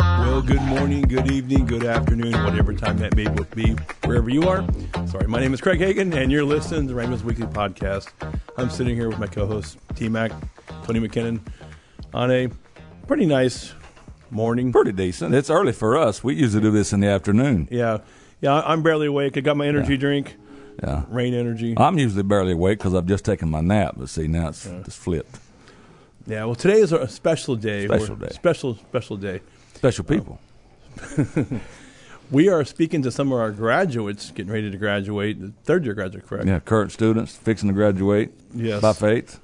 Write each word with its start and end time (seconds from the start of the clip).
Well, 0.00 0.42
good 0.42 0.60
morning, 0.62 1.02
good 1.02 1.30
evening, 1.30 1.66
good 1.66 1.84
afternoon, 1.84 2.32
whatever 2.42 2.72
time 2.74 2.98
that 2.98 3.14
may 3.14 3.28
be, 3.54 3.76
wherever 4.04 4.28
you 4.28 4.48
are. 4.48 4.66
Sorry, 5.06 5.28
my 5.28 5.38
name 5.38 5.54
is 5.54 5.60
Craig 5.60 5.78
Hagin, 5.78 6.12
and 6.16 6.32
you're 6.32 6.42
listening 6.42 6.88
to 6.88 6.94
Rhema's 6.94 7.22
Weekly 7.22 7.46
Podcast. 7.46 8.08
I'm 8.56 8.70
sitting 8.70 8.96
here 8.96 9.08
with 9.08 9.20
my 9.20 9.28
co-host 9.28 9.78
T 9.94 10.08
Mac, 10.08 10.32
Tony 10.82 10.98
McKinnon, 10.98 11.38
on 12.12 12.32
a 12.32 12.48
pretty 13.06 13.26
nice 13.26 13.72
morning. 14.32 14.72
Pretty 14.72 14.90
decent. 14.90 15.32
It's 15.32 15.48
early 15.48 15.72
for 15.72 15.96
us. 15.96 16.24
We 16.24 16.34
usually 16.34 16.62
do 16.62 16.72
this 16.72 16.92
in 16.92 16.98
the 16.98 17.06
afternoon. 17.08 17.68
Yeah, 17.70 17.98
yeah. 18.40 18.62
I'm 18.62 18.82
barely 18.82 19.06
awake. 19.06 19.36
I 19.36 19.40
got 19.42 19.56
my 19.56 19.68
energy 19.68 19.92
Yeah. 19.92 20.00
drink, 20.00 20.36
Yeah. 20.82 21.04
Reign 21.08 21.34
energy. 21.34 21.74
I'm 21.76 21.98
usually 21.98 22.22
barely 22.22 22.52
awake 22.52 22.78
because 22.78 22.94
I've 22.94 23.06
just 23.06 23.24
taken 23.24 23.50
my 23.50 23.60
nap. 23.60 23.94
But 23.96 24.08
see, 24.08 24.26
now 24.28 24.48
it's 24.48 24.64
just 24.64 24.98
flipped. 24.98 25.38
Yeah. 26.26 26.44
Well, 26.44 26.54
today 26.54 26.80
is 26.80 26.92
a 26.92 27.08
special 27.08 27.56
day. 27.56 27.86
Special 27.86 28.14
We're- 28.16 28.28
day. 28.28 28.34
Special 28.34 28.76
special 28.76 29.16
day. 29.16 29.40
Special 29.74 30.04
people. 30.04 30.38
We 32.30 32.48
are 32.48 32.64
speaking 32.64 33.02
to 33.02 33.10
some 33.10 33.30
of 33.30 33.38
our 33.38 33.50
graduates 33.50 34.30
getting 34.30 34.50
ready 34.50 34.70
to 34.70 34.78
graduate, 34.78 35.38
the 35.38 35.52
third 35.64 35.84
year 35.84 35.92
graduate, 35.92 36.26
correct? 36.26 36.46
Yeah, 36.46 36.60
current 36.60 36.90
students 36.90 37.36
fixing 37.36 37.68
to 37.68 37.74
graduate 37.74 38.30
Yes. 38.54 38.80
by 38.80 38.94
faith. 38.94 39.38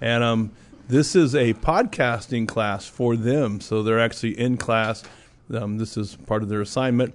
And 0.00 0.24
um, 0.24 0.50
this 0.88 1.14
is 1.14 1.34
a 1.34 1.52
podcasting 1.52 2.48
class 2.48 2.86
for 2.86 3.14
them. 3.14 3.60
So 3.60 3.82
they're 3.82 4.00
actually 4.00 4.38
in 4.38 4.56
class. 4.56 5.02
Um, 5.52 5.76
this 5.76 5.98
is 5.98 6.16
part 6.16 6.42
of 6.42 6.48
their 6.48 6.62
assignment. 6.62 7.14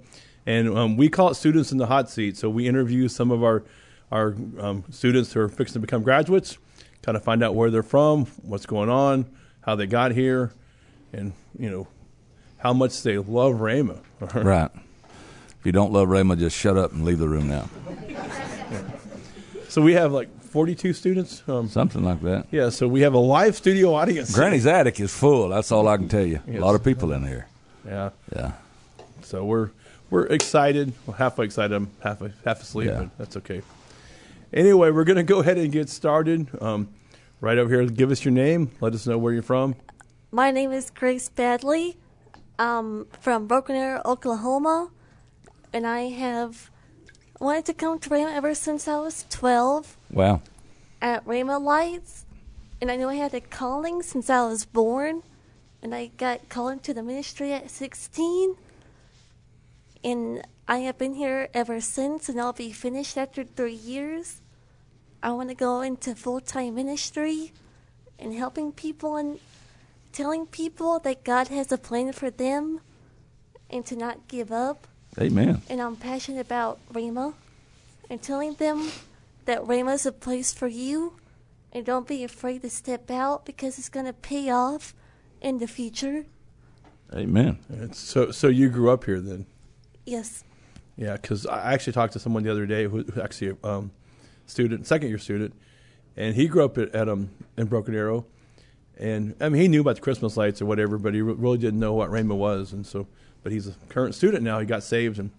And 0.50 0.76
um, 0.76 0.96
we 0.96 1.08
call 1.08 1.28
it 1.28 1.34
Students 1.36 1.70
in 1.70 1.78
the 1.78 1.86
Hot 1.86 2.10
Seat. 2.10 2.36
So 2.36 2.50
we 2.50 2.66
interview 2.66 3.06
some 3.06 3.30
of 3.30 3.44
our, 3.44 3.62
our 4.10 4.34
um, 4.58 4.82
students 4.90 5.32
who 5.32 5.38
are 5.40 5.48
fixing 5.48 5.74
to 5.74 5.78
become 5.78 6.02
graduates, 6.02 6.58
kind 7.02 7.16
of 7.16 7.22
find 7.22 7.44
out 7.44 7.54
where 7.54 7.70
they're 7.70 7.84
from, 7.84 8.26
what's 8.42 8.66
going 8.66 8.90
on, 8.90 9.26
how 9.60 9.76
they 9.76 9.86
got 9.86 10.10
here, 10.10 10.50
and, 11.12 11.34
you 11.56 11.70
know, 11.70 11.86
how 12.56 12.72
much 12.72 13.02
they 13.04 13.16
love 13.16 13.54
Rhema. 13.56 14.00
Right. 14.34 14.70
If 15.60 15.66
you 15.66 15.70
don't 15.72 15.92
love 15.92 16.08
Rhema, 16.08 16.36
just 16.36 16.56
shut 16.56 16.76
up 16.76 16.90
and 16.92 17.04
leave 17.04 17.18
the 17.20 17.28
room 17.28 17.46
now. 17.46 17.68
so 19.68 19.80
we 19.80 19.92
have 19.92 20.10
like 20.10 20.28
42 20.42 20.94
students. 20.94 21.44
Um, 21.46 21.68
Something 21.68 22.02
like 22.02 22.22
that. 22.22 22.46
yeah, 22.50 22.70
so 22.70 22.88
we 22.88 23.02
have 23.02 23.14
a 23.14 23.18
live 23.18 23.54
studio 23.54 23.94
audience. 23.94 24.34
Granny's 24.34 24.66
attic 24.66 24.98
is 24.98 25.14
full. 25.14 25.50
That's 25.50 25.70
all 25.70 25.86
I 25.86 25.96
can 25.96 26.08
tell 26.08 26.26
you. 26.26 26.40
Yes. 26.48 26.58
A 26.60 26.64
lot 26.64 26.74
of 26.74 26.82
people 26.82 27.12
in 27.12 27.24
here. 27.24 27.46
Yeah. 27.86 28.10
Yeah. 28.34 28.52
So 29.24 29.44
we're 29.44 29.70
we're 30.10 30.26
excited. 30.26 30.92
Well, 31.06 31.16
halfway 31.16 31.44
excited. 31.46 31.74
I'm 31.74 31.90
half 32.02 32.20
half 32.44 32.60
asleep, 32.62 32.88
Yeah. 32.88 32.98
but 33.04 33.18
that's 33.18 33.36
okay. 33.38 33.62
Anyway, 34.52 34.90
we're 34.90 35.04
going 35.04 35.16
to 35.16 35.22
go 35.22 35.38
ahead 35.40 35.58
and 35.58 35.70
get 35.70 35.88
started. 35.88 36.48
Um, 36.60 36.88
right 37.40 37.56
over 37.56 37.72
here, 37.72 37.84
give 37.86 38.10
us 38.10 38.24
your 38.24 38.32
name. 38.32 38.70
Let 38.80 38.94
us 38.94 39.06
know 39.06 39.16
where 39.18 39.32
you're 39.32 39.42
from. 39.44 39.76
My 40.32 40.50
name 40.50 40.72
is 40.72 40.90
Grace 40.90 41.30
Badley. 41.34 41.96
I'm 42.58 43.06
from 43.20 43.46
Broken 43.46 43.76
Arrow, 43.76 44.02
Oklahoma, 44.04 44.90
and 45.72 45.86
I 45.86 46.08
have 46.10 46.70
wanted 47.40 47.64
to 47.66 47.74
come 47.74 47.98
to 48.00 48.10
Rhema 48.10 48.34
ever 48.34 48.54
since 48.54 48.86
I 48.86 48.98
was 48.98 49.24
12 49.30 49.96
Wow. 50.10 50.42
at 51.00 51.24
Rhema 51.24 51.60
Lights, 51.62 52.26
and 52.82 52.90
I 52.90 52.96
knew 52.96 53.08
I 53.08 53.14
had 53.14 53.32
a 53.32 53.40
calling 53.40 54.02
since 54.02 54.28
I 54.28 54.44
was 54.46 54.66
born, 54.66 55.22
and 55.82 55.94
I 55.94 56.10
got 56.18 56.48
called 56.50 56.72
into 56.72 56.92
the 56.92 57.02
ministry 57.02 57.52
at 57.54 57.70
16, 57.70 58.56
and 60.02 60.42
I 60.66 60.78
have 60.78 60.98
been 60.98 61.14
here 61.14 61.48
ever 61.52 61.80
since, 61.80 62.28
and 62.28 62.40
I'll 62.40 62.52
be 62.52 62.72
finished 62.72 63.18
after 63.18 63.44
three 63.44 63.74
years. 63.74 64.40
I 65.22 65.32
want 65.32 65.48
to 65.50 65.54
go 65.54 65.82
into 65.82 66.14
full 66.14 66.40
time 66.40 66.76
ministry 66.76 67.52
and 68.18 68.34
helping 68.34 68.72
people 68.72 69.16
and 69.16 69.38
telling 70.12 70.46
people 70.46 70.98
that 71.00 71.24
God 71.24 71.48
has 71.48 71.70
a 71.72 71.78
plan 71.78 72.12
for 72.12 72.30
them 72.30 72.80
and 73.68 73.84
to 73.86 73.96
not 73.96 74.28
give 74.28 74.50
up. 74.50 74.86
Amen. 75.18 75.62
And 75.68 75.80
I'm 75.80 75.96
passionate 75.96 76.40
about 76.40 76.78
Rhema 76.92 77.34
and 78.08 78.22
telling 78.22 78.54
them 78.54 78.90
that 79.44 79.62
Rhema 79.62 79.94
is 79.94 80.06
a 80.06 80.12
place 80.12 80.52
for 80.52 80.68
you 80.68 81.14
and 81.72 81.84
don't 81.84 82.06
be 82.06 82.24
afraid 82.24 82.62
to 82.62 82.70
step 82.70 83.10
out 83.10 83.44
because 83.44 83.78
it's 83.78 83.88
going 83.88 84.06
to 84.06 84.12
pay 84.12 84.50
off 84.50 84.94
in 85.40 85.58
the 85.58 85.66
future. 85.66 86.24
Amen. 87.14 87.58
And 87.68 87.94
so, 87.94 88.30
so 88.30 88.48
you 88.48 88.68
grew 88.68 88.90
up 88.90 89.04
here 89.04 89.20
then? 89.20 89.46
Yes. 90.10 90.42
Yeah, 90.96 91.12
because 91.12 91.46
I 91.46 91.72
actually 91.72 91.92
talked 91.92 92.14
to 92.14 92.18
someone 92.18 92.42
the 92.42 92.50
other 92.50 92.66
day 92.66 92.84
who 92.84 93.04
who's 93.04 93.16
actually 93.16 93.56
a 93.62 93.66
um, 93.66 93.92
student, 94.44 94.86
second 94.86 95.08
year 95.08 95.18
student, 95.18 95.54
and 96.16 96.34
he 96.34 96.48
grew 96.48 96.64
up 96.64 96.76
at, 96.78 96.92
at 96.94 97.08
um 97.08 97.30
in 97.56 97.68
Broken 97.68 97.94
Arrow, 97.94 98.26
and 98.98 99.36
I 99.40 99.48
mean 99.48 99.62
he 99.62 99.68
knew 99.68 99.82
about 99.82 99.94
the 99.94 100.02
Christmas 100.02 100.36
lights 100.36 100.60
or 100.60 100.66
whatever, 100.66 100.98
but 100.98 101.14
he 101.14 101.22
re- 101.22 101.34
really 101.34 101.58
didn't 101.58 101.78
know 101.78 101.92
what 101.94 102.10
Rhema 102.10 102.36
was, 102.36 102.72
and 102.72 102.84
so, 102.84 103.06
but 103.44 103.52
he's 103.52 103.68
a 103.68 103.72
current 103.88 104.16
student 104.16 104.42
now. 104.42 104.58
He 104.58 104.66
got 104.66 104.82
saved, 104.82 105.20
and 105.20 105.30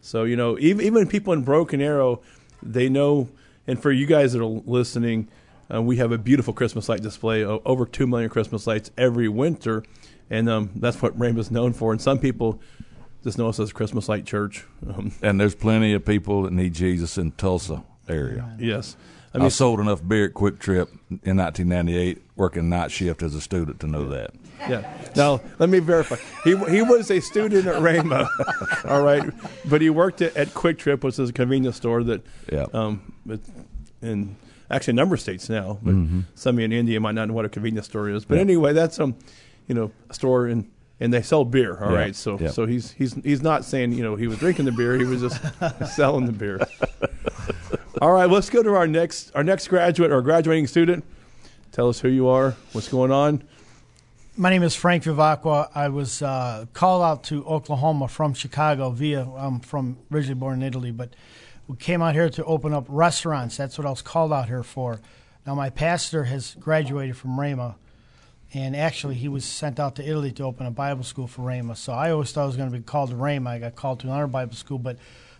so 0.00 0.22
you 0.22 0.36
know 0.36 0.56
even 0.60 0.86
even 0.86 1.08
people 1.08 1.32
in 1.32 1.42
Broken 1.42 1.80
Arrow, 1.80 2.22
they 2.62 2.88
know. 2.88 3.28
And 3.66 3.82
for 3.82 3.90
you 3.90 4.06
guys 4.06 4.32
that 4.32 4.40
are 4.40 4.62
listening, 4.64 5.28
uh, 5.72 5.82
we 5.82 5.96
have 5.96 6.12
a 6.12 6.18
beautiful 6.18 6.54
Christmas 6.54 6.88
light 6.88 7.02
display, 7.02 7.44
o- 7.44 7.62
over 7.64 7.84
two 7.84 8.06
million 8.06 8.30
Christmas 8.30 8.66
lights 8.66 8.92
every 8.96 9.28
winter, 9.28 9.82
and 10.30 10.48
um, 10.48 10.70
that's 10.76 11.02
what 11.02 11.18
Rhema's 11.18 11.50
known 11.50 11.72
for. 11.72 11.90
And 11.92 12.00
some 12.00 12.18
people 12.20 12.60
just 13.22 13.38
know 13.38 13.48
us 13.48 13.60
as 13.60 13.72
Christmas 13.72 14.08
Light 14.08 14.24
Church. 14.26 14.64
Um, 14.88 15.12
And 15.22 15.40
there's 15.40 15.54
plenty 15.54 15.92
of 15.92 16.04
people 16.04 16.42
that 16.42 16.52
need 16.52 16.74
Jesus 16.74 17.18
in 17.18 17.32
Tulsa 17.32 17.82
area. 18.08 18.54
yes, 18.58 18.96
I 19.34 19.38
I, 19.38 19.40
mean, 19.42 19.50
sold 19.50 19.78
enough 19.78 20.06
beer 20.06 20.24
at 20.26 20.34
QuikTrip 20.34 20.88
in 21.22 21.36
1998, 21.36 22.20
working 22.36 22.68
night 22.68 22.90
shift 22.90 23.22
as 23.22 23.34
a 23.34 23.40
student 23.40 23.78
to 23.80 23.86
know 23.86 24.08
that. 24.08 24.32
yeah. 24.68 24.90
Now 25.14 25.40
let 25.58 25.68
me 25.68 25.78
verify. 25.78 26.16
He 26.44 26.56
he 26.70 26.82
was 26.82 27.10
a 27.10 27.20
student 27.20 27.66
at 27.66 27.76
Rhema, 27.76 28.26
all 28.90 29.02
right, 29.02 29.22
but 29.66 29.80
he 29.80 29.88
worked 29.90 30.20
at, 30.22 30.36
at 30.36 30.48
QuikTrip, 30.48 31.04
which 31.04 31.18
is 31.18 31.30
a 31.30 31.32
convenience 31.32 31.76
store 31.76 32.02
that, 32.04 32.22
Yeah. 32.52 32.66
um, 32.72 33.12
it- 33.28 33.40
in 34.02 34.34
actually 34.70 34.92
a 34.92 34.94
number 34.94 35.14
of 35.14 35.20
states 35.20 35.48
now, 35.50 35.78
but 35.82 35.94
some 36.34 36.58
in 36.58 36.72
India 36.72 36.98
might 37.00 37.14
not 37.14 37.28
know 37.28 37.34
what 37.34 37.44
a 37.44 37.48
convenience 37.50 37.86
store 37.86 38.08
is. 38.08 38.24
But 38.24 38.36
Yeah. 38.36 38.40
anyway, 38.40 38.72
that's 38.72 38.98
um, 38.98 39.14
you 39.68 39.74
know, 39.74 39.92
a 40.08 40.14
store 40.14 40.48
in. 40.48 40.66
And 41.02 41.14
they 41.14 41.22
sell 41.22 41.46
beer, 41.46 41.78
all 41.82 41.92
right. 41.92 42.08
Yeah, 42.08 42.12
So, 42.12 42.38
yeah. 42.38 42.50
so 42.50 42.66
he's 42.66 42.92
he's 42.92 43.14
he's 43.24 43.40
not 43.40 43.64
saying 43.64 43.92
you 43.92 44.02
know 44.02 44.16
he 44.16 44.26
was 44.26 44.38
drinking 44.38 44.66
the 44.66 44.72
beer; 44.72 44.98
he 44.98 45.04
was 45.04 45.22
just 45.22 45.40
selling 45.94 46.26
the 46.26 46.32
beer. 46.32 46.60
All 48.02 48.12
right, 48.12 48.30
let's 48.30 48.48
go 48.48 48.62
to 48.62 48.74
our 48.74 48.86
next 48.86 49.30
our 49.34 49.44
next 49.44 49.68
graduate 49.68 50.10
or 50.10 50.22
graduating 50.22 50.66
student. 50.66 51.04
Tell 51.72 51.88
us 51.88 52.00
who 52.00 52.08
you 52.08 52.28
are, 52.28 52.56
what's 52.72 52.88
going 52.88 53.10
on. 53.12 53.42
My 54.36 54.48
name 54.48 54.62
is 54.62 54.74
Frank 54.74 55.04
Vivacqua. 55.04 55.70
I 55.74 55.88
was 55.88 56.22
uh, 56.22 56.64
called 56.72 57.02
out 57.02 57.24
to 57.24 57.44
Oklahoma 57.44 58.08
from 58.08 58.32
Chicago 58.32 58.90
via, 58.90 59.28
I'm 59.36 59.60
from 59.60 59.98
originally 60.10 60.38
born 60.38 60.62
in 60.62 60.66
Italy, 60.66 60.90
but 60.92 61.14
we 61.68 61.76
came 61.76 62.00
out 62.00 62.14
here 62.14 62.30
to 62.30 62.44
open 62.44 62.72
up 62.72 62.86
restaurants. 62.88 63.56
That's 63.56 63.76
what 63.76 63.86
I 63.86 63.90
was 63.90 64.02
called 64.02 64.32
out 64.32 64.48
here 64.48 64.62
for. 64.62 65.00
Now, 65.46 65.54
my 65.54 65.68
pastor 65.68 66.24
has 66.24 66.56
graduated 66.58 67.16
from 67.16 67.32
Rhema, 67.32 67.74
and 68.52 68.74
actually, 68.74 69.14
he 69.14 69.28
was 69.28 69.44
sent 69.44 69.78
out 69.78 69.94
to 69.96 70.04
Italy 70.04 70.32
to 70.32 70.42
open 70.42 70.66
a 70.66 70.72
Bible 70.72 71.04
school 71.04 71.28
for 71.28 71.42
Rhema. 71.42 71.76
So 71.76 71.92
I 71.92 72.10
always 72.10 72.32
thought 72.32 72.42
I 72.42 72.46
was 72.46 72.56
going 72.56 72.70
to 72.70 72.76
be 72.76 72.82
called 72.82 73.10
to 73.10 73.16
Rhema. 73.16 73.48
I 73.48 73.58
got 73.60 73.76
called 73.76 74.00
to 74.00 74.08
another 74.08 74.26
Bible 74.26 74.54
school, 74.54 74.78
but 74.78 74.96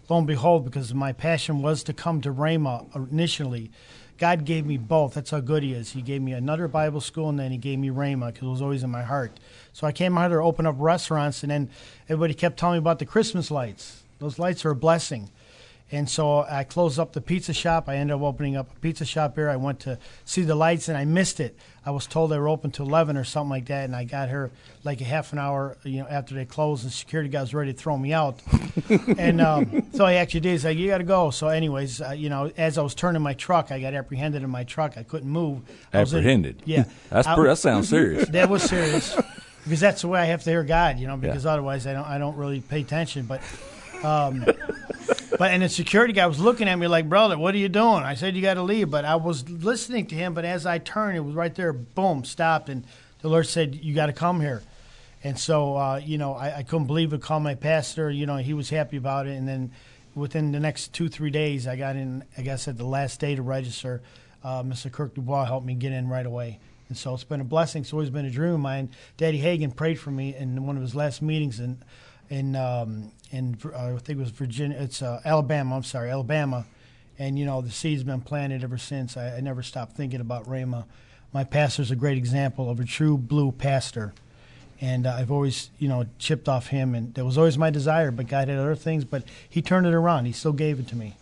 lo 0.09 0.19
and 0.19 0.27
behold, 0.27 0.65
because 0.65 0.95
my 0.95 1.13
passion 1.13 1.61
was 1.61 1.83
to 1.85 1.93
come 1.93 2.21
to 2.21 2.33
Rhema 2.33 3.11
initially, 3.11 3.73
God 4.17 4.45
gave 4.45 4.65
me 4.65 4.77
both. 4.77 5.15
That's 5.15 5.31
how 5.31 5.41
good 5.41 5.63
He 5.65 5.73
is. 5.73 5.91
He 5.91 6.03
gave 6.03 6.23
me 6.23 6.33
another 6.35 6.69
Bible 6.69 7.01
school, 7.01 7.31
and 7.31 7.39
then 7.39 7.51
He 7.51 7.57
gave 7.57 7.81
me 7.81 7.89
Rhema 7.89 8.27
because 8.27 8.47
it 8.47 8.51
was 8.51 8.63
always 8.63 8.85
in 8.85 8.91
my 8.91 9.03
heart. 9.03 9.41
So 9.73 9.87
I 9.87 9.93
came 9.93 10.17
out 10.17 10.31
here 10.31 10.39
to 10.39 10.45
open 10.45 10.67
up 10.67 10.77
restaurants, 10.79 11.43
and 11.43 11.51
then 11.51 11.69
everybody 12.09 12.35
kept 12.35 12.59
telling 12.59 12.75
me 12.75 12.79
about 12.79 13.01
the 13.01 13.07
Christmas 13.07 13.51
lights. 13.51 14.03
Those 14.21 14.39
lights 14.39 14.65
are 14.65 14.71
a 14.71 14.77
blessing. 14.77 15.31
And 15.93 16.09
so 16.09 16.43
I 16.49 16.63
closed 16.65 16.99
up 17.01 17.13
the 17.15 17.21
pizza 17.21 17.53
shop. 17.53 17.89
I 17.89 17.97
ended 17.97 18.15
up 18.15 18.23
opening 18.23 18.57
up 18.57 18.71
a 18.71 18.79
pizza 18.81 19.05
shop 19.05 19.35
here. 19.35 19.51
I 19.51 19.57
went 19.57 19.81
to 19.81 19.99
see 20.25 20.43
the 20.43 20.55
lights 20.55 20.89
and 20.89 20.97
I 20.97 21.05
missed 21.05 21.41
it. 21.41 21.57
I 21.85 21.91
was 21.91 22.07
told 22.07 22.31
they 22.31 22.39
were 22.39 22.49
open 22.49 22.71
till 22.71 22.87
11 22.87 23.17
or 23.17 23.25
something 23.25 23.49
like 23.51 23.67
that, 23.67 23.85
and 23.87 23.97
I 23.97 24.05
got 24.05 24.29
here 24.29 24.51
like 24.85 25.01
a 25.01 25.05
half 25.05 25.33
an 25.33 25.39
hour, 25.39 25.77
you 25.83 26.01
know, 26.01 26.07
after 26.09 26.35
they 26.35 26.45
closed, 26.45 26.85
and 26.85 26.93
security 26.93 27.31
guys 27.31 27.55
ready 27.55 27.73
to 27.73 27.79
throw 27.79 27.97
me 27.97 28.13
out. 28.13 28.39
and 29.19 29.41
um, 29.41 29.83
so 29.95 30.05
I 30.05 30.15
actually 30.15 30.41
did. 30.41 30.51
He's 30.53 30.65
like, 30.67 30.77
"You 30.77 30.89
got 30.89 30.99
to 30.99 31.05
go." 31.05 31.31
So, 31.31 31.49
anyways, 31.49 32.03
uh, 32.03 32.11
you 32.11 32.29
know, 32.29 32.53
as 32.59 32.77
I 32.77 32.83
was 32.83 32.95
turning 32.95 33.23
my 33.23 33.33
truck, 33.33 33.73
I 33.73 33.81
got 33.81 33.95
apprehended 33.95 34.43
in 34.43 34.51
my 34.51 34.65
truck. 34.65 34.99
I 34.99 35.03
couldn't 35.05 35.31
move. 35.31 35.63
I 35.93 36.01
was 36.01 36.13
in- 36.13 36.19
Apprehended. 36.19 36.63
yeah, 36.67 36.85
That's 37.09 37.27
I- 37.27 37.43
that 37.45 37.57
sounds 37.59 37.89
serious. 37.89 38.29
that 38.31 38.51
was 38.51 38.63
serious 38.63 39.19
because 39.65 39.81
that's 39.81 40.03
the 40.03 40.09
way 40.09 40.21
I 40.21 40.27
have 40.27 40.43
to 40.45 40.51
hear 40.51 40.65
God, 40.65 40.99
you 40.99 41.07
know. 41.07 41.17
Because 41.17 41.47
otherwise, 41.47 41.87
I 41.87 41.95
don't 41.95 42.07
I 42.07 42.19
don't 42.19 42.37
really 42.37 42.61
pay 42.61 42.83
attention. 42.83 43.25
But, 43.25 43.41
um, 44.05 44.45
but 45.41 45.53
and 45.53 45.63
the 45.63 45.71
security 45.71 46.13
guy 46.13 46.27
was 46.27 46.39
looking 46.39 46.69
at 46.69 46.79
me 46.79 46.87
like, 46.87 47.09
"Brother, 47.09 47.39
what 47.39 47.55
are 47.55 47.59
you 47.59 47.71
doing?" 47.71 48.03
I 48.03 48.13
said, 48.13 48.37
"You 48.37 48.43
got 48.43 48.55
to 48.55 48.63
leave." 48.63 48.91
But 48.91 49.07
I 49.07 49.17
was 49.17 49.49
listening 49.49 50.05
to 50.09 50.15
him. 50.15 50.35
But 50.35 50.45
as 50.45 50.67
I 50.67 50.77
turned, 50.77 51.17
it 51.17 51.21
was 51.21 51.35
right 51.35 51.55
there. 51.55 51.73
Boom, 51.73 52.27
stopped, 52.27 52.69
and 52.69 52.85
the 53.23 53.31
Lord 53.31 53.47
said, 53.47 53.75
"You 53.75 53.95
got 53.95 54.07
to 54.07 54.13
come 54.13 54.43
here." 54.43 54.63
And 55.25 55.39
so, 55.39 55.79
uh, 55.79 55.97
you 55.97 56.19
know, 56.19 56.35
I, 56.35 56.59
I 56.59 56.63
couldn't 56.63 56.89
believe 56.89 57.15
it. 57.15 57.23
Called 57.23 57.43
my 57.43 57.55
pastor. 57.55 58.11
You 58.11 58.27
know, 58.27 58.37
he 58.37 58.53
was 58.53 58.69
happy 58.69 58.99
about 58.99 59.27
it. 59.27 59.31
And 59.31 59.49
then 59.49 59.73
within 60.15 60.53
the 60.53 60.61
next 60.61 60.93
two 60.93 61.09
three 61.09 61.31
days, 61.31 61.67
I 61.67 61.75
got 61.77 61.97
in. 61.97 62.23
I 62.37 62.43
guess 62.43 62.69
at 62.69 62.77
the 62.77 62.85
last 62.85 63.19
day 63.19 63.35
to 63.35 63.41
register. 63.41 64.03
uh, 64.45 64.63
Mr. 64.63 64.93
Kirk 64.93 65.15
Dubois 65.15 65.47
helped 65.47 65.65
me 65.65 65.73
get 65.73 65.93
in 65.93 66.07
right 66.07 66.27
away. 66.27 66.61
And 66.91 66.99
so 66.99 67.15
it's 67.15 67.25
been 67.25 67.41
a 67.41 67.45
blessing. 67.45 67.81
It's 67.81 67.95
always 67.95 68.11
been 68.11 68.27
a 68.27 68.31
dream 68.31 68.53
of 68.53 68.61
mine. 68.61 68.91
Daddy 69.17 69.41
Hagin 69.41 69.75
prayed 69.75 69.99
for 69.99 70.11
me 70.11 70.37
in 70.37 70.67
one 70.67 70.77
of 70.77 70.83
his 70.83 70.95
last 70.95 71.23
meetings 71.23 71.61
in, 71.61 71.83
in, 72.29 72.57
um, 72.57 73.13
in 73.31 73.57
uh, 73.65 73.95
I 73.95 73.99
think 73.99 74.19
it 74.19 74.23
was 74.23 74.31
Virginia. 74.31 74.77
It's 74.81 75.03
uh, 75.03 75.21
Alabama. 75.25 75.77
I'm 75.77 75.83
sorry, 75.85 76.11
Alabama. 76.11 76.67
And 77.19 77.39
you 77.39 77.45
know 77.45 77.61
the 77.61 77.71
seed's 77.71 78.03
been 78.03 78.21
planted 78.23 78.65
ever 78.65 78.79
since. 78.79 79.17
I, 79.17 79.37
I 79.37 79.41
never 79.41 79.63
stopped 79.63 79.97
thinking 79.97 80.21
about 80.21 80.47
Rhema. 80.47 80.85
My 81.33 81.45
pastor's 81.45 81.91
a 81.91 81.97
great 81.97 82.19
example 82.19 82.71
of 82.71 82.81
a 82.81 82.85
true 82.85 83.17
blue 83.17 83.53
pastor 83.53 84.13
and 84.81 85.07
uh, 85.07 85.15
I've 85.19 85.31
always, 85.31 85.71
you 85.79 85.89
know, 85.89 86.07
chipped 86.19 86.49
off 86.49 86.69
him, 86.69 86.95
and 86.95 87.13
that 87.15 87.25
was 87.25 87.37
always 87.37 87.59
my 87.59 87.69
desire. 87.71 88.11
But 88.11 88.29
God 88.29 88.49
had 88.49 88.59
other 88.59 88.75
things, 88.75 89.05
but 89.05 89.25
He 89.49 89.61
turned 89.61 89.87
it 89.87 89.93
around. 89.93 90.25
He 90.25 90.33
still 90.33 90.55
gave 90.55 90.81
it 90.81 90.89
to 90.89 90.97
me. 90.97 91.17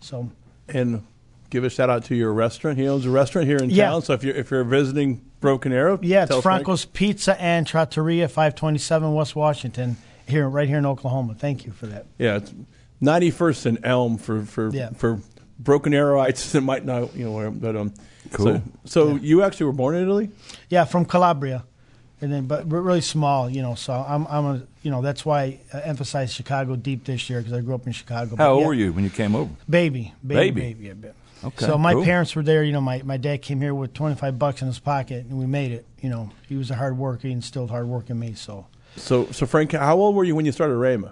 So, 0.00 0.30
and 0.68 1.04
give 1.50 1.62
a 1.62 1.70
shout 1.70 1.88
out 1.88 2.04
to 2.06 2.16
your 2.16 2.32
restaurant. 2.32 2.78
He 2.78 2.88
owns 2.88 3.06
a 3.06 3.10
restaurant 3.10 3.46
here 3.46 3.58
in 3.58 3.70
Yeah. 3.70 3.90
town. 3.90 4.02
So 4.02 4.12
if 4.14 4.24
you're 4.24 4.34
if 4.34 4.50
you're 4.50 4.64
visiting 4.64 5.20
Broken 5.40 5.72
Arrow, 5.72 6.00
yeah, 6.02 6.22
it's 6.24 6.30
tell 6.30 6.42
Frank- 6.42 6.64
Franco's 6.64 6.84
Pizza 6.84 7.40
and 7.40 7.64
Trattoria, 7.64 8.28
five 8.28 8.56
twenty 8.56 8.78
seven 8.78 9.14
West 9.14 9.36
Washington, 9.36 9.96
here, 10.26 10.48
right 10.48 10.68
here 10.68 10.78
in 10.78 10.86
Oklahoma. 10.86 11.34
Thank 11.38 11.64
you 11.66 11.72
for 11.72 11.86
that. 11.86 12.06
Yeah, 12.18 12.36
it's 12.36 12.52
ninety 13.00 13.30
first 13.30 13.66
and 13.66 13.78
Elm 13.84 14.18
for 14.18 14.42
for 14.44 14.70
Yeah. 14.70 14.90
for 14.90 15.20
Broken 15.58 15.92
Arrowites 15.92 16.52
that 16.52 16.60
might 16.60 16.84
not 16.84 17.14
you 17.16 17.24
know, 17.24 17.32
where- 17.32 17.50
but 17.50 17.76
um, 17.76 17.92
Cool. 18.32 18.46
So, 18.56 18.62
so 18.84 19.14
you 19.16 19.42
actually 19.44 19.66
were 19.66 19.72
born 19.72 19.94
in 19.94 20.02
Italy? 20.02 20.30
Yeah, 20.68 20.84
from 20.84 21.04
Calabria, 21.04 21.64
and 22.20 22.32
then 22.32 22.46
but 22.46 22.68
really 22.70 23.00
small, 23.00 23.48
you 23.48 23.62
know. 23.62 23.76
So 23.76 23.92
I'm, 23.92 24.26
I'm 24.26 24.44
a, 24.44 24.62
you 24.82 24.90
know, 24.90 25.00
that's 25.00 25.24
why 25.24 25.60
I 25.72 25.80
emphasize 25.82 26.32
Chicago 26.32 26.74
deep 26.74 27.04
this 27.04 27.30
year 27.30 27.38
because 27.40 27.52
I 27.52 27.60
grew 27.60 27.76
up 27.76 27.86
in 27.86 27.92
Chicago. 27.92 28.34
But 28.34 28.42
How 28.42 28.52
old 28.54 28.62
yeah, 28.62 28.66
were 28.66 28.74
you 28.74 28.92
when 28.92 29.04
you 29.04 29.10
came 29.10 29.36
over? 29.36 29.50
Baby, 29.70 30.12
baby, 30.26 30.50
Baby. 30.50 30.60
baby, 30.74 30.88
a 30.90 30.94
bit. 30.96 31.14
Okay, 31.44 31.66
So 31.66 31.78
my 31.78 31.92
cool. 31.92 32.02
parents 32.02 32.34
were 32.34 32.42
there. 32.42 32.64
You 32.64 32.72
know, 32.72 32.80
my, 32.80 33.02
my 33.02 33.16
dad 33.16 33.42
came 33.42 33.60
here 33.60 33.74
with 33.74 33.92
25 33.94 34.38
bucks 34.40 34.60
in 34.60 34.66
his 34.66 34.80
pocket, 34.80 35.26
and 35.26 35.38
we 35.38 35.46
made 35.46 35.70
it. 35.70 35.86
You 36.00 36.08
know, 36.10 36.30
he 36.48 36.56
was 36.56 36.70
a 36.72 36.74
hard 36.74 36.98
worker. 36.98 37.28
He 37.28 37.32
instilled 37.32 37.70
hard 37.70 37.86
working 37.86 38.18
me. 38.18 38.34
So, 38.34 38.66
So 38.96 39.26
so 39.30 39.46
Frank, 39.46 39.72
how 39.72 39.96
old 39.96 40.14
were 40.14 40.24
you 40.24 40.34
when 40.34 40.46
you 40.46 40.52
started 40.52 40.74
Rhema? 40.74 41.10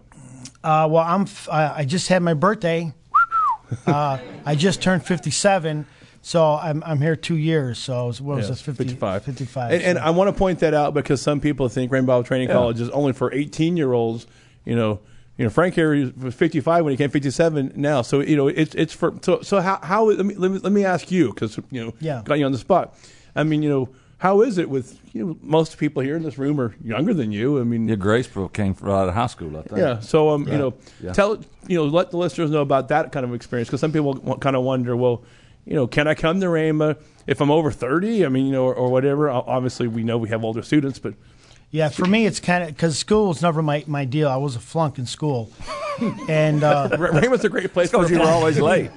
uh, 0.62 0.88
well, 0.90 1.04
I'm 1.04 1.22
f- 1.22 1.48
I 1.50 1.78
I 1.78 1.84
just 1.84 2.08
had 2.08 2.22
my 2.22 2.34
birthday. 2.34 2.92
uh, 3.86 4.19
I 4.46 4.54
just 4.54 4.82
turned 4.82 5.04
57, 5.06 5.86
so 6.22 6.54
I'm 6.54 6.82
I'm 6.84 7.00
here 7.00 7.16
two 7.16 7.36
years. 7.36 7.78
So 7.78 8.06
what 8.06 8.36
was 8.36 8.48
Yes, 8.48 8.60
it? 8.60 8.64
50, 8.64 8.84
55. 8.84 9.25
55. 9.25 9.72
And, 9.72 9.82
and 9.82 9.98
so- 9.98 10.04
I 10.04 10.10
want 10.10 10.28
to 10.28 10.38
point 10.38 10.60
that 10.60 10.75
out 10.75 10.94
because 10.94 11.20
some 11.20 11.40
people 11.40 11.69
think 11.69 11.90
Rainbow 11.92 12.22
Training 12.22 12.48
Yeah. 12.48 12.54
College 12.54 12.81
is 12.81 12.90
only 12.90 13.12
for 13.12 13.32
18 13.32 13.76
year 13.76 13.92
olds. 13.92 14.26
You 14.64 14.76
know, 14.76 15.00
you 15.36 15.44
know 15.44 15.50
Frank 15.50 15.75
here 15.75 16.10
was 16.19 16.34
55 16.34 16.84
when 16.84 16.90
he 16.92 16.96
came 16.96 17.10
57 17.10 17.72
now. 17.76 18.02
So 18.02 18.20
you 18.20 18.36
know 18.36 18.48
it's 18.48 18.75
it's 18.75 18.92
for 18.94 19.14
so 19.22 19.40
so 19.42 19.60
how 19.60 19.78
how 19.82 20.04
let 20.10 20.25
me 20.25 20.34
let 20.34 20.50
me, 20.50 20.58
let 20.58 20.72
me 20.72 20.84
ask 20.84 21.10
you 21.10 21.28
because 21.34 21.58
you 21.70 21.84
know 21.84 21.94
Yeah. 22.00 22.22
got 22.25 22.38
you 22.38 22.46
on 22.46 22.52
the 22.52 22.58
spot. 22.58 22.94
I 23.36 23.42
mean 23.44 23.62
you 23.62 23.69
know 23.69 23.88
how 24.19 24.43
is 24.43 24.58
it 24.58 24.70
with 24.70 24.99
you 25.12 25.26
know 25.26 25.37
most 25.43 25.76
people 25.78 26.02
here 26.02 26.16
in 26.16 26.22
this 26.22 26.38
room 26.38 26.61
are 26.61 26.75
younger 26.82 27.12
than 27.14 27.32
you. 27.32 27.61
I 27.61 27.64
mean 27.64 27.88
Yeah, 27.88 27.96
Graceville 27.96 28.52
came 28.52 28.75
from 28.75 28.90
out 28.90 29.08
of 29.08 29.14
high 29.14 29.26
school, 29.26 29.56
I 29.56 29.62
think. 29.62 29.78
yeah. 29.78 30.00
So 30.00 30.31
um, 30.31 30.46
you 30.49 30.56
know, 30.58 30.75
Yeah. 31.02 31.12
tell 31.12 31.38
you 31.66 31.76
know, 31.78 31.84
let 31.84 32.11
the 32.11 32.16
listeners 32.16 32.50
know 32.50 32.62
about 32.62 32.88
that 32.88 33.12
kind 33.12 33.25
of 33.25 33.34
experience 33.34 33.69
because 33.69 33.81
some 33.81 33.93
people 33.93 34.14
kind 34.38 34.55
of 34.56 34.62
wonder, 34.62 34.96
well, 34.96 35.22
you 35.64 35.75
know, 35.75 35.87
can 35.87 36.06
I 36.06 36.14
come 36.14 36.40
to 36.40 36.46
Rhema 36.46 36.96
if 37.26 37.40
I'm 37.40 37.50
over 37.50 37.70
thirty? 37.70 38.25
I 38.25 38.28
mean, 38.28 38.46
you 38.46 38.52
know, 38.52 38.64
or, 38.64 38.75
or 38.75 38.90
whatever. 38.90 39.31
Obviously, 39.31 39.88
we 39.88 40.02
know 40.05 40.19
we 40.19 40.28
have 40.28 40.44
older 40.44 40.62
students, 40.62 40.99
but 40.99 41.14
Yeah, 41.74 41.88
for 41.88 42.04
me, 42.04 42.24
it's 42.24 42.38
kind 42.38 42.62
of 42.62 42.68
because 42.68 42.96
school 42.96 43.26
was 43.26 43.42
never 43.42 43.60
my, 43.60 43.82
my 43.88 44.04
deal. 44.04 44.28
I 44.28 44.36
was 44.36 44.54
a 44.54 44.60
flunk 44.60 44.96
in 44.96 45.06
school, 45.06 45.50
and 46.28 46.62
uh, 46.62 46.88
Ra- 46.96 47.10
Rhema's 47.10 47.44
a 47.44 47.48
great 47.48 47.72
place 47.72 47.90
Because 47.90 48.12
you 48.12 48.20
were 48.20 48.26
always 48.26 48.60
late. 48.60 48.92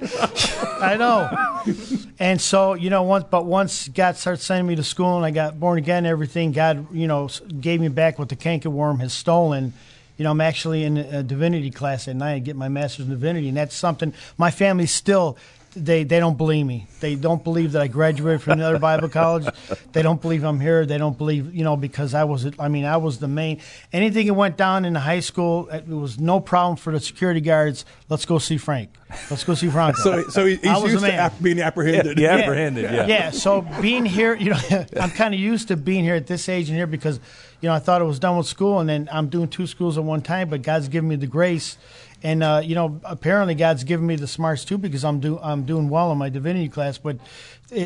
I 0.80 0.96
know. 0.96 1.74
And 2.20 2.40
so 2.40 2.74
you 2.74 2.88
know, 2.88 3.02
once 3.02 3.24
but 3.28 3.46
once 3.46 3.88
God 3.88 4.16
started 4.16 4.40
sending 4.40 4.68
me 4.68 4.76
to 4.76 4.84
school 4.84 5.16
and 5.16 5.26
I 5.26 5.32
got 5.32 5.58
born 5.58 5.76
again, 5.76 6.04
and 6.04 6.06
everything 6.06 6.52
God 6.52 6.94
you 6.94 7.08
know 7.08 7.28
gave 7.60 7.80
me 7.80 7.88
back 7.88 8.16
what 8.16 8.28
the 8.28 8.36
cankerworm 8.36 9.00
has 9.00 9.12
stolen. 9.12 9.72
You 10.16 10.22
know, 10.22 10.30
I'm 10.30 10.40
actually 10.40 10.84
in 10.84 10.98
a 10.98 11.24
divinity 11.24 11.72
class 11.72 12.06
at 12.06 12.14
night. 12.14 12.34
I 12.34 12.38
get 12.38 12.54
my 12.54 12.68
master's 12.68 13.06
in 13.06 13.10
divinity, 13.10 13.48
and 13.48 13.56
that's 13.56 13.74
something 13.74 14.14
my 14.36 14.52
family 14.52 14.86
still. 14.86 15.36
They, 15.84 16.02
they 16.04 16.18
don't 16.18 16.36
believe 16.36 16.66
me. 16.66 16.86
They 17.00 17.14
don't 17.14 17.42
believe 17.44 17.72
that 17.72 17.82
I 17.82 17.86
graduated 17.86 18.42
from 18.42 18.54
another 18.54 18.78
Bible 18.78 19.08
college. 19.08 19.46
They 19.92 20.02
don't 20.02 20.20
believe 20.20 20.42
I'm 20.42 20.58
here. 20.58 20.84
They 20.84 20.98
don't 20.98 21.16
believe, 21.16 21.54
you 21.54 21.62
know, 21.62 21.76
because 21.76 22.14
I 22.14 22.24
was, 22.24 22.50
I 22.58 22.68
mean, 22.68 22.84
I 22.84 22.96
was 22.96 23.18
the 23.18 23.28
main. 23.28 23.60
Anything 23.92 24.26
that 24.26 24.34
went 24.34 24.56
down 24.56 24.84
in 24.84 24.94
the 24.94 25.00
high 25.00 25.20
school, 25.20 25.68
it 25.68 25.86
was 25.86 26.18
no 26.18 26.40
problem 26.40 26.76
for 26.76 26.92
the 26.92 27.00
security 27.00 27.40
guards. 27.40 27.84
Let's 28.08 28.26
go 28.26 28.38
see 28.38 28.58
Frank. 28.58 28.90
Let's 29.30 29.44
go 29.44 29.54
see 29.54 29.68
Frank. 29.70 29.96
so 29.96 30.24
so 30.28 30.44
he, 30.44 30.54
I 30.68 30.74
he's 30.74 30.82
was 30.82 30.92
used 30.92 31.04
the 31.04 31.08
to 31.08 31.12
man. 31.12 31.20
ap- 31.20 31.40
being 31.42 31.60
apprehended. 31.60 32.18
Yeah, 32.18 32.36
apprehended, 32.36 32.84
yeah. 32.84 33.06
Yeah. 33.06 33.30
So 33.30 33.62
being 33.80 34.04
here, 34.04 34.34
you 34.34 34.50
know, 34.50 34.58
I'm 35.00 35.10
kind 35.10 35.32
of 35.32 35.40
used 35.40 35.68
to 35.68 35.76
being 35.76 36.04
here 36.04 36.16
at 36.16 36.26
this 36.26 36.48
age 36.48 36.68
and 36.68 36.76
here 36.76 36.86
because, 36.86 37.18
you 37.60 37.68
know, 37.68 37.74
I 37.74 37.78
thought 37.78 38.00
it 38.02 38.04
was 38.04 38.18
done 38.18 38.36
with 38.36 38.46
school, 38.46 38.80
and 38.80 38.88
then 38.88 39.08
I'm 39.12 39.28
doing 39.28 39.48
two 39.48 39.66
schools 39.66 39.96
at 39.96 40.04
one 40.04 40.20
time. 40.22 40.50
But 40.50 40.62
God's 40.62 40.88
given 40.88 41.08
me 41.08 41.16
the 41.16 41.26
grace, 41.26 41.78
and 42.22 42.42
uh, 42.42 42.60
you 42.64 42.74
know, 42.74 43.00
apparently 43.04 43.54
God's 43.54 43.84
given 43.84 44.06
me 44.06 44.16
the 44.16 44.26
smarts 44.26 44.64
too 44.64 44.78
because 44.78 45.04
I'm 45.04 45.20
do 45.20 45.38
I'm 45.42 45.64
doing 45.64 45.88
well 45.88 46.10
in 46.12 46.18
my 46.18 46.28
divinity 46.28 46.68
class. 46.68 46.98
But 46.98 47.18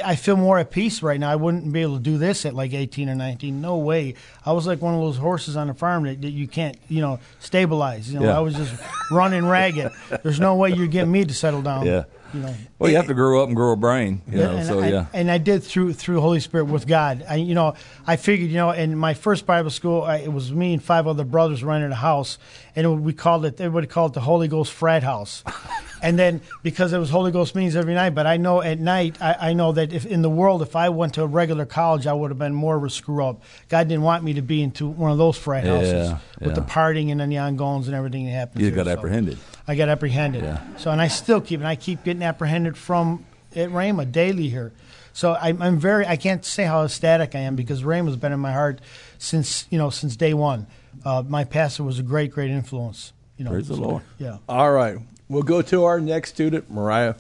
I 0.05 0.14
feel 0.17 0.37
more 0.37 0.58
at 0.58 0.70
peace 0.70 1.02
right 1.02 1.19
now. 1.19 1.31
I 1.31 1.37
wouldn't 1.37 1.73
be 1.73 1.82
able 1.82 1.96
to 1.96 2.02
do 2.02 2.17
this 2.19 2.46
at 2.46 2.55
like 2.55 2.73
18 2.73 3.08
or 3.08 3.14
19. 3.17 3.61
No 3.61 3.79
way. 3.79 4.14
I 4.46 4.52
was 4.52 4.67
like 4.67 4.81
one 4.81 4.94
of 4.94 5.00
those 5.00 5.17
horses 5.17 5.56
on 5.56 5.67
the 5.67 5.75
farm 5.75 6.05
that, 6.05 6.23
that 6.23 6.31
you 6.31 6.46
can't, 6.46 6.76
you 6.88 7.00
know, 7.00 7.19
stabilize. 7.40 8.12
You 8.12 8.20
know, 8.20 8.26
Yeah. 8.26 8.37
I 8.37 8.40
was 8.40 8.55
just 8.55 8.75
running 9.11 9.44
ragged. 9.44 9.90
There's 10.23 10.38
no 10.40 10.55
way 10.55 10.70
you're 10.70 10.87
getting 10.87 11.11
me 11.11 11.25
to 11.25 11.34
settle 11.34 11.62
down. 11.62 11.87
Yeah. 11.87 12.05
You 12.32 12.40
know. 12.40 12.55
Well, 12.79 12.90
you 12.90 12.96
have 12.96 13.08
to 13.08 13.14
grow 13.14 13.43
up 13.43 13.49
and 13.49 13.55
grow 13.56 13.73
a 13.73 13.76
brain, 13.76 14.23
you 14.26 14.38
know. 14.38 14.56
and 14.56 14.67
So 14.67 14.81
I, 14.81 14.88
yeah, 14.88 15.06
and 15.12 15.31
I 15.31 15.37
did 15.37 15.62
through 15.62 15.93
through 15.93 16.23
Holy 16.23 16.40
Spirit 16.40 16.64
with 16.64 16.87
God. 16.87 17.23
I, 17.28 17.35
you 17.35 17.55
know, 17.55 17.75
I 18.06 18.17
figured, 18.17 18.49
you 18.49 18.56
know, 18.56 18.70
in 18.70 18.96
my 18.96 19.12
first 19.12 19.44
Bible 19.44 19.69
school, 19.69 20.00
I, 20.00 20.17
it 20.17 20.32
was 20.32 20.50
me 20.50 20.73
and 20.73 20.82
five 20.82 21.06
other 21.06 21.25
brothers 21.25 21.62
rented 21.62 21.93
a 21.93 21.96
house, 21.96 22.38
and 22.75 22.87
it, 22.87 22.88
we 22.88 23.12
called 23.12 23.44
it. 23.44 23.61
Everybody 23.61 23.87
called 23.87 24.12
it 24.12 24.14
the 24.14 24.20
Holy 24.20 24.49
Ghost 24.49 24.73
frat 24.73 25.02
house. 25.02 25.44
and 26.02 26.19
then 26.19 26.40
because 26.62 26.94
it 26.94 26.99
was 26.99 27.11
Holy 27.11 27.32
Ghost 27.32 27.55
meetings 27.55 27.76
every 27.76 27.93
night, 27.93 28.14
but 28.14 28.26
I 28.26 28.38
know 28.38 28.62
at 28.62 28.81
night, 28.81 29.20
I, 29.20 29.50
I 29.50 29.52
know 29.52 29.71
that 29.72 29.92
if 29.92 30.06
in 30.06 30.22
the 30.22 30.30
world, 30.30 30.62
if 30.62 30.76
I 30.76 30.88
went 30.88 31.14
to 31.14 31.22
a 31.22 31.26
regular 31.26 31.66
college, 31.66 32.06
I 32.06 32.12
would 32.12 32.30
have 32.30 32.38
been 32.38 32.54
more 32.54 32.76
of 32.76 32.84
a 32.84 32.90
screw 32.90 33.24
up. 33.24 33.42
God 33.69 33.88
didn't 33.88 34.02
want 34.02 34.24
me 34.24 34.34
to 34.34 34.42
be 34.42 34.62
into 34.62 34.86
one 34.86 35.10
of 35.10 35.19
those 35.19 35.36
frat 35.36 35.64
houses 35.64 36.10
Yeah, 36.10 36.19
with 36.40 36.54
the 36.54 36.60
partying 36.62 37.10
and 37.10 37.20
then 37.20 37.28
the 37.28 37.38
ongoings 37.38 37.88
and 37.88 37.96
everything 37.96 38.26
that 38.26 38.32
happens. 38.32 38.60
you 38.62 38.69
here, 38.69 38.76
got 38.76 38.86
so. 38.86 38.92
apprehended. 38.92 39.38
I 39.66 39.74
got 39.74 39.88
apprehended. 39.88 40.42
Yeah. 40.44 40.60
So, 40.76 40.90
and 40.90 41.00
I 41.00 41.08
still 41.08 41.40
keep, 41.40 41.60
and 41.60 41.69
I 41.69 41.76
keep 41.76 42.04
getting 42.04 42.22
apprehended 42.22 42.76
from 42.76 43.24
at 43.54 43.69
Rhema 43.70 44.10
daily 44.10 44.48
here. 44.48 44.72
So 45.12 45.34
I'm, 45.34 45.60
I'm 45.60 45.78
very, 45.78 46.06
I 46.06 46.16
can't 46.16 46.44
say 46.44 46.64
how 46.64 46.85
ecstatic 46.85 47.35
I 47.35 47.40
am 47.40 47.54
because 47.54 47.82
Rhema's 47.82 48.16
been 48.16 48.32
in 48.32 48.40
my 48.40 48.52
heart 48.52 48.80
since, 49.18 49.66
you 49.70 49.76
know, 49.78 49.90
since 49.90 50.16
day 50.16 50.32
one. 50.35 50.66
Uh, 51.04 51.23
my 51.26 51.44
pastor 51.44 51.85
was 51.85 51.99
a 51.99 52.02
great, 52.02 52.30
great 52.32 52.50
influence. 52.50 53.12
You 53.37 53.44
know, 53.44 53.50
Praise 53.50 53.68
the 53.68 53.76
Lord. 53.76 54.02
Yeah. 54.18 54.38
All 54.49 54.70
right, 54.73 54.99
we'll 55.28 55.42
go 55.42 55.62
to 55.62 55.85
our 55.85 56.00
next 56.00 56.30
student, 56.30 56.70
Mariah. 56.70 57.14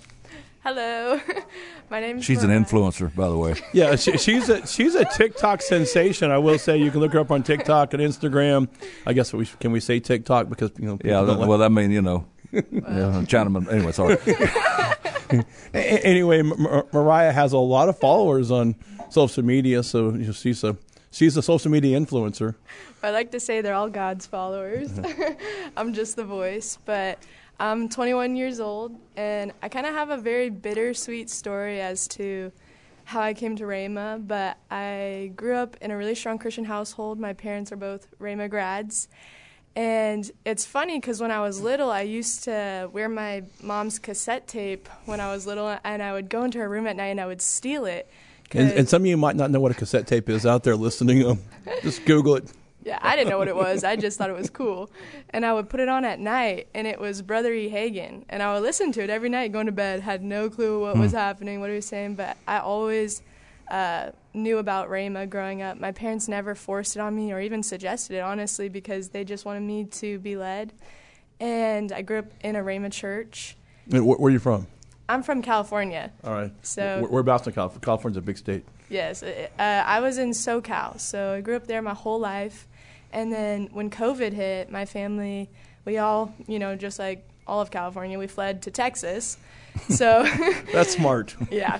Hello, 0.64 1.20
my 1.90 2.00
name 2.00 2.18
is. 2.18 2.24
She's 2.24 2.44
an 2.44 2.50
influencer, 2.50 3.12
by 3.14 3.28
the 3.28 3.36
way. 3.36 3.54
Yeah, 3.72 3.96
she, 3.96 4.16
she's 4.16 4.48
a 4.48 4.64
she's 4.66 4.94
a 4.94 5.04
TikTok 5.04 5.60
sensation. 5.62 6.30
I 6.30 6.38
will 6.38 6.58
say 6.58 6.76
you 6.78 6.90
can 6.90 7.00
look 7.00 7.12
her 7.14 7.20
up 7.20 7.30
on 7.32 7.42
TikTok 7.42 7.94
and 7.94 8.02
Instagram. 8.02 8.68
I 9.06 9.12
guess 9.12 9.32
we 9.32 9.46
can 9.46 9.72
we 9.72 9.80
say 9.80 9.98
TikTok 9.98 10.48
because 10.48 10.70
you 10.78 10.86
know 10.86 10.96
people 10.98 11.10
Yeah, 11.10 11.26
don't 11.26 11.40
like- 11.40 11.48
well, 11.48 11.62
I 11.62 11.68
mean, 11.68 11.90
you 11.90 12.02
know, 12.02 12.26
yeah, 12.52 12.60
Chinaman. 13.26 13.70
Anyway, 13.72 13.92
sorry. 13.92 14.18
A- 15.32 15.44
a- 15.74 16.04
anyway, 16.04 16.42
Mar- 16.42 16.86
Mariah 16.92 17.32
has 17.32 17.54
a 17.54 17.58
lot 17.58 17.88
of 17.88 17.98
followers 17.98 18.50
on 18.50 18.76
social 19.08 19.42
media, 19.42 19.82
so 19.82 20.10
you 20.10 20.26
know, 20.26 20.32
she's 20.32 20.62
a 20.62 20.76
she's 21.10 21.36
a 21.38 21.42
social 21.42 21.70
media 21.70 21.98
influencer. 21.98 22.54
I 23.02 23.10
like 23.10 23.30
to 23.32 23.40
say 23.40 23.62
they're 23.62 23.74
all 23.74 23.88
God's 23.88 24.26
followers. 24.26 24.90
Mm-hmm. 24.90 25.72
I'm 25.76 25.92
just 25.94 26.16
the 26.16 26.24
voice, 26.24 26.78
but 26.84 27.18
I'm 27.62 27.88
21 27.88 28.34
years 28.34 28.58
old, 28.58 28.98
and 29.16 29.52
I 29.62 29.68
kind 29.68 29.86
of 29.86 29.94
have 29.94 30.10
a 30.10 30.16
very 30.16 30.50
bittersweet 30.50 31.30
story 31.30 31.80
as 31.80 32.08
to 32.08 32.50
how 33.04 33.20
I 33.20 33.34
came 33.34 33.54
to 33.54 33.62
Rhema. 33.62 34.26
But 34.26 34.58
I 34.68 35.30
grew 35.36 35.54
up 35.54 35.76
in 35.80 35.92
a 35.92 35.96
really 35.96 36.16
strong 36.16 36.38
Christian 36.38 36.64
household. 36.64 37.20
My 37.20 37.34
parents 37.34 37.70
are 37.70 37.76
both 37.76 38.08
Rhema 38.18 38.50
grads. 38.50 39.06
And 39.76 40.28
it's 40.44 40.66
funny 40.66 40.98
because 40.98 41.20
when 41.20 41.30
I 41.30 41.38
was 41.38 41.60
little, 41.60 41.88
I 41.88 42.00
used 42.00 42.42
to 42.44 42.90
wear 42.92 43.08
my 43.08 43.44
mom's 43.62 44.00
cassette 44.00 44.48
tape 44.48 44.88
when 45.04 45.20
I 45.20 45.32
was 45.32 45.46
little, 45.46 45.78
and 45.84 46.02
I 46.02 46.14
would 46.14 46.28
go 46.28 46.42
into 46.42 46.58
her 46.58 46.68
room 46.68 46.88
at 46.88 46.96
night 46.96 47.10
and 47.10 47.20
I 47.20 47.26
would 47.26 47.40
steal 47.40 47.84
it. 47.84 48.10
And, 48.50 48.72
and 48.72 48.88
some 48.88 49.02
of 49.02 49.06
you 49.06 49.16
might 49.16 49.36
not 49.36 49.52
know 49.52 49.60
what 49.60 49.70
a 49.70 49.76
cassette 49.76 50.08
tape 50.08 50.28
is 50.28 50.44
out 50.44 50.64
there 50.64 50.74
listening. 50.74 51.24
Um, 51.24 51.38
just 51.82 52.04
Google 52.06 52.34
it. 52.34 52.52
Yeah, 52.84 52.98
I 53.00 53.14
didn't 53.16 53.30
know 53.30 53.38
what 53.38 53.48
it 53.48 53.54
was. 53.54 53.84
I 53.84 53.94
just 53.96 54.18
thought 54.18 54.28
it 54.30 54.36
was 54.36 54.50
cool. 54.50 54.90
And 55.30 55.46
I 55.46 55.52
would 55.52 55.68
put 55.68 55.78
it 55.80 55.88
on 55.88 56.04
at 56.04 56.18
night, 56.18 56.66
and 56.74 56.86
it 56.86 56.98
was 56.98 57.22
Brother 57.22 57.52
E. 57.52 57.70
Hagin. 57.70 58.24
And 58.28 58.42
I 58.42 58.52
would 58.54 58.62
listen 58.62 58.90
to 58.92 59.02
it 59.02 59.08
every 59.10 59.28
night 59.28 59.52
going 59.52 59.66
to 59.66 59.72
bed, 59.72 60.00
had 60.00 60.22
no 60.22 60.50
clue 60.50 60.80
what 60.80 60.96
was 60.98 61.12
happening, 61.12 61.60
what 61.60 61.70
he 61.70 61.76
was 61.76 61.86
saying, 61.86 62.16
but 62.16 62.36
I 62.48 62.58
always 62.58 63.22
uh, 63.70 64.10
knew 64.34 64.58
about 64.58 64.90
Rhema 64.90 65.30
growing 65.30 65.62
up. 65.62 65.78
My 65.78 65.92
parents 65.92 66.26
never 66.26 66.54
forced 66.56 66.96
it 66.96 67.00
on 67.00 67.14
me 67.14 67.32
or 67.32 67.40
even 67.40 67.62
suggested 67.62 68.16
it, 68.16 68.20
honestly, 68.20 68.68
because 68.68 69.10
they 69.10 69.22
just 69.24 69.44
wanted 69.44 69.62
me 69.62 69.84
to 69.84 70.18
be 70.18 70.36
led. 70.36 70.72
And 71.40 71.92
I 71.92 72.02
grew 72.02 72.18
up 72.18 72.26
in 72.42 72.56
a 72.56 72.60
Rhema 72.62 72.90
church. 72.92 73.56
Where 73.88 74.02
are 74.02 74.30
you 74.30 74.38
from? 74.38 74.66
I'm 75.08 75.22
from 75.22 75.42
California. 75.42 76.10
All 76.24 76.32
right. 76.32 76.52
So- 76.62 77.00
Where- 77.02 77.10
whereabouts 77.10 77.46
in 77.46 77.52
California? 77.52 77.80
California's 77.84 78.16
a 78.16 78.22
big 78.22 78.38
state. 78.38 78.64
Yes, 78.88 79.22
uh, 79.22 79.48
I 79.58 80.00
was 80.00 80.18
in 80.18 80.30
SoCal, 80.32 81.00
so 81.00 81.32
I 81.32 81.40
grew 81.40 81.56
up 81.56 81.66
there 81.66 81.80
my 81.80 81.94
whole 81.94 82.18
life. 82.20 82.68
And 83.12 83.32
then 83.32 83.68
when 83.72 83.90
COVID 83.90 84.32
hit, 84.32 84.70
my 84.70 84.84
family, 84.84 85.50
we 85.84 85.98
all, 85.98 86.34
you 86.46 86.58
know, 86.58 86.76
just 86.76 86.98
like 86.98 87.28
all 87.46 87.60
of 87.60 87.70
California, 87.70 88.18
we 88.18 88.26
fled 88.26 88.62
to 88.62 88.70
Texas. 88.70 89.36
So, 89.88 90.28
That's 90.72 90.92
smart. 90.92 91.34
yeah. 91.50 91.78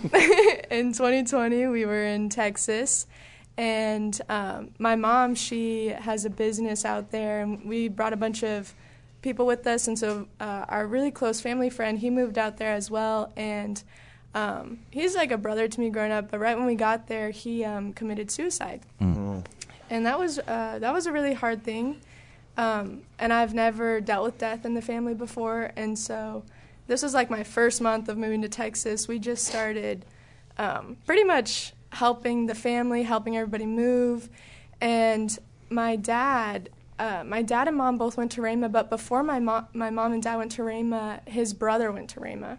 in 0.71 0.95
2020, 0.95 1.67
we 1.67 1.85
were 1.85 2.05
in 2.05 2.31
Texas. 2.31 3.07
And 3.59 4.19
um, 4.31 4.71
my 4.79 4.97
mom, 4.97 5.35
she 5.35 5.89
has 5.89 6.25
a 6.25 6.31
business 6.31 6.87
out 6.87 7.11
there, 7.11 7.43
and 7.43 7.67
we 7.67 7.89
brought 7.89 8.15
a 8.15 8.17
bunch 8.17 8.43
of 8.43 8.73
people 9.21 9.45
with 9.45 9.67
us. 9.67 9.89
And 9.89 9.99
so, 9.99 10.27
uh, 10.41 10.65
our 10.71 10.87
really 10.87 11.11
close 11.11 11.43
family 11.43 11.69
friend, 11.69 11.99
he 11.99 12.09
moved 12.09 12.39
out 12.39 12.57
there 12.57 12.73
as 12.73 12.91
well. 12.91 13.31
And 13.37 13.83
um, 14.35 14.79
he's 14.91 15.15
like 15.15 15.31
a 15.31 15.39
brother 15.39 15.69
to 15.69 15.81
me 15.81 15.91
growing 15.91 16.13
up. 16.13 16.31
But 16.31 16.41
right 16.41 16.57
when 16.57 16.67
we 16.67 16.75
got 16.75 17.09
there, 17.09 17.29
he 17.31 17.63
um, 17.63 17.93
committed 17.93 18.31
suicide, 18.31 18.81
and 19.93 20.07
that 20.07 20.19
was 20.19 20.39
uh, 20.39 20.79
that 20.81 20.93
was 20.93 21.07
a 21.07 21.13
really 21.13 21.35
hard 21.35 21.63
thing. 21.63 22.01
Um, 22.57 23.03
and 23.19 23.33
I've 23.33 23.55
never 23.55 24.01
dealt 24.01 24.25
with 24.25 24.39
death 24.39 24.65
in 24.65 24.75
the 24.75 24.83
family 24.83 25.15
before, 25.15 25.71
and 25.77 25.99
so 25.99 26.45
this 26.87 27.03
was 27.03 27.15
like 27.15 27.31
my 27.31 27.45
first 27.45 27.81
month 27.81 28.09
of 28.09 28.17
moving 28.17 28.41
to 28.43 28.49
Texas. 28.49 29.07
We 29.07 29.19
just 29.19 29.45
started 29.45 30.05
um, 30.59 30.97
pretty 31.07 31.25
much 31.25 31.75
helping 31.91 32.47
the 32.47 32.55
family, 32.55 33.03
helping 33.03 33.37
everybody 33.37 33.67
move, 33.67 34.29
and 34.81 35.39
my 35.69 35.97
dad. 35.97 36.71
Uh, 36.99 37.25
my 37.25 37.43
dad 37.43 37.67
and 37.69 37.77
mom 37.77 37.99
both 37.99 38.17
went 38.17 38.31
to 38.33 38.41
Rhema, 38.41 38.71
but 38.71 38.89
before 38.89 39.23
my 39.23 39.41
mom, 39.41 39.67
my 39.75 39.91
mom 39.91 40.13
and 40.13 40.23
dad 40.23 40.37
went 40.37 40.53
to 40.53 40.63
Rhema, 40.63 41.27
his 41.29 41.53
brother 41.53 41.93
went 41.93 42.11
to 42.11 42.21
Rhema, 42.21 42.59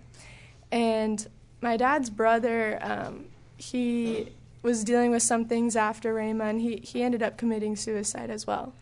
and 0.72 1.28
my 1.62 1.78
dad's 1.78 2.10
brother, 2.10 2.78
um, 2.82 3.26
he 3.58 4.34
was 4.64 4.84
dealing 4.84 5.12
with 5.12 5.22
some 5.22 5.46
things 5.46 5.76
after 5.76 6.16
Rhema, 6.16 6.50
and 6.50 6.62
he, 6.62 6.78
he 6.78 7.04
ended 7.04 7.22
up 7.22 7.38
committing 7.38 7.76
suicide 7.76 8.30
as 8.30 8.48
well. 8.48 8.74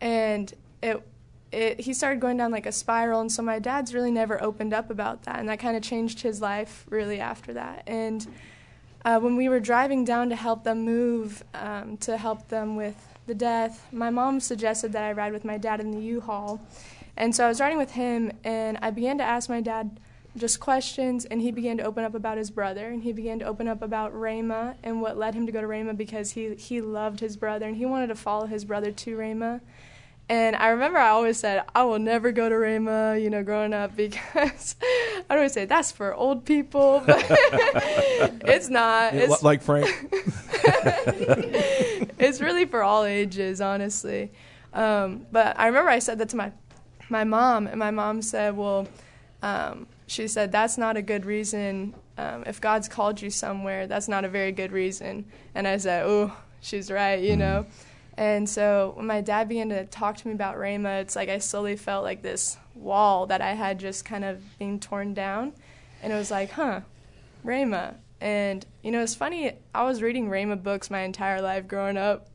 And 0.00 0.54
it, 0.82 1.02
it, 1.50 1.80
he 1.80 1.92
started 1.92 2.20
going 2.20 2.36
down 2.36 2.52
like 2.52 2.66
a 2.66 2.72
spiral, 2.72 3.20
and 3.20 3.30
so 3.30 3.42
my 3.42 3.58
dad's 3.58 3.92
really 3.92 4.12
never 4.12 4.40
opened 4.42 4.72
up 4.72 4.90
about 4.90 5.24
that, 5.24 5.40
and 5.40 5.48
that 5.48 5.58
kind 5.58 5.76
of 5.76 5.82
changed 5.82 6.20
his 6.20 6.40
life 6.40 6.86
really 6.88 7.20
after 7.20 7.52
that. 7.54 7.82
And 7.86 8.26
uh, 9.04 9.18
when 9.18 9.36
we 9.36 9.48
were 9.48 9.60
driving 9.60 10.04
down 10.04 10.30
to 10.30 10.36
help 10.36 10.62
them 10.64 10.82
move, 10.82 11.42
um, 11.52 11.96
to 11.98 12.16
help 12.16 12.48
them 12.48 12.76
with 12.76 12.96
the 13.26 13.34
death, 13.34 13.86
my 13.92 14.10
mom 14.10 14.40
suggested 14.40 14.92
that 14.92 15.02
I 15.02 15.12
ride 15.12 15.32
with 15.32 15.44
my 15.44 15.58
dad 15.58 15.80
in 15.80 15.90
the 15.90 16.00
U-Haul. 16.00 16.60
And 17.16 17.34
so 17.34 17.44
I 17.44 17.48
was 17.48 17.60
riding 17.60 17.78
with 17.78 17.90
him, 17.90 18.30
and 18.44 18.78
I 18.80 18.90
began 18.90 19.18
to 19.18 19.24
ask 19.24 19.48
my 19.48 19.60
dad 19.60 19.98
just 20.38 20.60
questions, 20.60 21.24
and 21.24 21.40
he 21.42 21.50
began 21.50 21.76
to 21.78 21.82
open 21.84 22.04
up 22.04 22.14
about 22.14 22.38
his 22.38 22.50
brother, 22.50 22.86
and 22.86 23.02
he 23.02 23.12
began 23.12 23.38
to 23.40 23.44
open 23.44 23.68
up 23.68 23.82
about 23.82 24.14
Rhema 24.14 24.76
and 24.82 25.00
what 25.02 25.18
led 25.18 25.34
him 25.34 25.44
to 25.46 25.52
go 25.52 25.60
to 25.60 25.66
Rhema 25.66 25.96
because 25.96 26.30
he, 26.32 26.54
he 26.54 26.80
loved 26.80 27.20
his 27.20 27.36
brother, 27.36 27.66
and 27.66 27.76
he 27.76 27.84
wanted 27.84 28.06
to 28.08 28.14
follow 28.14 28.46
his 28.46 28.64
brother 28.64 28.90
to 28.92 29.16
Rhema. 29.16 29.60
And 30.30 30.56
I 30.56 30.68
remember 30.68 30.98
I 30.98 31.08
always 31.08 31.38
said, 31.38 31.64
I 31.74 31.84
will 31.84 31.98
never 31.98 32.32
go 32.32 32.48
to 32.50 32.54
Rhema, 32.54 33.20
you 33.22 33.30
know, 33.30 33.42
growing 33.42 33.72
up 33.72 33.96
because 33.96 34.76
I 35.30 35.34
always 35.36 35.52
say 35.52 35.64
that's 35.64 35.90
for 35.90 36.14
old 36.14 36.44
people, 36.44 37.02
but 37.06 37.24
it's 38.44 38.68
not. 38.68 39.14
Yeah, 39.14 39.20
It's, 39.20 39.42
li- 39.42 39.46
like 39.46 39.62
Frank. 39.62 39.86
it's 42.18 42.40
really 42.40 42.66
for 42.66 42.82
all 42.82 43.04
ages, 43.04 43.60
honestly. 43.60 44.30
Um, 44.72 45.26
but 45.32 45.58
I 45.58 45.66
remember 45.66 45.90
I 45.90 45.98
said 45.98 46.18
that 46.18 46.28
to 46.30 46.36
my 46.36 46.52
my 47.08 47.24
mom, 47.24 47.66
and 47.66 47.78
my 47.78 47.90
mom 47.90 48.20
said, 48.20 48.54
"Well, 48.54 48.86
um, 49.42 49.86
she 50.08 50.26
said 50.26 50.50
that's 50.50 50.76
not 50.76 50.96
a 50.96 51.02
good 51.02 51.24
reason. 51.24 51.94
Um, 52.16 52.42
if 52.46 52.60
God's 52.60 52.88
called 52.88 53.22
you 53.22 53.30
somewhere, 53.30 53.86
that's 53.86 54.08
not 54.08 54.24
a 54.24 54.28
very 54.28 54.50
good 54.50 54.72
reason." 54.72 55.26
And 55.54 55.68
I 55.68 55.76
said, 55.76 56.04
"Oh, 56.04 56.36
she's 56.60 56.90
right, 56.90 57.20
you 57.20 57.36
know." 57.36 57.66
And 58.16 58.48
so 58.48 58.94
when 58.96 59.06
my 59.06 59.20
dad 59.20 59.48
began 59.48 59.68
to 59.68 59.84
talk 59.84 60.16
to 60.16 60.26
me 60.26 60.34
about 60.34 60.56
Rhema, 60.56 61.02
it's 61.02 61.14
like 61.14 61.28
I 61.28 61.38
slowly 61.38 61.76
felt 61.76 62.02
like 62.02 62.22
this 62.22 62.56
wall 62.74 63.26
that 63.26 63.40
I 63.40 63.52
had 63.52 63.78
just 63.78 64.04
kind 64.04 64.24
of 64.24 64.58
being 64.58 64.80
torn 64.80 65.14
down, 65.14 65.52
and 66.02 66.12
it 66.12 66.16
was 66.16 66.30
like, 66.30 66.50
"Huh, 66.50 66.80
Rhema." 67.46 67.94
And 68.20 68.66
you 68.82 68.90
know, 68.90 69.02
it's 69.02 69.14
funny. 69.14 69.52
I 69.74 69.84
was 69.84 70.02
reading 70.02 70.28
Rhema 70.28 70.60
books 70.60 70.90
my 70.90 71.00
entire 71.00 71.40
life 71.40 71.68
growing 71.68 71.96
up, 71.96 72.28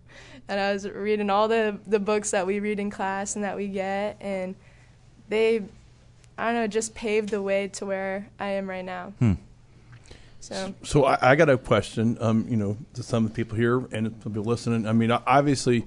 and 0.48 0.60
I 0.60 0.72
was 0.72 0.88
reading 0.88 1.30
all 1.30 1.48
the 1.48 1.80
the 1.88 2.00
books 2.00 2.32
that 2.32 2.46
we 2.48 2.60
read 2.60 2.80
in 2.80 2.89
class 2.89 3.36
and 3.36 3.44
that 3.44 3.58
we 3.58 3.68
get, 3.68 4.18
and 4.22 4.56
they, 5.27 5.63
I 6.38 6.46
don't 6.48 6.56
know, 6.56 6.68
just 6.68 6.96
paved 6.96 7.30
the 7.30 7.42
way 7.42 7.68
to 7.70 7.86
where 7.86 8.30
I 8.40 8.50
am 8.50 8.70
right 8.70 8.86
now. 8.86 9.13
So 10.40 10.74
So 10.84 11.06
I, 11.06 11.32
I 11.32 11.36
got 11.36 11.50
a 11.50 11.58
question. 11.58 12.18
Um, 12.20 12.46
you 12.50 12.58
know, 12.58 12.78
to 12.96 13.04
some 13.04 13.25
of 13.25 13.32
the 13.32 13.36
people 13.36 13.58
here 13.58 13.86
and 13.92 14.20
people 14.22 14.44
listening. 14.44 14.88
I 14.88 14.92
mean, 14.92 15.12
obviously, 15.12 15.86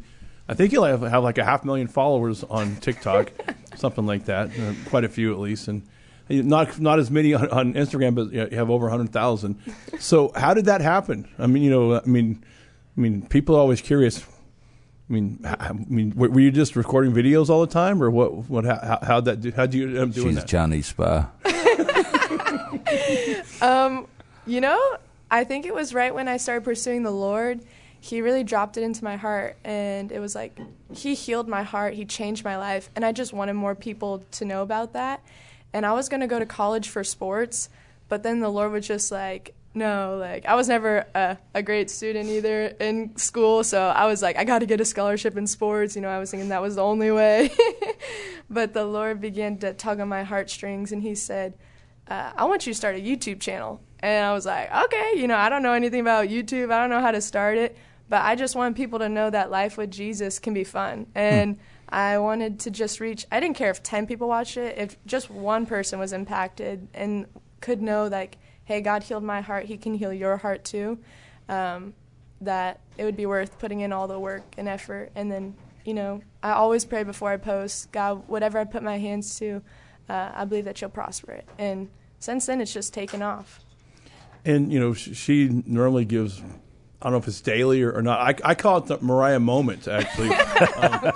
I 0.49 0.55
think 0.55 0.73
you'll 0.73 0.85
have, 0.85 1.03
have 1.03 1.23
like 1.23 1.39
a 1.39 1.45
half 1.45 1.65
million 1.65 1.89
followers 1.89 2.45
on 2.45 2.77
TikTok, 2.77 3.33
something 3.77 4.07
like 4.07 4.27
that. 4.27 4.51
Uh, 4.59 4.73
quite 4.89 5.05
a 5.05 5.09
few 5.09 5.33
at 5.33 5.39
least, 5.41 5.69
and 5.69 5.83
not 6.29 6.81
not 6.81 6.99
as 6.99 7.11
many 7.11 7.35
on, 7.35 7.49
on 7.51 7.75
Instagram, 7.75 8.15
but 8.15 8.33
you 8.33 8.57
have 8.57 8.71
over 8.71 8.89
hundred 8.89 9.13
thousand. 9.13 9.61
So 9.99 10.31
how 10.37 10.53
did 10.53 10.67
that 10.67 10.83
happen? 10.83 11.27
I 11.39 11.47
mean, 11.47 11.63
you 11.63 11.71
know, 11.71 11.97
I 11.97 12.05
mean, 12.05 12.45
I 12.97 13.01
mean, 13.01 13.27
people 13.27 13.57
are 13.57 13.61
always 13.61 13.81
curious. 13.81 14.25
I 15.09 15.13
mean, 15.13 15.39
h- 15.47 15.57
I 15.61 15.73
mean, 15.73 16.13
were 16.17 16.29
were 16.31 16.41
you 16.41 16.51
just 16.51 16.75
recording 16.77 17.13
videos 17.13 17.49
all 17.49 17.61
the 17.61 17.73
time, 17.73 18.03
or 18.03 18.11
what? 18.11 18.49
What? 18.51 18.65
How, 18.65 18.99
how'd 19.03 19.25
that? 19.27 19.41
Do, 19.41 19.53
how'd 19.55 19.73
you 19.73 19.89
end 19.89 19.99
up 19.99 20.11
doing 20.13 20.35
She's 20.35 20.43
a? 20.45 20.47
Chinese 20.47 20.87
spy. 20.89 21.27
Um, 23.61 24.07
you 24.47 24.61
know, 24.61 24.79
I 25.31 25.45
think 25.45 25.67
it 25.67 25.75
was 25.75 25.95
right 25.95 26.15
when 26.15 26.29
I 26.29 26.37
started 26.37 26.65
pursuing 26.65 27.03
the 27.03 27.11
Lord. 27.11 27.61
He 28.01 28.21
really 28.21 28.45
dropped 28.45 28.77
it 28.77 28.83
into 28.83 29.03
my 29.03 29.17
heart, 29.17 29.57
and 29.65 30.13
it 30.13 30.21
was 30.21 30.35
like 30.35 30.59
He 30.93 31.15
healed 31.15 31.49
my 31.49 31.63
heart. 31.63 31.95
He 31.95 32.05
changed 32.05 32.45
my 32.45 32.57
life, 32.57 32.91
and 32.95 33.05
I 33.05 33.13
just 33.13 33.33
wanted 33.33 33.55
more 33.55 33.75
people 33.75 34.23
to 34.33 34.45
know 34.45 34.63
about 34.63 34.93
that. 34.93 35.23
And 35.73 35.85
I 35.85 35.93
was 35.95 36.09
gonna 36.09 36.29
go 36.29 36.39
to 36.39 36.47
college 36.47 36.89
for 36.89 37.03
sports, 37.03 37.69
but 38.09 38.23
then 38.23 38.41
the 38.41 38.49
Lord 38.49 38.73
was 38.73 38.87
just 38.87 39.11
like, 39.11 39.55
no, 39.77 40.17
like 40.19 40.47
I 40.47 40.55
was 40.55 40.69
never 40.69 41.05
a, 41.15 41.37
a 41.55 41.63
great 41.63 41.91
student 41.91 42.31
either 42.31 42.69
in 42.81 43.15
school, 43.17 43.63
so 43.63 43.89
I 43.89 44.07
was 44.07 44.23
like, 44.23 44.39
I 44.39 44.45
got 44.45 44.61
to 44.61 44.67
get 44.67 44.81
a 44.81 44.87
scholarship 44.87 45.37
in 45.37 45.47
sports. 45.47 45.95
You 45.95 46.01
know, 46.01 46.09
I 46.09 46.19
was 46.19 46.31
thinking 46.31 46.49
that 46.49 46.63
was 46.63 46.77
the 46.77 46.83
only 46.83 47.11
way. 47.11 47.51
but 48.51 48.73
the 48.73 48.87
Lord 48.87 49.21
began 49.21 49.59
to 49.59 49.75
tug 49.75 50.01
on 50.01 50.09
my 50.09 50.23
heartstrings, 50.23 50.93
and 50.93 51.03
He 51.03 51.15
said, 51.15 51.59
uh, 52.09 52.33
I 52.35 52.47
want 52.47 52.67
you 52.67 52.73
to 52.73 52.77
start 52.77 52.97
a 52.97 53.01
YouTube 53.01 53.39
channel. 53.39 53.83
And 54.01 54.25
I 54.25 54.33
was 54.33 54.47
like, 54.47 54.75
okay, 54.75 55.13
you 55.17 55.27
know, 55.27 55.37
I 55.37 55.51
don't 55.51 55.63
know 55.63 55.75
anything 55.75 56.01
about 56.01 56.29
YouTube. 56.29 56.73
I 56.73 56.81
don't 56.81 56.89
know 56.89 57.03
how 57.03 57.11
to 57.11 57.21
start 57.21 57.59
it, 57.59 57.77
but 58.09 58.23
I 58.23 58.35
just 58.35 58.57
want 58.57 58.77
people 58.77 58.99
to 59.01 59.11
know 59.11 59.29
that 59.29 59.51
life 59.51 59.77
with 59.77 59.91
Jesus 59.91 60.39
can 60.39 60.55
be 60.55 60.65
fun. 60.65 61.07
And 61.15 61.59
I 61.91 62.17
wanted 62.17 62.61
to 62.61 62.71
just 62.71 62.99
reach, 62.99 63.27
I 63.31 63.41
didn't 63.41 63.57
care 63.57 63.71
if 63.71 63.83
10 63.83 64.07
people 64.07 64.27
watched 64.27 64.57
it, 64.57 64.79
if 64.79 64.97
just 65.05 65.29
one 65.29 65.67
person 65.67 65.99
was 65.99 66.15
impacted 66.15 66.89
and 66.95 67.27
could 67.61 67.83
know, 67.83 68.07
like, 68.07 68.39
hey, 68.67 68.81
God 68.81 69.03
healed 69.03 69.25
my 69.25 69.41
heart, 69.41 69.65
He 69.65 69.77
can 69.77 69.95
heal 69.95 70.13
your 70.13 70.37
heart 70.37 70.65
too. 70.65 70.99
Um, 71.49 71.95
that 72.41 72.81
it 72.99 73.05
would 73.05 73.17
be 73.17 73.25
worth 73.25 73.59
putting 73.59 73.81
in 73.81 73.93
all 73.93 74.07
the 74.07 74.21
work 74.21 74.43
and 74.59 74.69
effort. 74.69 75.11
And 75.15 75.33
then, 75.33 75.55
you 75.87 75.95
know, 75.95 76.21
I 76.43 76.53
always 76.53 76.85
pray 76.85 77.03
before 77.03 77.31
I 77.31 77.39
post, 77.39 77.91
God, 77.93 78.29
whatever 78.29 78.59
I 78.59 78.65
put 78.65 78.83
my 78.83 78.99
hands 78.99 79.39
to, 79.39 79.63
uh, 80.09 80.33
I 80.35 80.45
believe 80.45 80.67
that 80.67 80.81
you'll 80.81 80.91
prosper 80.91 81.33
it. 81.33 81.49
And 81.59 81.89
since 82.19 82.47
then, 82.47 82.61
it's 82.61 82.73
just 82.73 82.93
taken 82.93 83.23
off. 83.23 83.61
And 84.45 84.73
you 84.73 84.79
know, 84.79 84.93
she 84.93 85.63
normally 85.67 86.05
gives. 86.05 86.43
I 87.01 87.05
don't 87.07 87.13
know 87.13 87.19
if 87.19 87.29
it's 87.29 87.41
daily 87.43 87.83
or, 87.83 87.93
or 87.93 88.03
not. 88.03 88.21
I, 88.21 88.51
I 88.51 88.55
call 88.55 88.79
it 88.79 88.87
the 88.87 88.99
Mariah 89.01 89.39
moment. 89.39 89.87
Actually, 89.87 90.31
um, 90.77 91.13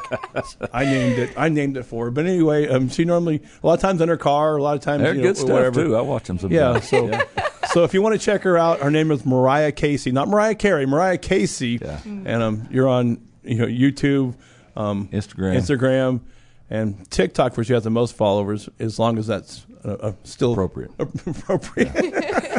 I 0.73 0.85
named 0.85 1.19
it. 1.19 1.33
I 1.39 1.49
named 1.49 1.77
it 1.79 1.85
for 1.85 2.05
her. 2.07 2.11
But 2.11 2.27
anyway, 2.27 2.69
um, 2.69 2.89
she 2.91 3.05
normally 3.05 3.41
a 3.63 3.67
lot 3.67 3.75
of 3.75 3.81
times 3.81 4.01
in 4.01 4.09
her 4.09 4.19
car, 4.19 4.57
a 4.57 4.63
lot 4.63 4.77
of 4.77 4.83
times 4.83 5.03
They're 5.03 5.15
you 5.15 5.23
know, 5.23 5.29
good 5.29 5.37
stuff 5.39 5.51
whatever. 5.51 5.83
too. 5.83 5.97
I 5.97 6.03
watch 6.03 6.25
them 6.25 6.39
sometimes. 6.39 6.55
Yeah. 6.55 6.81
sometimes. 6.81 7.25
So, 7.35 7.73
so 7.73 7.85
if 7.85 7.95
you 7.95 8.03
want 8.03 8.13
to 8.15 8.25
check 8.25 8.43
her 8.43 8.59
out, 8.59 8.81
her 8.81 8.91
name 8.91 9.11
is 9.11 9.25
Mariah 9.25 9.73
Casey, 9.73 10.11
not 10.13 10.29
Mariah 10.29 10.55
Carey, 10.55 10.85
Mariah 10.87 11.19
Casey. 11.19 11.79
Yeah. 11.81 12.01
And 12.05 12.43
um, 12.43 12.69
you're 12.71 12.89
on 12.89 13.27
you 13.43 13.57
know 13.57 13.67
YouTube, 13.67 14.35
um, 14.77 15.09
Instagram. 15.09 15.57
Instagram, 15.57 16.21
and 16.69 17.11
TikTok, 17.11 17.57
where 17.57 17.65
she 17.65 17.73
has 17.73 17.85
the 17.85 17.91
most 17.91 18.15
followers. 18.17 18.69
As 18.79 18.99
long 18.99 19.17
as 19.19 19.27
that's 19.27 19.65
uh, 19.85 19.93
uh, 19.93 20.13
still 20.25 20.53
Appropriate. 20.53 20.91
appropriate. 20.99 21.91
yeah, 21.95 22.59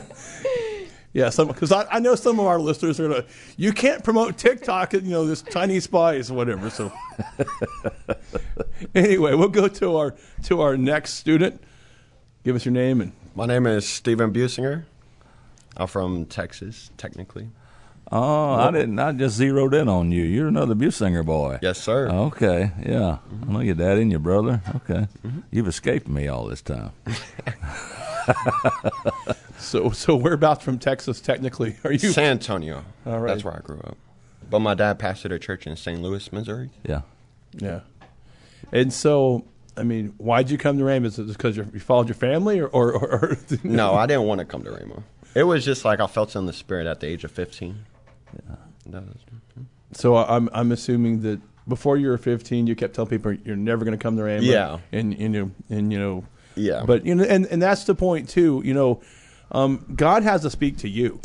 some 1.29 1.47
because 1.47 1.71
I, 1.71 1.85
I 1.91 1.99
know 1.99 2.15
some 2.15 2.39
of 2.39 2.45
our 2.45 2.59
listeners 2.59 2.99
are 2.99 3.09
gonna. 3.09 3.25
You 3.57 3.73
can't 3.73 4.03
promote 4.03 4.37
TikTok, 4.37 4.93
you 4.93 5.01
know, 5.01 5.25
this 5.25 5.41
Chinese 5.41 5.83
spies, 5.83 6.31
whatever. 6.31 6.69
So 6.69 6.91
anyway, 8.95 9.33
we'll 9.33 9.49
go 9.49 9.67
to 9.67 9.97
our 9.97 10.15
to 10.43 10.61
our 10.61 10.77
next 10.77 11.15
student. 11.15 11.61
Give 12.43 12.55
us 12.55 12.65
your 12.65 12.73
name 12.73 13.01
and 13.01 13.11
My 13.35 13.45
name 13.45 13.67
is 13.67 13.87
Steven 13.87 14.33
Businger. 14.33 14.85
I'm 15.77 15.87
from 15.87 16.25
Texas, 16.25 16.91
technically. 16.97 17.49
Oh, 18.11 18.55
I 18.55 18.71
didn't. 18.71 18.99
I 18.99 19.13
just 19.13 19.37
zeroed 19.37 19.73
in 19.73 19.87
on 19.87 20.11
you. 20.11 20.23
You're 20.23 20.49
another 20.49 20.75
Businger 20.75 21.25
boy. 21.25 21.59
Yes, 21.61 21.79
sir. 21.79 22.09
Okay. 22.09 22.71
Yeah. 22.85 23.19
I 23.41 23.51
know 23.51 23.61
your 23.61 23.75
dad 23.75 23.99
and 23.99 24.11
your 24.11 24.19
brother. 24.19 24.61
Okay. 24.75 25.07
Mm-hmm. 25.25 25.39
You've 25.49 25.67
escaped 25.67 26.09
me 26.09 26.27
all 26.27 26.45
this 26.47 26.61
time. 26.61 26.91
so 29.57 29.91
so 29.91 30.15
whereabouts 30.15 30.63
from 30.63 30.79
Texas 30.79 31.21
technically 31.21 31.77
are 31.83 31.91
you? 31.91 32.11
San 32.11 32.31
Antonio. 32.31 32.83
All 33.05 33.19
right. 33.19 33.29
That's 33.29 33.43
where 33.43 33.55
I 33.55 33.59
grew 33.59 33.79
up. 33.79 33.97
But 34.49 34.59
my 34.59 34.73
dad 34.73 34.99
pastored 34.99 35.31
a 35.31 35.39
church 35.39 35.65
in 35.65 35.75
St. 35.77 36.01
Louis, 36.01 36.31
Missouri. 36.33 36.69
Yeah. 36.83 37.01
Yeah. 37.53 37.81
And 38.71 38.91
so, 38.91 39.45
I 39.77 39.83
mean, 39.83 40.13
why'd 40.17 40.49
you 40.49 40.57
come 40.57 40.77
to 40.77 40.83
Rhema? 40.83 41.05
Is 41.05 41.19
it 41.19 41.27
because 41.27 41.57
you 41.57 41.63
followed 41.79 42.07
your 42.07 42.15
family, 42.15 42.59
or, 42.59 42.67
or, 42.67 42.93
or, 42.93 43.37
No, 43.63 43.93
I 43.93 44.05
didn't 44.05 44.23
want 44.23 44.39
to 44.39 44.45
come 44.45 44.63
to 44.63 44.71
Rhema. 44.71 45.03
It 45.33 45.43
was 45.43 45.63
just 45.63 45.85
like 45.85 45.99
I 45.99 46.07
felt 46.07 46.35
in 46.35 46.45
the 46.45 46.53
spirit 46.53 46.87
at 46.87 46.99
the 46.99 47.07
age 47.07 47.23
of 47.23 47.31
15. 47.31 47.85
Yeah. 48.33 48.55
Was, 48.85 49.03
hmm. 49.55 49.63
So 49.93 50.17
I'm 50.17 50.49
I'm 50.53 50.71
assuming 50.71 51.21
that 51.21 51.39
before 51.67 51.95
you 51.95 52.09
were 52.09 52.17
15, 52.17 52.67
you 52.67 52.75
kept 52.75 52.95
telling 52.95 53.09
people 53.09 53.33
you're 53.33 53.55
never 53.55 53.85
going 53.85 53.97
to 53.97 54.01
come 54.01 54.17
to 54.17 54.23
Rhema. 54.23 54.41
Yeah. 54.43 54.79
And 54.91 55.17
you 55.17 55.29
know, 55.29 55.51
and 55.69 55.93
you 55.93 55.99
know, 55.99 56.25
yeah. 56.55 56.83
but 56.85 57.05
you 57.05 57.15
know, 57.15 57.23
and 57.23 57.45
and 57.45 57.61
that's 57.61 57.83
the 57.83 57.95
point 57.95 58.29
too. 58.29 58.61
You 58.65 58.73
know, 58.73 59.01
um, 59.51 59.85
God 59.95 60.23
has 60.23 60.41
to 60.41 60.49
speak 60.49 60.77
to 60.77 60.89
you. 60.89 61.19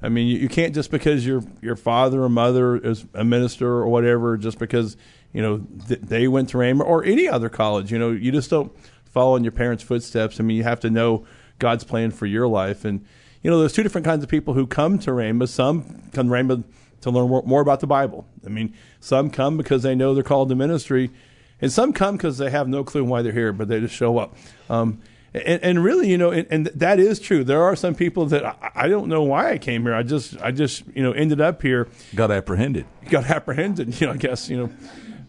I 0.00 0.08
mean, 0.08 0.28
you, 0.28 0.38
you 0.38 0.48
can't 0.48 0.74
just 0.74 0.90
because 0.90 1.26
your 1.26 1.42
your 1.60 1.76
father 1.76 2.22
or 2.22 2.28
mother 2.28 2.76
is 2.76 3.04
a 3.14 3.24
minister 3.24 3.68
or 3.68 3.88
whatever, 3.88 4.36
just 4.36 4.58
because 4.58 4.96
you 5.32 5.42
know 5.42 5.58
th- 5.88 6.00
they 6.00 6.28
went 6.28 6.50
to 6.50 6.58
Rhema 6.58 6.84
or 6.84 7.04
any 7.04 7.28
other 7.28 7.48
college. 7.48 7.90
You 7.90 7.98
know, 7.98 8.10
you 8.10 8.32
just 8.32 8.50
don't 8.50 8.72
follow 9.04 9.36
in 9.36 9.44
your 9.44 9.52
parents' 9.52 9.82
footsteps. 9.82 10.38
I 10.38 10.42
mean, 10.42 10.56
you 10.56 10.64
have 10.64 10.80
to 10.80 10.90
know 10.90 11.26
God's 11.58 11.84
plan 11.84 12.10
for 12.10 12.26
your 12.26 12.46
life. 12.46 12.84
And 12.84 13.04
you 13.42 13.50
know, 13.50 13.58
there's 13.58 13.72
two 13.72 13.82
different 13.82 14.04
kinds 14.04 14.22
of 14.22 14.30
people 14.30 14.54
who 14.54 14.66
come 14.66 14.98
to 15.00 15.10
Rhema. 15.10 15.48
Some 15.48 16.10
come 16.12 16.28
to 16.28 16.64
to 17.00 17.10
learn 17.10 17.28
more, 17.28 17.42
more 17.44 17.60
about 17.60 17.80
the 17.80 17.86
Bible. 17.86 18.26
I 18.44 18.48
mean, 18.48 18.74
some 19.00 19.30
come 19.30 19.56
because 19.56 19.82
they 19.82 19.94
know 19.94 20.14
they're 20.14 20.24
called 20.24 20.48
to 20.48 20.56
ministry, 20.56 21.10
and 21.60 21.70
some 21.72 21.92
come 21.92 22.16
because 22.16 22.38
they 22.38 22.50
have 22.50 22.68
no 22.68 22.84
clue 22.84 23.04
why 23.04 23.22
they're 23.22 23.32
here, 23.32 23.52
but 23.52 23.68
they 23.68 23.80
just 23.80 23.94
show 23.94 24.18
up. 24.18 24.34
Um, 24.70 25.00
and, 25.34 25.62
and 25.62 25.84
really, 25.84 26.08
you 26.10 26.16
know, 26.18 26.30
and, 26.30 26.46
and 26.50 26.66
that 26.68 26.98
is 26.98 27.20
true. 27.20 27.44
There 27.44 27.62
are 27.62 27.76
some 27.76 27.94
people 27.94 28.26
that 28.26 28.44
I, 28.44 28.70
I 28.74 28.88
don't 28.88 29.08
know 29.08 29.22
why 29.22 29.52
I 29.52 29.58
came 29.58 29.82
here. 29.82 29.94
I 29.94 30.02
just, 30.02 30.40
I 30.40 30.50
just, 30.52 30.84
you 30.94 31.02
know, 31.02 31.12
ended 31.12 31.40
up 31.40 31.60
here, 31.62 31.88
Got 32.14 32.30
apprehended. 32.30 32.86
got 33.10 33.28
apprehended. 33.28 33.88
You 34.00 34.06
know, 34.06 34.14
I 34.14 34.16
guess, 34.16 34.48
you 34.48 34.56
know, 34.56 34.72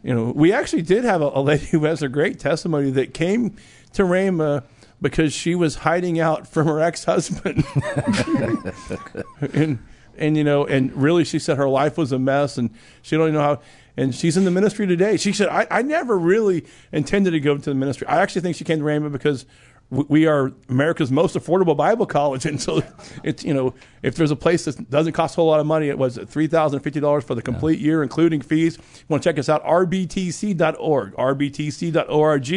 you 0.01 0.13
know, 0.15 0.31
we 0.33 0.53
actually 0.53 0.83
did 0.83 1.03
have 1.03 1.21
a, 1.21 1.31
a 1.33 1.41
lady 1.41 1.65
who 1.65 1.83
has 1.83 2.01
a 2.01 2.07
great 2.07 2.39
testimony 2.39 2.89
that 2.91 3.13
came 3.13 3.57
to 3.93 4.03
Rhema 4.03 4.63
because 5.01 5.33
she 5.33 5.55
was 5.55 5.75
hiding 5.75 6.19
out 6.19 6.47
from 6.47 6.67
her 6.67 6.79
ex-husband, 6.79 7.65
and 9.53 9.79
and 10.17 10.35
you 10.37 10.43
know, 10.43 10.65
and 10.65 10.93
really, 10.93 11.23
she 11.23 11.39
said 11.39 11.57
her 11.57 11.69
life 11.69 11.97
was 11.97 12.11
a 12.11 12.19
mess, 12.19 12.57
and 12.57 12.69
she 13.01 13.15
don't 13.15 13.25
even 13.29 13.35
know 13.35 13.41
how. 13.41 13.61
And 13.99 14.15
she's 14.15 14.37
in 14.37 14.45
the 14.45 14.51
ministry 14.51 14.87
today. 14.87 15.17
She 15.17 15.33
said, 15.33 15.49
I, 15.49 15.67
I 15.69 15.81
never 15.81 16.17
really 16.17 16.65
intended 16.93 17.31
to 17.31 17.39
go 17.41 17.55
into 17.55 17.69
the 17.69 17.75
ministry. 17.75 18.07
I 18.07 18.21
actually 18.21 18.41
think 18.41 18.55
she 18.55 18.63
came 18.63 18.79
to 18.79 18.85
Rhema 18.85 19.11
because 19.11 19.45
we 19.89 20.25
are 20.25 20.53
America's 20.69 21.11
most 21.11 21.35
affordable 21.35 21.75
Bible 21.75 22.05
college. 22.05 22.45
And 22.49 22.61
so 22.61 22.81
it's, 23.25 23.43
you 23.43 23.53
know, 23.53 23.73
if 24.01 24.15
there's 24.15 24.31
a 24.31 24.37
place 24.37 24.63
that 24.65 24.89
doesn't 24.89 25.11
cost 25.13 25.35
a 25.35 25.41
whole 25.41 25.47
lot 25.47 25.59
of 25.59 25.65
money, 25.65 25.89
it 25.89 25.97
was 25.97 26.17
$3,050 26.17 27.23
for 27.25 27.35
the 27.35 27.41
complete 27.41 27.79
year, 27.79 28.01
including 28.01 28.39
fees. 28.39 28.77
You 28.77 29.05
want 29.09 29.21
to 29.21 29.29
check 29.29 29.37
us 29.37 29.49
out, 29.49 29.65
rbtc.org, 29.65 31.13
rbtc.org. 31.15 32.49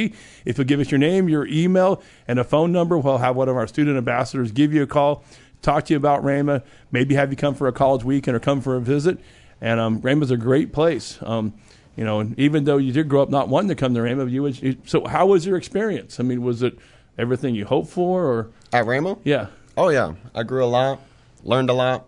If 0.45 0.59
you'll 0.59 0.67
give 0.67 0.79
us 0.79 0.91
your 0.93 0.99
name, 0.99 1.29
your 1.29 1.47
email, 1.49 2.03
and 2.29 2.39
a 2.39 2.45
phone 2.45 2.71
number, 2.71 2.97
we'll 2.97 3.19
have 3.19 3.35
one 3.35 3.49
of 3.49 3.57
our 3.57 3.67
student 3.67 3.97
ambassadors 3.97 4.53
give 4.53 4.73
you 4.73 4.85
a 4.85 4.87
call, 4.87 5.25
talk 5.61 5.87
to 5.87 5.95
you 5.95 5.97
about 5.97 6.23
Rhema, 6.23 6.63
maybe 6.93 7.17
have 7.17 7.31
you 7.31 7.37
come 7.37 7.57
for 7.57 7.67
a 7.67 7.73
college 7.73 8.05
weekend 8.05 8.37
or 8.37 8.41
come 8.41 8.61
for 8.61 8.77
a 8.77 8.81
visit. 8.81 9.19
And 9.63 9.81
um, 9.81 10.03
Rhema's 10.03 10.31
a 10.31 10.37
great 10.37 10.73
place. 10.73 11.19
Um, 11.23 11.55
you 11.97 12.05
know, 12.05 12.21
and 12.21 12.39
even 12.39 12.65
though 12.65 12.79
you 12.79 12.93
did 12.93 13.09
grow 13.09 13.23
up 13.23 13.31
not 13.31 13.49
wanting 13.49 13.69
to 13.69 13.75
come 13.75 13.95
to 13.95 14.01
Rhema, 14.01 14.31
you 14.31 14.43
would. 14.43 14.61
You, 14.61 14.77
so, 14.85 15.07
how 15.07 15.27
was 15.27 15.47
your 15.47 15.57
experience? 15.57 16.19
I 16.19 16.23
mean, 16.25 16.43
was 16.43 16.63
it 16.63 16.79
everything 17.17 17.55
you 17.55 17.65
hoped 17.65 17.89
for, 17.91 18.25
or 18.25 18.51
At 18.73 18.87
Rhema? 18.87 19.19
yeah? 19.25 19.47
Oh, 19.77 19.89
yeah. 19.89 20.15
I 20.35 20.43
grew 20.43 20.65
a 20.65 20.67
lot, 20.67 21.01
learned 21.45 21.71
a 21.71 21.75
lot, 21.75 22.07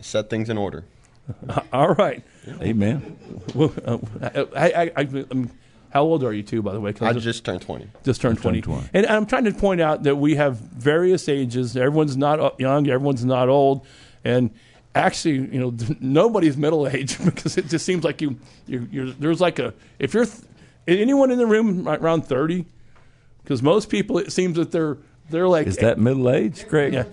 set 0.00 0.30
things 0.30 0.48
in 0.48 0.56
order. 0.56 0.84
All 1.72 1.94
right. 1.94 2.22
Amen. 2.62 3.18
Well, 3.54 3.72
uh, 3.84 3.98
I, 4.56 4.72
I, 4.72 4.90
I, 4.96 5.24
um, 5.30 5.50
how 5.90 6.02
old 6.02 6.22
are 6.24 6.32
you, 6.32 6.42
too? 6.42 6.62
By 6.62 6.72
the 6.72 6.80
way? 6.80 6.94
I 7.00 7.06
I'm- 7.06 7.18
just 7.20 7.44
turned 7.44 7.60
20. 7.62 7.88
just 8.04 8.20
turned 8.20 8.36
Just 8.36 8.42
20. 8.42 8.60
turned 8.62 8.64
20. 8.64 8.88
And 8.94 9.06
I'm 9.06 9.26
trying 9.26 9.44
to 9.44 9.52
point 9.52 9.80
out 9.80 10.04
that 10.04 10.16
we 10.16 10.36
have 10.36 10.56
various 10.58 11.28
ages. 11.28 11.76
Everyone's 11.76 12.16
not 12.16 12.40
uh, 12.40 12.50
young, 12.58 12.88
everyone's 12.88 13.24
not 13.24 13.48
old. 13.48 13.86
And 14.24 14.50
actually, 14.98 15.34
you 15.34 15.60
know, 15.60 15.74
nobody's 16.00 16.56
middle 16.56 16.86
aged 16.86 17.24
because 17.24 17.56
it 17.56 17.66
just 17.68 17.86
seems 17.86 18.04
like 18.04 18.20
you, 18.20 18.36
you 18.66 18.88
you're, 18.90 19.10
there's 19.10 19.40
like 19.40 19.58
a, 19.58 19.72
if 19.98 20.14
you're, 20.14 20.26
th- 20.26 20.44
anyone 20.86 21.30
in 21.30 21.38
the 21.38 21.46
room 21.46 21.84
right 21.84 22.00
around 22.00 22.22
30? 22.22 22.66
Because 23.42 23.62
most 23.62 23.88
people, 23.88 24.18
it 24.18 24.32
seems 24.32 24.56
that 24.56 24.72
they're, 24.72 24.98
they're 25.30 25.48
like, 25.48 25.66
Is 25.66 25.76
that 25.78 25.98
middle 25.98 26.30
age, 26.30 26.66
Craig? 26.68 26.92
yeah. 26.92 27.04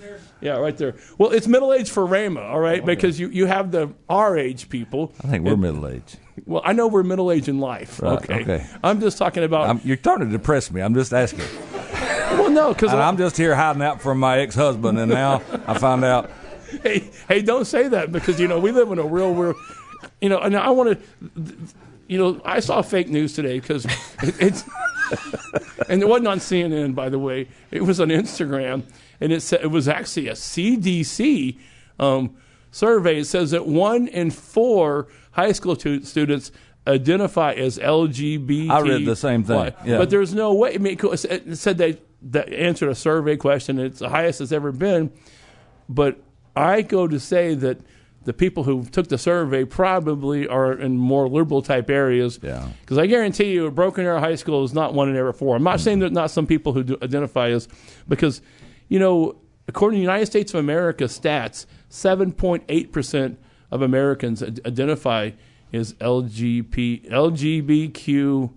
Yeah, 0.41 0.57
right 0.57 0.77
there. 0.77 0.95
Well, 1.17 1.31
it's 1.31 1.47
middle 1.47 1.73
age 1.73 1.89
for 1.89 2.05
Rhema, 2.05 2.43
all 2.51 2.59
right, 2.59 2.85
because 2.85 3.19
you, 3.19 3.29
you 3.29 3.45
have 3.45 3.71
the 3.71 3.89
our 4.09 4.37
age 4.37 4.69
people. 4.69 5.13
I 5.23 5.27
think 5.27 5.45
we're 5.45 5.53
And- 5.53 5.61
middle 5.61 5.87
age. 5.87 6.17
Well, 6.45 6.61
I 6.65 6.73
know 6.73 6.87
we're 6.87 7.03
middle 7.03 7.31
age 7.31 7.47
in 7.47 7.59
life. 7.59 8.01
Right, 8.01 8.17
okay. 8.17 8.41
okay. 8.41 8.67
I'm 8.83 8.99
just 8.99 9.17
talking 9.17 9.43
about. 9.43 9.69
I'm, 9.69 9.81
you're 9.85 9.97
starting 9.97 10.27
to 10.29 10.37
depress 10.37 10.69
me. 10.69 10.81
I'm 10.81 10.93
just 10.93 11.13
asking. 11.13 11.45
well, 12.37 12.51
no, 12.51 12.73
because 12.73 12.93
I'm 12.93 13.15
just 13.17 13.37
here 13.37 13.55
hiding 13.55 13.81
out 13.81 14.01
from 14.01 14.19
my 14.19 14.39
ex-husband, 14.39 14.99
and 14.99 15.09
now 15.09 15.41
I 15.65 15.79
find 15.79 16.03
out. 16.03 16.29
Hey, 16.83 17.09
hey, 17.27 17.41
don't 17.41 17.65
say 17.65 17.87
that 17.87 18.11
because 18.11 18.39
you 18.39 18.47
know 18.47 18.59
we 18.59 18.71
live 18.71 18.91
in 18.91 18.99
a 18.99 19.05
real 19.05 19.33
world. 19.33 19.55
You 20.21 20.29
know, 20.29 20.39
and 20.39 20.55
I 20.55 20.69
want 20.69 20.99
to. 20.99 21.53
You 22.07 22.19
know, 22.19 22.41
I 22.45 22.59
saw 22.59 22.83
fake 22.83 23.09
news 23.09 23.33
today 23.33 23.59
because 23.59 23.85
it, 24.21 24.35
it's, 24.39 24.63
and 25.89 26.03
it 26.03 26.07
wasn't 26.07 26.27
on 26.27 26.37
CNN, 26.37 26.93
by 26.93 27.09
the 27.09 27.17
way. 27.17 27.47
It 27.71 27.81
was 27.81 27.99
on 27.99 28.09
Instagram, 28.09 28.83
and 29.19 29.31
it 29.31 29.41
said 29.41 29.61
it 29.63 29.71
was 29.71 29.87
actually 29.87 30.27
a 30.27 30.33
CDC 30.33 31.57
um, 31.99 32.35
survey. 32.69 33.21
It 33.21 33.25
says 33.25 33.51
that 33.51 33.65
one 33.65 34.07
in 34.07 34.29
four 34.29 35.07
high 35.31 35.51
school 35.51 35.75
tu- 35.75 36.03
students 36.03 36.51
identify 36.85 37.53
as 37.53 37.79
LGBT. 37.79 38.69
I 38.69 38.79
read 38.81 39.05
the 39.05 39.15
same 39.15 39.43
thing, 39.43 39.73
yeah. 39.83 39.97
But 39.97 40.11
there's 40.11 40.33
no 40.35 40.53
way. 40.53 40.75
I 40.75 40.77
mean, 40.77 40.97
it 41.01 41.57
said 41.57 41.79
they 41.79 41.97
that 42.21 42.51
answered 42.51 42.89
a 42.89 42.95
survey 42.95 43.37
question. 43.37 43.79
It's 43.79 43.99
the 43.99 44.09
highest 44.09 44.41
it's 44.41 44.51
ever 44.51 44.71
been. 44.71 45.11
But 45.87 46.19
I 46.55 46.81
go 46.81 47.07
to 47.07 47.19
say 47.19 47.55
that 47.55 47.79
the 48.25 48.33
people 48.33 48.63
who 48.63 48.83
took 48.85 49.07
the 49.07 49.17
survey 49.17 49.65
probably 49.65 50.47
are 50.47 50.73
in 50.73 50.97
more 50.97 51.27
liberal 51.29 51.61
type 51.61 51.89
areas. 51.89 52.39
Yeah. 52.41 52.67
Because 52.81 52.97
I 52.97 53.05
guarantee 53.05 53.53
you, 53.53 53.67
a 53.67 53.71
Broken 53.71 54.05
Arrow 54.05 54.19
High 54.19 54.35
School 54.35 54.63
is 54.63 54.73
not 54.73 54.93
one 54.93 55.09
in 55.09 55.15
every 55.15 55.33
four. 55.33 55.55
I'm 55.55 55.63
not 55.63 55.79
saying 55.79 55.99
there's 55.99 56.11
not 56.11 56.31
some 56.31 56.47
people 56.47 56.73
who 56.73 56.83
do 56.83 56.97
identify 57.01 57.51
as, 57.51 57.69
because, 58.07 58.41
you 58.89 58.99
know, 58.99 59.37
according 59.67 59.97
to 59.97 60.01
United 60.01 60.25
States 60.25 60.53
of 60.53 60.59
America 60.59 61.05
stats, 61.05 61.65
7.8% 61.91 63.37
of 63.71 63.81
Americans 63.83 64.43
identify 64.43 65.31
as 65.71 65.93
LGP, 65.93 67.11
LGBTQ 67.11 68.49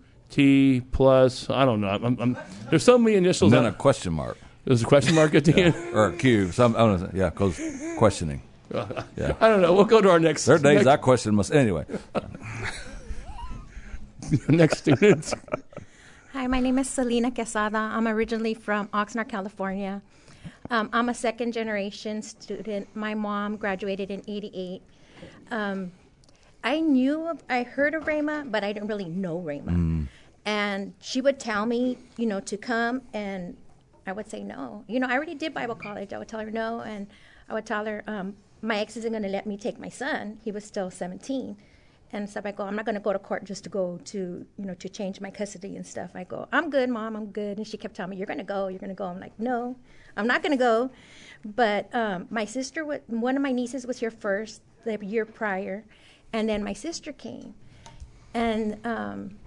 plus. 0.92 1.50
I 1.50 1.66
don't 1.66 1.82
know. 1.82 1.88
I'm, 1.88 2.18
I'm, 2.18 2.38
there's 2.70 2.84
so 2.84 2.96
many 2.96 3.16
initials. 3.16 3.52
And 3.52 3.64
then 3.64 3.72
a 3.72 3.76
question 3.76 4.14
mark 4.14 4.38
there's 4.68 4.82
a 4.82 4.84
question 4.84 5.14
mark 5.14 5.34
at 5.34 5.46
the 5.46 5.58
end. 5.58 5.74
or 5.94 6.08
a 6.08 6.12
Q. 6.12 6.52
Some, 6.52 6.76
I 6.76 6.80
don't 6.80 7.00
know, 7.00 7.10
yeah, 7.14 7.30
because 7.30 7.58
questioning. 7.96 8.42
Yeah. 9.16 9.32
I 9.40 9.48
don't 9.48 9.62
know. 9.62 9.72
We'll 9.72 9.86
go 9.86 10.02
to 10.02 10.10
our 10.10 10.20
next. 10.20 10.44
There 10.44 10.56
are 10.56 10.58
days 10.58 10.84
next, 10.84 10.86
I 10.86 10.98
question 10.98 11.34
myself. 11.34 11.56
Anyway, 11.56 11.86
next 14.48 14.80
students. 14.80 15.32
Hi, 16.34 16.46
my 16.46 16.60
name 16.60 16.78
is 16.78 16.90
Selena 16.90 17.30
Quesada. 17.30 17.78
I'm 17.78 18.06
originally 18.06 18.52
from 18.52 18.88
Oxnard, 18.88 19.30
California. 19.30 20.02
Um, 20.68 20.90
I'm 20.92 21.08
a 21.08 21.14
second 21.14 21.52
generation 21.52 22.20
student. 22.20 22.94
My 22.94 23.14
mom 23.14 23.56
graduated 23.56 24.10
in 24.10 24.22
88. 24.28 24.82
Um, 25.50 25.90
I 26.62 26.80
knew, 26.80 27.26
of, 27.26 27.42
I 27.48 27.62
heard 27.62 27.94
of 27.94 28.04
Rhema, 28.04 28.52
but 28.52 28.64
I 28.64 28.74
didn't 28.74 28.88
really 28.88 29.08
know 29.08 29.40
Rhema. 29.40 30.06
And 30.44 30.92
she 31.00 31.22
would 31.22 31.40
tell 31.40 31.64
me, 31.64 31.96
you 32.18 32.26
know, 32.26 32.40
to 32.40 32.58
come, 32.58 33.00
and 33.14 33.56
I 34.08 34.12
would 34.12 34.28
say 34.28 34.42
no. 34.42 34.84
You 34.88 35.00
know, 35.00 35.06
I 35.06 35.12
already 35.12 35.34
did 35.34 35.52
Bible 35.54 35.74
college. 35.74 36.12
I 36.12 36.18
would 36.18 36.28
tell 36.28 36.40
her 36.40 36.50
no, 36.50 36.80
and 36.80 37.06
I 37.48 37.54
would 37.54 37.66
tell 37.66 37.84
her, 37.84 38.02
um, 38.06 38.36
my 38.62 38.78
ex 38.78 38.96
isn't 38.96 39.12
going 39.12 39.22
to 39.22 39.28
let 39.28 39.46
me 39.46 39.56
take 39.56 39.78
my 39.78 39.88
son. 39.88 40.38
He 40.42 40.50
was 40.50 40.64
still 40.64 40.90
17. 40.90 41.56
And 42.10 42.28
so 42.28 42.40
I 42.42 42.52
go, 42.52 42.64
I'm 42.64 42.74
not 42.74 42.86
going 42.86 42.94
to 42.94 43.02
go 43.02 43.12
to 43.12 43.18
court 43.18 43.44
just 43.44 43.64
to 43.64 43.70
go 43.70 44.00
to, 44.06 44.18
you 44.58 44.64
know, 44.64 44.74
to 44.74 44.88
change 44.88 45.20
my 45.20 45.30
custody 45.30 45.76
and 45.76 45.86
stuff. 45.86 46.12
I 46.14 46.24
go, 46.24 46.48
I'm 46.52 46.70
good, 46.70 46.88
mom, 46.88 47.16
I'm 47.16 47.26
good. 47.26 47.58
And 47.58 47.66
she 47.66 47.76
kept 47.76 47.94
telling 47.94 48.10
me, 48.10 48.16
You're 48.16 48.26
going 48.26 48.38
to 48.38 48.44
go, 48.44 48.68
you're 48.68 48.78
going 48.78 48.88
to 48.88 48.94
go. 48.94 49.04
I'm 49.04 49.20
like, 49.20 49.38
No, 49.38 49.76
I'm 50.16 50.26
not 50.26 50.42
going 50.42 50.52
to 50.52 50.58
go. 50.58 50.90
But 51.44 51.94
um, 51.94 52.26
my 52.30 52.46
sister, 52.46 52.84
wa- 52.84 52.98
one 53.08 53.36
of 53.36 53.42
my 53.42 53.52
nieces 53.52 53.86
was 53.86 53.98
here 53.98 54.10
first, 54.10 54.62
the 54.84 54.98
year 55.04 55.26
prior. 55.26 55.84
And 56.32 56.48
then 56.48 56.64
my 56.64 56.72
sister 56.72 57.12
came. 57.12 57.54
And 58.32 58.84
um, 58.86 59.38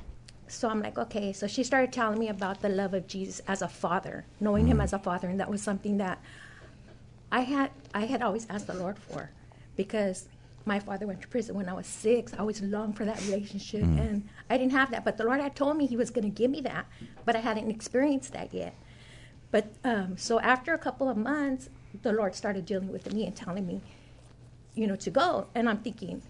so 0.52 0.70
I'm 0.70 0.82
like, 0.82 0.98
okay. 0.98 1.32
So 1.34 1.48
she 1.48 1.64
started 1.64 1.94
telling 1.94 2.20
me 2.20 2.28
about 2.28 2.62
the 2.62 2.70
love 2.70 2.94
of 2.94 3.08
Jesus 3.08 3.42
as 3.48 3.62
a 3.62 3.68
father, 3.68 4.26
knowing 4.40 4.68
him 4.68 4.82
as 4.82 4.94
a 4.94 5.00
father. 5.00 5.30
And 5.30 5.40
that 5.40 5.50
was 5.50 5.62
something 5.62 5.98
that 5.98 6.22
I 7.32 7.42
had 7.42 7.72
I 7.94 8.06
had 8.06 8.22
always 8.22 8.46
asked 8.50 8.68
the 8.68 8.74
Lord 8.74 8.98
for 9.00 9.32
because 9.78 10.28
my 10.66 10.80
father 10.80 11.08
went 11.08 11.22
to 11.22 11.28
prison 11.28 11.56
when 11.56 11.70
I 11.70 11.74
was 11.74 11.88
six. 11.88 12.34
I 12.34 12.38
always 12.38 12.62
longed 12.62 12.98
for 12.98 13.06
that 13.06 13.20
relationship, 13.26 13.82
and 13.82 14.28
I 14.50 14.58
didn't 14.58 14.74
have 14.74 14.92
that. 14.92 15.04
But 15.04 15.18
the 15.18 15.24
Lord 15.24 15.40
had 15.40 15.56
told 15.56 15.78
me 15.78 15.88
He 15.88 15.98
was 15.98 16.12
going 16.12 16.26
to 16.26 16.30
give 16.30 16.52
me 16.52 16.62
that, 16.62 16.86
but 17.26 17.36
I 17.36 17.40
hadn't 17.40 17.70
experienced 17.72 18.34
that 18.34 18.54
yet. 18.54 18.76
But 19.50 19.74
um, 19.84 20.18
so 20.18 20.40
after 20.40 20.74
a 20.74 20.78
couple 20.78 21.10
of 21.10 21.18
months, 21.18 21.70
the 22.02 22.12
Lord 22.12 22.36
started 22.36 22.66
dealing 22.66 22.92
with 22.92 23.12
me 23.14 23.26
and 23.26 23.36
telling 23.36 23.66
me, 23.66 23.82
you 24.76 24.88
know, 24.88 24.96
to 24.98 25.10
go. 25.10 25.48
And 25.56 25.68
I'm 25.68 25.80
thinking, 25.80 26.22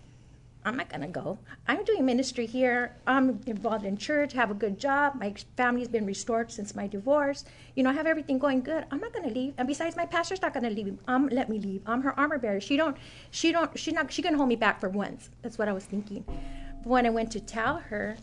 I'm 0.63 0.78
not 0.78 0.89
going 0.89 1.02
to 1.02 1.08
go. 1.08 1.39
I'm 1.67 1.84
doing 1.84 2.06
ministry 2.06 2.45
here. 2.45 2.95
I'm 3.08 3.41
involved 3.47 3.84
in 3.84 3.97
church, 3.97 4.34
have 4.34 4.52
a 4.52 4.54
good 4.54 4.80
job. 4.80 5.15
My 5.15 5.34
family's 5.58 5.88
been 5.88 6.06
restored 6.06 6.52
since 6.52 6.76
my 6.76 6.86
divorce. 6.88 7.45
You 7.76 7.84
know, 7.84 7.89
I 7.89 7.93
have 7.93 8.06
everything 8.06 8.38
going 8.38 8.62
good. 8.62 8.86
I'm 8.91 9.00
not 9.00 9.12
going 9.12 9.28
to 9.28 9.34
leave. 9.34 9.56
And 9.58 9.67
besides, 9.67 9.95
my 9.95 10.06
pastor's 10.06 10.41
not 10.41 10.54
going 10.54 10.63
to 10.63 10.69
leave. 10.69 10.97
Um, 11.08 11.30
let 11.32 11.50
me 11.50 11.60
leave. 11.60 11.82
I'm 11.88 12.02
her 12.04 12.17
armor 12.19 12.38
bearer. 12.38 12.62
She 12.62 12.78
don't. 12.78 12.95
She 13.32 13.52
don't. 13.52 13.78
She 13.78 13.91
not. 13.91 14.12
She 14.13 14.21
can 14.21 14.36
hold 14.36 14.50
me 14.50 14.56
back 14.56 14.80
for 14.80 14.89
once. 14.89 15.30
That's 15.41 15.58
what 15.58 15.67
I 15.67 15.74
was 15.74 15.86
thinking. 15.86 16.24
But 16.28 16.89
when 16.89 17.06
I 17.08 17.10
went 17.10 17.32
to 17.32 17.39
tell 17.39 17.78
her, 17.78 18.17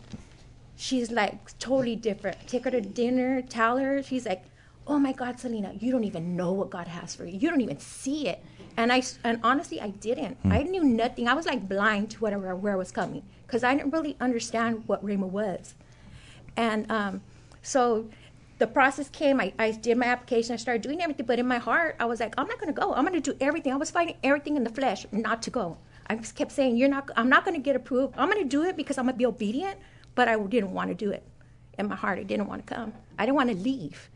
she's 0.77 1.11
like 1.11 1.57
totally 1.59 1.97
different. 1.97 2.47
Take 2.47 2.63
her 2.63 2.71
to 2.71 2.81
dinner. 2.81 3.41
Tell 3.41 3.77
her. 3.77 4.01
She's 4.01 4.25
like, 4.25 4.45
oh 4.87 4.97
my 4.97 5.11
God, 5.11 5.39
Selena, 5.39 5.73
you 5.77 5.91
don't 5.91 6.05
even 6.05 6.35
know 6.37 6.53
what 6.53 6.69
God 6.69 6.87
has 6.87 7.15
for 7.15 7.25
you. 7.25 7.37
You 7.37 7.49
don't 7.49 7.61
even 7.61 7.79
see 7.79 8.27
it. 8.27 8.43
And 8.79 8.93
I 8.93 9.03
and 9.25 9.41
honestly, 9.43 9.81
I 9.81 9.89
didn't. 9.89 10.37
I 10.45 10.63
knew 10.63 10.85
nothing. 10.85 11.27
I 11.27 11.33
was 11.33 11.45
like 11.45 11.67
blind 11.67 12.11
to 12.11 12.19
whatever 12.19 12.55
where 12.55 12.71
I 12.71 12.77
was 12.77 12.93
coming 12.93 13.23
because 13.45 13.61
I 13.61 13.75
didn't 13.75 13.91
really 13.91 14.15
understand 14.21 14.83
what 14.87 15.05
Rhema 15.05 15.27
was. 15.27 15.75
And 16.55 16.89
um, 16.89 17.21
so 17.61 18.07
the 18.57 18.67
process 18.67 19.09
came. 19.09 19.41
I, 19.41 19.51
I 19.59 19.71
did 19.71 19.97
my 19.97 20.05
application. 20.05 20.53
I 20.53 20.55
started 20.55 20.81
doing 20.81 21.01
everything. 21.01 21.25
But 21.25 21.39
in 21.39 21.45
my 21.45 21.57
heart, 21.57 21.97
I 21.99 22.05
was 22.05 22.21
like, 22.21 22.35
I'm 22.37 22.47
not 22.47 22.57
going 22.57 22.73
to 22.73 22.81
go. 22.81 22.93
I'm 22.93 23.05
going 23.05 23.21
to 23.21 23.31
do 23.33 23.37
everything. 23.41 23.73
I 23.73 23.75
was 23.75 23.91
fighting 23.91 24.15
everything 24.23 24.55
in 24.55 24.63
the 24.63 24.69
flesh 24.69 25.05
not 25.11 25.41
to 25.41 25.49
go. 25.49 25.77
I 26.07 26.15
just 26.15 26.35
kept 26.35 26.53
saying, 26.53 26.77
"You're 26.77 26.87
not. 26.87 27.09
I'm 27.17 27.27
not 27.27 27.43
going 27.43 27.57
to 27.57 27.61
get 27.61 27.75
approved. 27.75 28.13
I'm 28.17 28.29
going 28.31 28.41
to 28.41 28.47
do 28.47 28.63
it 28.63 28.77
because 28.77 28.97
I'm 28.97 29.03
going 29.07 29.15
to 29.15 29.19
be 29.19 29.25
obedient." 29.25 29.77
But 30.15 30.29
I 30.29 30.37
didn't 30.37 30.71
want 30.71 30.87
to 30.87 30.95
do 30.95 31.11
it. 31.11 31.23
In 31.77 31.89
my 31.89 31.97
heart, 31.97 32.17
I 32.17 32.23
didn't 32.23 32.47
want 32.47 32.65
to 32.65 32.73
come. 32.73 32.93
I 33.17 33.25
didn't 33.25 33.35
want 33.35 33.49
to 33.49 33.57
leave. 33.57 34.09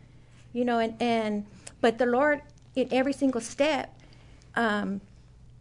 You 0.54 0.64
know, 0.64 0.80
and, 0.80 0.96
and 1.02 1.46
but 1.82 1.98
the 1.98 2.06
Lord, 2.06 2.42
in 2.76 2.88
every 2.94 3.12
single 3.12 3.42
step, 3.42 3.94
um, 4.56 5.02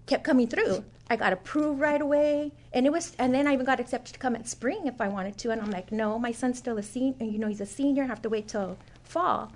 kept 0.07 0.25
coming 0.25 0.49
through. 0.49 0.85
I 1.11 1.17
got 1.17 1.33
approved 1.33 1.81
right 1.81 2.01
away, 2.01 2.53
and 2.73 2.87
it 2.87 2.93
was, 2.93 3.15
and 3.19 3.35
then 3.35 3.47
I 3.47 3.53
even 3.53 3.67
got 3.67 3.81
accepted 3.81 4.15
to 4.15 4.19
come 4.19 4.35
at 4.35 4.49
spring 4.49 4.87
if 4.87 5.01
I 5.01 5.09
wanted 5.09 5.37
to. 5.39 5.51
And 5.51 5.61
I'm 5.61 5.71
like, 5.71 5.93
no, 5.93 6.19
my 6.19 6.33
son's 6.33 6.59
still 6.59 6.79
a 6.79 6.83
senior. 6.83 7.27
You 7.27 7.39
know, 7.39 7.49
he's 7.49 7.61
a 7.61 7.67
senior. 7.67 8.05
I 8.05 8.07
have 8.07 8.23
to 8.23 8.31
wait 8.31 8.49
till 8.49 8.79
fall. 9.05 9.53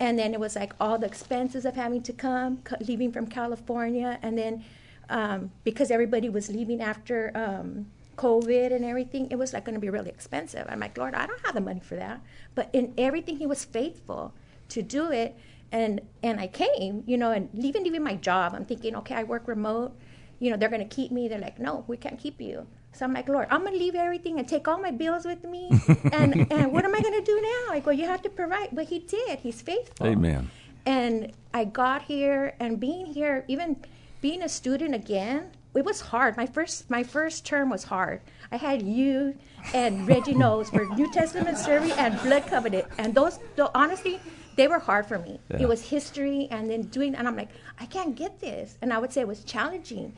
And 0.00 0.18
then 0.18 0.32
it 0.32 0.40
was 0.40 0.56
like 0.56 0.72
all 0.80 0.96
the 0.98 1.06
expenses 1.06 1.64
of 1.64 1.74
having 1.74 2.02
to 2.02 2.12
come, 2.12 2.58
co- 2.58 2.76
leaving 2.80 3.12
from 3.12 3.26
California, 3.26 4.18
and 4.22 4.38
then 4.38 4.64
um, 5.10 5.50
because 5.64 5.90
everybody 5.90 6.28
was 6.28 6.48
leaving 6.48 6.80
after 6.80 7.32
um, 7.34 7.86
COVID 8.16 8.72
and 8.74 8.84
everything, 8.84 9.28
it 9.30 9.36
was 9.36 9.52
like 9.52 9.64
going 9.64 9.74
to 9.74 9.80
be 9.80 9.90
really 9.90 10.10
expensive. 10.10 10.66
I'm 10.68 10.80
like, 10.80 10.96
Lord, 10.96 11.14
I 11.14 11.26
don't 11.26 11.44
have 11.44 11.54
the 11.54 11.60
money 11.60 11.80
for 11.80 11.96
that. 11.96 12.20
But 12.54 12.68
in 12.72 12.94
everything, 12.98 13.38
He 13.38 13.46
was 13.46 13.64
faithful 13.64 14.32
to 14.70 14.82
do 14.82 15.10
it, 15.10 15.36
and 15.72 16.00
and 16.22 16.40
I 16.40 16.46
came, 16.46 17.04
you 17.06 17.16
know, 17.16 17.30
and 17.30 17.48
even 17.54 17.84
leaving 17.84 18.02
my 18.02 18.14
job, 18.14 18.54
I'm 18.54 18.64
thinking, 18.64 18.96
okay, 18.96 19.14
I 19.14 19.24
work 19.24 19.48
remote, 19.48 19.96
you 20.38 20.50
know, 20.50 20.56
they're 20.56 20.68
going 20.68 20.86
to 20.86 20.94
keep 20.94 21.10
me. 21.12 21.28
They're 21.28 21.38
like, 21.38 21.58
no, 21.58 21.84
we 21.86 21.96
can't 21.96 22.18
keep 22.18 22.40
you. 22.40 22.66
So 22.92 23.04
I'm 23.04 23.12
like, 23.12 23.28
Lord, 23.28 23.48
I'm 23.50 23.60
going 23.60 23.74
to 23.74 23.78
leave 23.78 23.94
everything 23.94 24.38
and 24.38 24.48
take 24.48 24.66
all 24.66 24.78
my 24.78 24.90
bills 24.90 25.24
with 25.24 25.44
me. 25.44 25.70
and, 26.12 26.50
and 26.50 26.72
what 26.72 26.84
am 26.84 26.94
I 26.94 27.00
going 27.00 27.14
to 27.14 27.24
do 27.24 27.40
now? 27.40 27.74
I 27.74 27.80
go, 27.84 27.90
you 27.90 28.06
have 28.06 28.22
to 28.22 28.30
provide. 28.30 28.70
But 28.72 28.86
he 28.86 29.00
did. 29.00 29.40
He's 29.40 29.60
faithful. 29.60 30.06
Amen. 30.06 30.50
And 30.86 31.32
I 31.52 31.64
got 31.64 32.02
here 32.02 32.54
and 32.60 32.80
being 32.80 33.06
here, 33.06 33.44
even 33.46 33.76
being 34.20 34.42
a 34.42 34.48
student 34.48 34.94
again, 34.94 35.50
it 35.74 35.84
was 35.84 36.00
hard. 36.00 36.36
My 36.36 36.46
first 36.46 36.90
my 36.90 37.04
first 37.04 37.44
term 37.44 37.70
was 37.70 37.84
hard. 37.84 38.20
I 38.50 38.56
had 38.56 38.82
you 38.82 39.34
and 39.74 40.08
Reggie 40.08 40.34
Knowles 40.40 40.70
for 40.70 40.86
New 40.86 41.12
Testament 41.12 41.58
survey 41.58 41.92
and 41.92 42.20
Blood 42.22 42.46
Covenant. 42.46 42.86
And 42.96 43.14
those, 43.14 43.38
those 43.54 43.70
honestly, 43.74 44.18
they 44.58 44.68
were 44.68 44.80
hard 44.80 45.06
for 45.06 45.18
me. 45.18 45.40
Yeah. 45.50 45.62
It 45.62 45.68
was 45.68 45.88
history 45.88 46.48
and 46.50 46.68
then 46.68 46.82
doing 46.82 47.14
and 47.14 47.26
I'm 47.26 47.36
like, 47.36 47.50
I 47.80 47.86
can't 47.86 48.14
get 48.14 48.40
this. 48.40 48.76
And 48.82 48.92
I 48.92 48.98
would 48.98 49.12
say 49.12 49.20
it 49.22 49.28
was 49.28 49.44
challenging. 49.44 50.14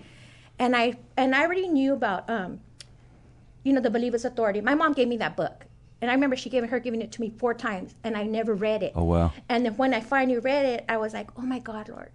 And 0.58 0.74
I 0.74 0.96
and 1.16 1.34
I 1.34 1.42
already 1.42 1.68
knew 1.68 1.92
about 1.92 2.28
um, 2.28 2.60
you 3.62 3.72
know, 3.72 3.80
the 3.80 3.90
Believer's 3.90 4.24
Authority. 4.24 4.60
My 4.62 4.74
mom 4.74 4.94
gave 4.94 5.08
me 5.08 5.18
that 5.18 5.36
book. 5.36 5.66
And 6.00 6.10
I 6.10 6.14
remember 6.14 6.34
she 6.34 6.48
gave 6.48 6.66
her 6.66 6.80
giving 6.80 7.02
it 7.02 7.12
to 7.12 7.20
me 7.20 7.34
four 7.36 7.52
times 7.52 7.94
and 8.02 8.16
I 8.16 8.22
never 8.22 8.54
read 8.54 8.82
it. 8.82 8.92
Oh, 8.94 9.04
wow. 9.04 9.32
And 9.50 9.66
then 9.66 9.76
when 9.76 9.92
I 9.92 10.00
finally 10.00 10.38
read 10.38 10.64
it, 10.64 10.84
I 10.88 10.96
was 10.96 11.12
like, 11.12 11.28
oh 11.36 11.42
my 11.42 11.58
God, 11.58 11.90
Lord. 11.90 12.10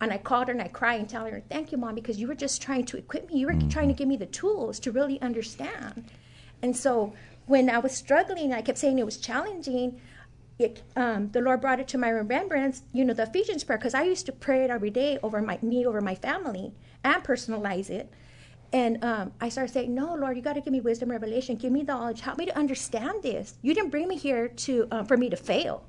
And 0.00 0.10
I 0.10 0.16
called 0.16 0.48
her 0.48 0.52
and 0.52 0.62
I 0.62 0.68
cried 0.68 1.00
and 1.00 1.08
tell 1.08 1.26
her, 1.26 1.42
thank 1.50 1.70
you, 1.70 1.76
Mom, 1.76 1.94
because 1.94 2.18
you 2.18 2.26
were 2.26 2.34
just 2.34 2.62
trying 2.62 2.86
to 2.86 2.96
equip 2.96 3.28
me. 3.30 3.38
You 3.38 3.48
were 3.48 3.58
trying 3.68 3.88
to 3.88 3.94
give 3.94 4.08
me 4.08 4.16
the 4.16 4.24
tools 4.24 4.80
to 4.80 4.90
really 4.90 5.20
understand. 5.20 6.10
And 6.62 6.74
so 6.74 7.12
when 7.44 7.68
I 7.68 7.78
was 7.78 7.92
struggling, 7.92 8.54
I 8.54 8.62
kept 8.62 8.78
saying 8.78 8.98
it 8.98 9.04
was 9.04 9.18
challenging. 9.18 10.00
It, 10.58 10.82
um, 10.94 11.30
the 11.32 11.40
Lord 11.40 11.60
brought 11.60 11.80
it 11.80 11.88
to 11.88 11.98
my 11.98 12.08
remembrance, 12.08 12.82
you 12.92 13.04
know, 13.04 13.12
the 13.14 13.24
Ephesians 13.24 13.64
prayer, 13.64 13.78
because 13.78 13.94
I 13.94 14.02
used 14.02 14.26
to 14.26 14.32
pray 14.32 14.64
it 14.64 14.70
every 14.70 14.90
day 14.90 15.18
over 15.22 15.42
my 15.42 15.58
me, 15.62 15.84
over 15.84 16.00
my 16.00 16.14
family, 16.14 16.72
and 17.02 17.24
personalize 17.24 17.90
it. 17.90 18.12
And 18.72 19.04
um, 19.04 19.32
I 19.40 19.48
started 19.48 19.72
saying, 19.72 19.94
"No, 19.94 20.14
Lord, 20.14 20.36
you 20.36 20.42
got 20.42 20.54
to 20.54 20.60
give 20.60 20.72
me 20.72 20.80
wisdom, 20.80 21.10
revelation. 21.10 21.56
Give 21.56 21.72
me 21.72 21.82
the 21.82 21.92
knowledge. 21.92 22.20
Help 22.20 22.38
me 22.38 22.46
to 22.46 22.56
understand 22.56 23.22
this. 23.22 23.54
You 23.62 23.74
didn't 23.74 23.90
bring 23.90 24.08
me 24.08 24.16
here 24.16 24.48
to 24.48 24.88
uh, 24.90 25.04
for 25.04 25.16
me 25.16 25.28
to 25.30 25.36
fail." 25.36 25.84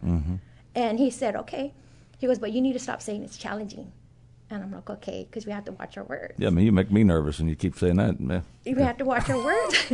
And 0.75 0.99
He 0.99 1.09
said, 1.09 1.35
"Okay." 1.35 1.73
He 2.17 2.27
goes, 2.27 2.39
"But 2.39 2.51
you 2.51 2.61
need 2.61 2.73
to 2.73 2.79
stop 2.79 3.01
saying 3.01 3.23
it's 3.23 3.37
challenging." 3.37 3.91
And 4.47 4.61
I'm 4.61 4.71
like, 4.71 4.89
"Okay," 4.89 5.25
because 5.27 5.47
we 5.47 5.51
have 5.51 5.65
to 5.65 5.71
watch 5.71 5.97
our 5.97 6.03
words. 6.03 6.35
Yeah, 6.37 6.47
I 6.47 6.51
mean, 6.51 6.65
you 6.65 6.71
make 6.71 6.91
me 6.91 7.03
nervous, 7.03 7.39
and 7.39 7.49
you 7.49 7.55
keep 7.55 7.75
saying 7.77 7.95
that, 7.95 8.19
man. 8.19 8.43
We 8.63 8.73
have 8.73 8.97
to 8.97 9.05
watch 9.05 9.27
our 9.29 9.43
words. 9.43 9.91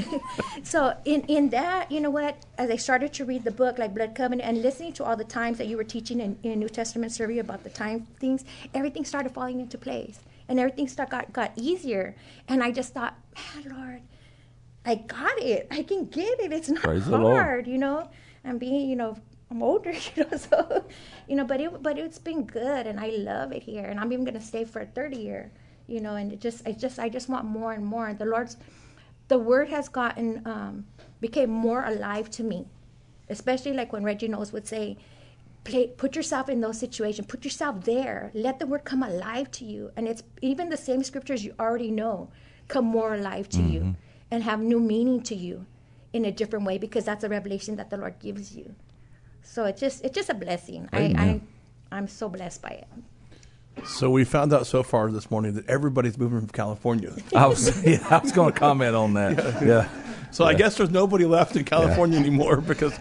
so 0.64 0.94
in 1.06 1.22
in 1.22 1.50
that, 1.52 1.90
you 1.90 2.02
know 2.02 2.10
what? 2.10 2.46
As 2.58 2.70
I 2.70 2.76
started 2.76 3.14
to 3.14 3.26
read 3.26 3.46
the 3.46 3.52
book, 3.52 3.78
like 3.78 3.96
Blood 3.96 4.14
Covenant, 4.14 4.48
and 4.48 4.62
listening 4.62 4.92
to 4.94 5.06
all 5.06 5.16
the 5.16 5.24
times 5.24 5.58
that 5.58 5.68
you 5.68 5.78
were 5.78 5.86
teaching 5.86 6.20
in, 6.20 6.38
in 6.44 6.60
New 6.60 6.68
Testament 6.68 7.14
survey 7.14 7.38
about 7.38 7.64
the 7.64 7.70
time 7.70 8.08
things, 8.20 8.44
everything 8.74 9.06
started 9.06 9.32
falling 9.32 9.62
into 9.62 9.78
place, 9.78 10.20
and 10.50 10.60
everything 10.60 10.88
start, 10.90 11.10
got 11.10 11.32
got 11.32 11.54
easier. 11.56 12.16
And 12.50 12.62
I 12.62 12.72
just 12.72 12.94
thought, 12.94 13.16
man, 13.56 13.78
Lord, 13.78 14.02
I 14.86 14.96
got 14.96 15.38
it. 15.40 15.68
I 15.72 15.84
can 15.84 16.08
get 16.08 16.40
it. 16.42 16.52
It's 16.52 16.70
not 16.70 16.84
Praise 16.84 17.06
hard, 17.06 17.68
you 17.68 17.78
know. 17.78 18.10
I'm 18.44 18.58
being, 18.58 18.90
you 18.90 18.96
know, 18.96 19.18
I'm 19.52 19.62
older, 19.62 19.92
you 20.16 20.24
know, 20.24 20.38
so 20.38 20.86
you 21.28 21.36
know, 21.36 21.44
but 21.44 21.60
it 21.60 21.84
but 21.84 22.00
it's 22.00 22.18
been 22.18 22.46
good, 22.46 22.88
and 22.88 23.00
I 23.00 23.08
love 23.10 23.52
it 23.52 23.62
here, 23.64 23.86
and 23.86 24.00
I'm 24.00 24.12
even 24.14 24.24
gonna 24.24 24.42
stay 24.42 24.64
for 24.64 24.82
a 24.82 24.86
third 24.86 25.16
year, 25.16 25.52
you 25.88 26.00
know, 26.00 26.16
and 26.16 26.32
it 26.32 26.40
just 26.40 26.66
I 26.66 26.72
just 26.72 26.98
I 26.98 27.10
just 27.10 27.28
want 27.28 27.46
more 27.46 27.74
and 27.74 27.86
more. 27.86 28.14
The 28.14 28.26
Lord's, 28.26 28.56
the 29.28 29.38
Word 29.38 29.68
has 29.70 29.90
gotten 29.90 30.42
um, 30.48 30.86
became 31.20 31.50
more 31.50 31.84
alive 31.86 32.30
to 32.32 32.44
me, 32.44 32.66
especially 33.30 33.74
like 33.74 33.92
when 33.92 34.04
Reggie 34.04 34.30
Knowles 34.30 34.54
would 34.54 34.68
say. 34.68 34.98
Play, 35.64 35.90
put 35.90 36.16
yourself 36.16 36.50
in 36.50 36.60
those 36.60 36.80
situations. 36.80 37.28
Put 37.28 37.44
yourself 37.44 37.86
there. 37.86 38.32
Let 38.34 38.58
the 38.58 38.66
word 38.66 38.84
come 38.84 39.04
alive 39.04 39.52
to 39.52 39.64
you. 39.64 39.92
And 39.96 40.08
it's 40.08 40.24
even 40.42 40.70
the 40.70 40.76
same 40.76 41.04
scriptures 41.04 41.46
you 41.46 41.54
already 41.60 41.92
know 41.92 42.32
come 42.68 42.86
more 42.86 43.14
alive 43.14 43.48
to 43.50 43.62
you 43.62 43.96
and 44.32 44.42
have 44.42 44.60
new 44.60 44.80
meaning 44.80 45.22
to 45.22 45.36
you 45.36 45.68
in 46.14 46.26
a 46.26 46.32
different 46.32 46.66
way 46.66 46.80
because 46.80 47.06
that's 47.06 47.24
a 47.24 47.30
revelation 47.30 47.76
that 47.76 47.92
the 47.92 47.98
Lord 47.98 48.18
gives 48.18 48.56
you. 48.56 48.74
So 49.44 49.66
it's 49.66 49.80
just 49.82 50.04
it's 50.04 50.16
just 50.16 50.30
a 50.30 50.34
blessing. 50.34 50.88
I, 50.94 51.00
I 51.18 51.42
I'm 51.92 52.08
so 52.08 52.30
blessed 52.30 52.62
by 52.62 52.70
it. 52.70 52.88
So 53.86 54.10
we 54.10 54.24
found 54.26 54.54
out 54.54 54.68
so 54.68 54.84
far 54.84 55.12
this 55.12 55.32
morning 55.32 55.54
that 55.56 55.68
everybody's 55.70 56.18
moving 56.18 56.40
from 56.40 56.50
California. 56.50 57.14
I 57.36 57.48
was, 57.48 57.84
yeah, 57.86 58.06
I 58.10 58.18
was 58.18 58.32
going 58.34 58.52
to 58.54 58.60
comment 58.60 58.96
on 58.96 59.14
that. 59.16 59.62
Yeah. 59.66 59.88
So 60.32 60.46
I 60.46 60.54
guess 60.54 60.78
there's 60.78 60.90
nobody 60.92 61.26
left 61.26 61.56
in 61.58 61.66
California 61.66 62.18
anymore 62.20 62.58
because 62.62 62.98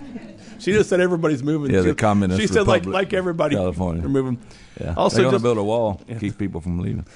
she 0.58 0.72
just 0.72 0.88
said 0.88 1.00
everybody's 1.00 1.42
moving. 1.44 1.72
Yeah, 1.72 1.82
She- 1.82 1.88
the 1.88 1.94
Communist 1.94 2.40
She 2.40 2.46
said 2.48 2.66
like 2.66 2.80
Republic 2.82 2.94
like 2.94 3.12
everybody, 3.12 3.54
California. 3.56 4.00
they're 4.02 4.10
moving. 4.10 4.38
Yeah. 4.80 4.94
Also, 4.96 5.16
They're 5.18 5.24
going 5.26 5.36
to 5.36 5.42
build 5.42 5.58
a 5.58 5.62
wall, 5.64 6.00
keep 6.18 6.38
people 6.38 6.60
from 6.60 6.78
leaving. 6.80 7.06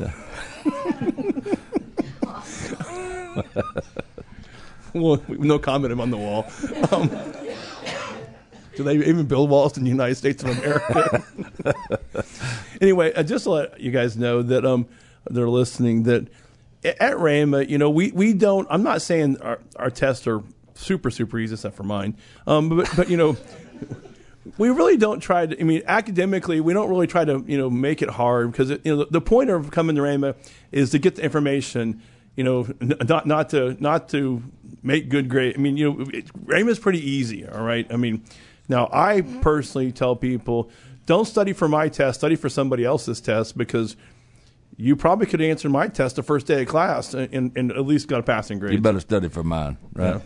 Yeah. 0.00 0.12
Well, 4.92 5.20
no 5.28 5.58
comment 5.58 5.98
on 6.00 6.10
the 6.10 6.16
wall. 6.16 6.46
Um, 6.92 7.08
do 8.76 8.82
they 8.82 8.96
even 8.96 9.26
build 9.26 9.50
walls 9.50 9.76
in 9.76 9.84
the 9.84 9.90
United 9.90 10.16
States 10.16 10.42
of 10.42 10.50
America? 10.50 11.24
anyway, 12.80 13.12
uh, 13.12 13.22
just 13.22 13.44
to 13.44 13.50
let 13.50 13.80
you 13.80 13.90
guys 13.90 14.16
know 14.16 14.42
that 14.42 14.64
um, 14.64 14.86
they're 15.30 15.48
listening 15.48 16.04
that 16.04 16.28
at 16.84 17.16
Rhema, 17.16 17.68
you 17.68 17.78
know, 17.78 17.90
we, 17.90 18.10
we 18.12 18.32
don't. 18.32 18.66
I'm 18.70 18.82
not 18.82 19.02
saying 19.02 19.40
our, 19.40 19.60
our 19.76 19.90
tests 19.90 20.26
are 20.26 20.42
super 20.74 21.10
super 21.10 21.38
easy, 21.38 21.54
except 21.54 21.76
for 21.76 21.84
mine. 21.84 22.16
Um, 22.46 22.68
but 22.68 22.90
but 22.96 23.10
you 23.10 23.16
know. 23.16 23.36
We 24.58 24.68
really 24.68 24.98
don't 24.98 25.20
try 25.20 25.46
to. 25.46 25.58
I 25.58 25.64
mean, 25.64 25.82
academically, 25.86 26.60
we 26.60 26.74
don't 26.74 26.90
really 26.90 27.06
try 27.06 27.24
to, 27.24 27.42
you 27.46 27.56
know, 27.56 27.70
make 27.70 28.02
it 28.02 28.10
hard 28.10 28.52
because 28.52 28.68
you 28.68 28.78
know 28.84 28.96
the, 28.96 29.06
the 29.06 29.20
point 29.22 29.48
of 29.48 29.70
coming 29.70 29.96
to 29.96 30.02
Rhema 30.02 30.36
is 30.70 30.90
to 30.90 30.98
get 30.98 31.16
the 31.16 31.22
information. 31.22 32.02
You 32.36 32.44
know, 32.44 32.66
n- 32.78 32.94
not 33.08 33.26
not 33.26 33.48
to 33.48 33.74
not 33.80 34.10
to 34.10 34.42
make 34.82 35.08
good 35.08 35.28
grade. 35.28 35.54
I 35.56 35.58
mean, 35.58 35.76
you 35.76 35.90
know, 35.90 36.06
it, 36.12 36.26
Rhema 36.46 36.68
is 36.68 36.78
pretty 36.78 37.00
easy. 37.00 37.46
All 37.48 37.64
right. 37.64 37.86
I 37.90 37.96
mean, 37.96 38.22
now 38.68 38.88
I 38.92 39.20
personally 39.42 39.92
tell 39.92 40.16
people 40.16 40.70
don't 41.06 41.26
study 41.26 41.52
for 41.52 41.68
my 41.68 41.88
test, 41.88 42.20
study 42.20 42.36
for 42.36 42.48
somebody 42.48 42.84
else's 42.84 43.20
test 43.20 43.58
because 43.58 43.96
you 44.76 44.96
probably 44.96 45.26
could 45.26 45.40
answer 45.40 45.68
my 45.68 45.86
test 45.88 46.16
the 46.16 46.22
first 46.22 46.46
day 46.46 46.62
of 46.62 46.68
class 46.68 47.14
and, 47.14 47.32
and, 47.32 47.56
and 47.56 47.70
at 47.72 47.86
least 47.86 48.08
got 48.08 48.20
a 48.20 48.22
passing 48.22 48.58
grade. 48.58 48.72
You 48.72 48.80
better 48.80 49.00
study 49.00 49.28
for 49.28 49.44
mine, 49.44 49.76
right? 49.92 50.20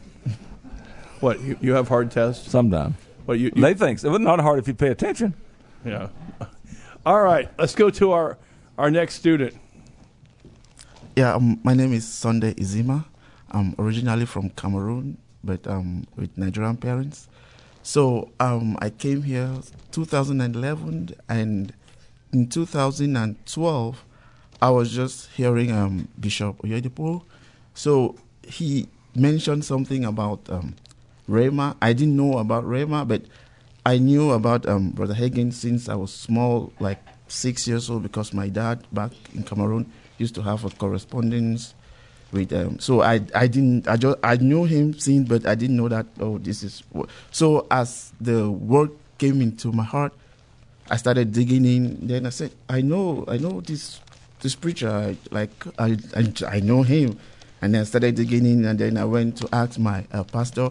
What 1.20 1.40
you, 1.40 1.59
you 1.61 1.72
have 1.74 1.88
hard 1.88 2.11
tests? 2.11 2.48
Sometime. 2.51 2.94
But 3.27 3.38
you, 3.40 3.51
you 3.55 3.61
They 3.62 3.74
think 3.74 3.98
so. 3.98 4.14
It's 4.14 4.22
not 4.24 4.40
hard 4.40 4.59
if 4.61 4.68
you 4.68 4.74
pay 4.74 4.88
attention. 4.88 5.35
yeah. 5.85 6.09
All 7.07 7.22
right, 7.22 7.48
let's 7.59 7.74
go 7.74 7.90
to 7.90 8.12
our 8.12 8.38
our 8.77 8.90
next 8.90 9.14
student. 9.14 9.55
Yeah, 11.16 11.35
um, 11.35 11.59
my 11.64 11.74
name 11.74 11.92
is 11.92 12.07
Sunday 12.07 12.55
Izima. 12.55 13.05
I'm 13.51 13.74
originally 13.79 14.27
from 14.27 14.51
Cameroon, 14.51 15.18
but 15.42 15.66
um, 15.66 16.07
with 16.16 16.37
Nigerian 16.38 16.77
parents. 16.77 17.29
So 17.88 18.29
um, 18.38 18.77
I 18.83 18.90
came 18.90 19.22
here 19.22 19.51
2011, 19.92 21.14
and 21.27 21.72
in 22.35 22.48
2012, 22.51 24.05
I 24.61 24.68
was 24.68 24.92
just 24.92 25.31
hearing 25.31 25.72
um, 25.72 26.07
Bishop 26.20 26.59
Oyedepo. 26.59 27.22
So 27.72 28.16
he 28.42 28.88
mentioned 29.14 29.64
something 29.64 30.05
about 30.05 30.40
um, 30.51 30.74
Rhema. 31.27 31.77
I 31.81 31.94
didn't 31.94 32.14
know 32.14 32.37
about 32.37 32.64
Rhema, 32.64 33.09
but 33.09 33.22
I 33.87 33.96
knew 33.96 34.33
about 34.33 34.68
um, 34.68 34.90
Brother 34.90 35.14
Hagin 35.14 35.51
since 35.51 35.88
I 35.88 35.94
was 35.94 36.12
small, 36.12 36.74
like 36.81 37.01
six 37.27 37.66
years 37.66 37.88
old, 37.88 38.03
because 38.03 38.35
my 38.35 38.51
dad 38.51 38.85
back 38.92 39.12
in 39.35 39.44
Cameroon 39.44 39.90
used 40.18 40.35
to 40.35 40.42
have 40.42 40.66
a 40.66 40.68
correspondence 40.68 41.72
with 42.32 42.52
um 42.52 42.78
so 42.78 43.00
I 43.02 43.20
I 43.34 43.46
didn't 43.46 43.88
I 43.88 43.96
just 43.96 44.18
I 44.22 44.36
knew 44.36 44.64
him 44.64 44.92
since 44.98 45.28
but 45.28 45.46
I 45.46 45.54
didn't 45.54 45.76
know 45.76 45.88
that 45.88 46.06
oh 46.20 46.38
this 46.38 46.62
is 46.62 46.82
what 46.90 47.08
so 47.30 47.66
as 47.70 48.12
the 48.20 48.50
word 48.50 48.90
came 49.16 49.40
into 49.40 49.72
my 49.72 49.84
heart 49.84 50.12
I 50.90 50.96
started 50.96 51.32
digging 51.32 51.64
in. 51.64 52.06
Then 52.06 52.26
I 52.26 52.30
said 52.30 52.52
I 52.68 52.80
know 52.80 53.24
I 53.28 53.36
know 53.36 53.60
this 53.60 54.00
this 54.40 54.54
preacher 54.54 54.88
I, 54.88 55.16
like 55.30 55.52
I, 55.78 55.96
I 56.16 56.32
I 56.48 56.60
know 56.60 56.82
him. 56.82 57.18
And 57.60 57.74
then 57.74 57.82
I 57.82 57.84
started 57.84 58.14
digging 58.14 58.46
in 58.46 58.64
and 58.64 58.78
then 58.78 58.96
I 58.96 59.04
went 59.04 59.36
to 59.38 59.48
ask 59.52 59.78
my 59.78 60.06
uh, 60.12 60.22
pastor. 60.22 60.70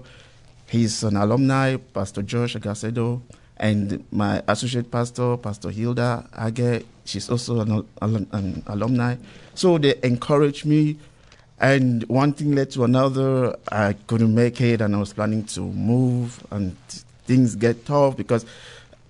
He's 0.67 1.03
an 1.03 1.17
alumni 1.17 1.75
Pastor 1.75 2.23
Josh 2.23 2.55
Agacedo 2.55 3.21
and 3.57 4.05
my 4.11 4.41
associate 4.47 4.89
pastor, 4.91 5.35
Pastor 5.37 5.69
Hilda 5.69 6.27
Age, 6.37 6.85
she's 7.05 7.29
also 7.29 7.61
an, 7.61 7.71
al- 7.71 8.15
an 8.31 8.63
alumni. 8.67 9.15
So 9.55 9.77
they 9.77 9.95
encouraged 10.03 10.65
me, 10.65 10.97
and 11.59 12.03
one 12.03 12.33
thing 12.33 12.53
led 12.55 12.71
to 12.71 12.83
another. 12.83 13.55
I 13.71 13.93
couldn't 14.07 14.33
make 14.33 14.61
it, 14.61 14.81
and 14.81 14.95
I 14.95 14.99
was 14.99 15.13
planning 15.13 15.43
to 15.45 15.61
move, 15.61 16.45
and 16.51 16.75
things 17.25 17.55
get 17.55 17.85
tough 17.85 18.15
because 18.15 18.45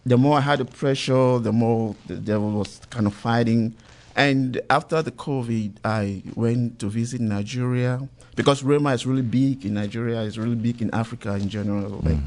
the 0.06 0.18
more 0.18 0.38
I 0.38 0.42
had 0.42 0.60
the 0.60 0.66
pressure, 0.66 1.40
the 1.40 1.52
more 1.52 1.96
the 2.08 2.16
devil 2.16 2.52
was 2.52 2.80
kind 2.90 3.08
of 3.08 3.14
fighting. 3.14 3.76
And 4.16 4.60
after 4.70 5.02
the 5.02 5.12
COVID, 5.12 5.74
I 5.86 6.24
went 6.36 6.80
to 6.80 6.88
visit 6.88 7.22
Nigeria 7.22 8.08
because 8.36 8.64
Rhema 8.64 8.96
is 8.96 9.06
really 9.06 9.22
big 9.22 9.66
in 9.66 9.76
Nigeria. 9.76 10.24
It's 10.24 10.38
really 10.38 10.56
big 10.56 10.82
in 10.82 10.92
Africa 10.94 11.36
in 11.36 11.50
general. 11.50 12.02
Like, 12.04 12.18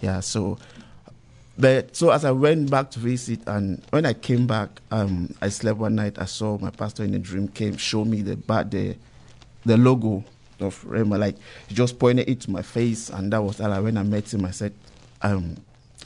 yeah. 0.00 0.20
So 0.20 0.58
but 1.60 1.94
so 1.94 2.10
as 2.10 2.24
I 2.24 2.30
went 2.30 2.70
back 2.70 2.90
to 2.92 2.98
visit, 2.98 3.40
and 3.46 3.82
when 3.90 4.06
I 4.06 4.14
came 4.14 4.46
back, 4.46 4.70
um, 4.90 5.34
I 5.42 5.50
slept 5.50 5.78
one 5.78 5.94
night. 5.94 6.18
I 6.18 6.24
saw 6.24 6.56
my 6.58 6.70
pastor 6.70 7.04
in 7.04 7.12
a 7.14 7.18
dream 7.18 7.48
came, 7.48 7.76
show 7.76 8.04
me 8.04 8.22
the 8.22 8.36
but 8.36 8.70
the 8.70 8.96
the 9.64 9.76
logo 9.76 10.24
of 10.60 10.82
Rhema. 10.84 11.18
Like 11.18 11.36
he 11.68 11.74
just 11.74 11.98
pointed 11.98 12.28
it 12.28 12.40
to 12.42 12.50
my 12.50 12.62
face, 12.62 13.10
and 13.10 13.32
that 13.32 13.42
was 13.42 13.56
that. 13.58 13.82
When 13.82 13.96
I 13.96 14.02
met 14.02 14.32
him, 14.32 14.44
I 14.44 14.50
said, 14.50 14.72
um, 15.22 15.56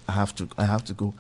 I 0.09 0.13
have 0.13 0.35
to, 0.37 0.49
I 0.59 0.65
have 0.65 0.85
to 0.85 0.93
go. 0.95 1.15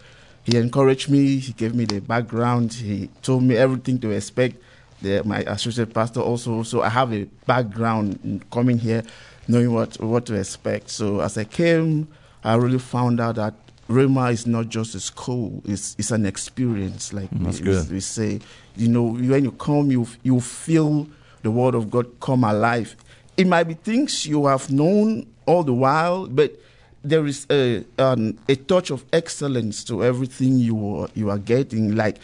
He 0.44 0.56
encouraged 0.56 1.08
me. 1.10 1.38
He 1.38 1.52
gave 1.52 1.74
me 1.74 1.84
the 1.86 2.00
background. 2.00 2.72
He 2.74 3.08
told 3.22 3.42
me 3.42 3.56
everything 3.56 3.98
to 4.00 4.10
expect. 4.10 4.56
The, 5.02 5.22
my 5.24 5.40
associate 5.40 5.92
pastor 5.92 6.20
also, 6.20 6.62
so 6.62 6.80
I 6.82 6.88
have 6.88 7.12
a 7.12 7.24
background 7.46 8.18
in 8.24 8.40
coming 8.50 8.78
here, 8.78 9.02
knowing 9.48 9.72
what 9.74 10.00
what 10.00 10.24
to 10.26 10.34
expect. 10.34 10.88
So 10.90 11.20
as 11.20 11.36
I 11.36 11.44
came, 11.44 12.08
I 12.42 12.54
really 12.54 12.78
found 12.78 13.20
out 13.20 13.34
that 13.34 13.54
Rhema 13.88 14.32
is 14.32 14.46
not 14.46 14.68
just 14.70 14.94
a 14.94 15.00
school; 15.00 15.60
it's 15.66 15.94
it's 15.98 16.10
an 16.10 16.24
experience. 16.24 17.12
Like 17.12 17.30
we, 17.32 17.38
That's 17.44 17.60
we- 17.60 17.94
we 17.96 18.00
say, 18.00 18.40
you 18.76 18.88
know, 18.88 19.02
when 19.02 19.44
you 19.44 19.52
come, 19.52 19.90
you 19.90 20.06
you 20.22 20.40
feel 20.40 21.06
the 21.44 21.50
word 21.50 21.76
of 21.76 21.90
God 21.90 22.07
come 22.20 22.42
alive. 22.42 22.96
It 23.37 23.46
might 23.46 23.64
be 23.64 23.74
things 23.74 24.26
you 24.26 24.46
have 24.46 24.70
known 24.70 25.26
all 25.46 25.62
the 25.62 25.74
while, 25.74 26.26
but 26.26 26.59
there 27.04 27.26
is 27.26 27.46
a 27.50 27.85
um, 27.98 28.38
a 28.48 28.57
touch 28.57 28.90
of 28.90 29.04
excellence 29.12 29.85
to 29.85 30.02
everything 30.02 30.59
you 30.59 30.96
are, 30.96 31.09
you 31.14 31.30
are 31.30 31.38
getting. 31.38 31.94
Like 31.94 32.16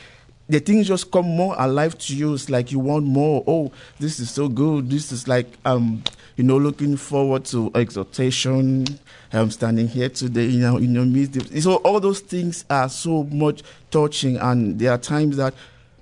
the 0.48 0.58
things 0.58 0.88
just 0.88 1.12
come 1.12 1.26
more 1.26 1.54
alive 1.58 1.98
to 1.98 2.16
you. 2.16 2.34
It's 2.34 2.48
like 2.48 2.72
you 2.72 2.78
want 2.78 3.04
more. 3.04 3.44
Oh, 3.46 3.70
this 3.98 4.18
is 4.18 4.30
so 4.30 4.48
good. 4.48 4.88
This 4.88 5.12
is 5.12 5.28
like 5.28 5.46
um, 5.66 6.02
you 6.36 6.44
know, 6.44 6.56
looking 6.56 6.96
forward 6.96 7.44
to 7.46 7.70
exhortation. 7.74 8.86
I'm 9.32 9.50
standing 9.50 9.86
here 9.86 10.08
today, 10.08 10.46
you 10.46 10.60
know, 10.60 10.78
in 10.78 10.94
your 10.94 11.04
midst. 11.04 11.62
So 11.62 11.76
all 11.76 12.00
those 12.00 12.20
things 12.20 12.64
are 12.70 12.88
so 12.88 13.24
much 13.24 13.62
touching, 13.90 14.38
and 14.38 14.78
there 14.78 14.92
are 14.92 14.98
times 14.98 15.36
that 15.36 15.52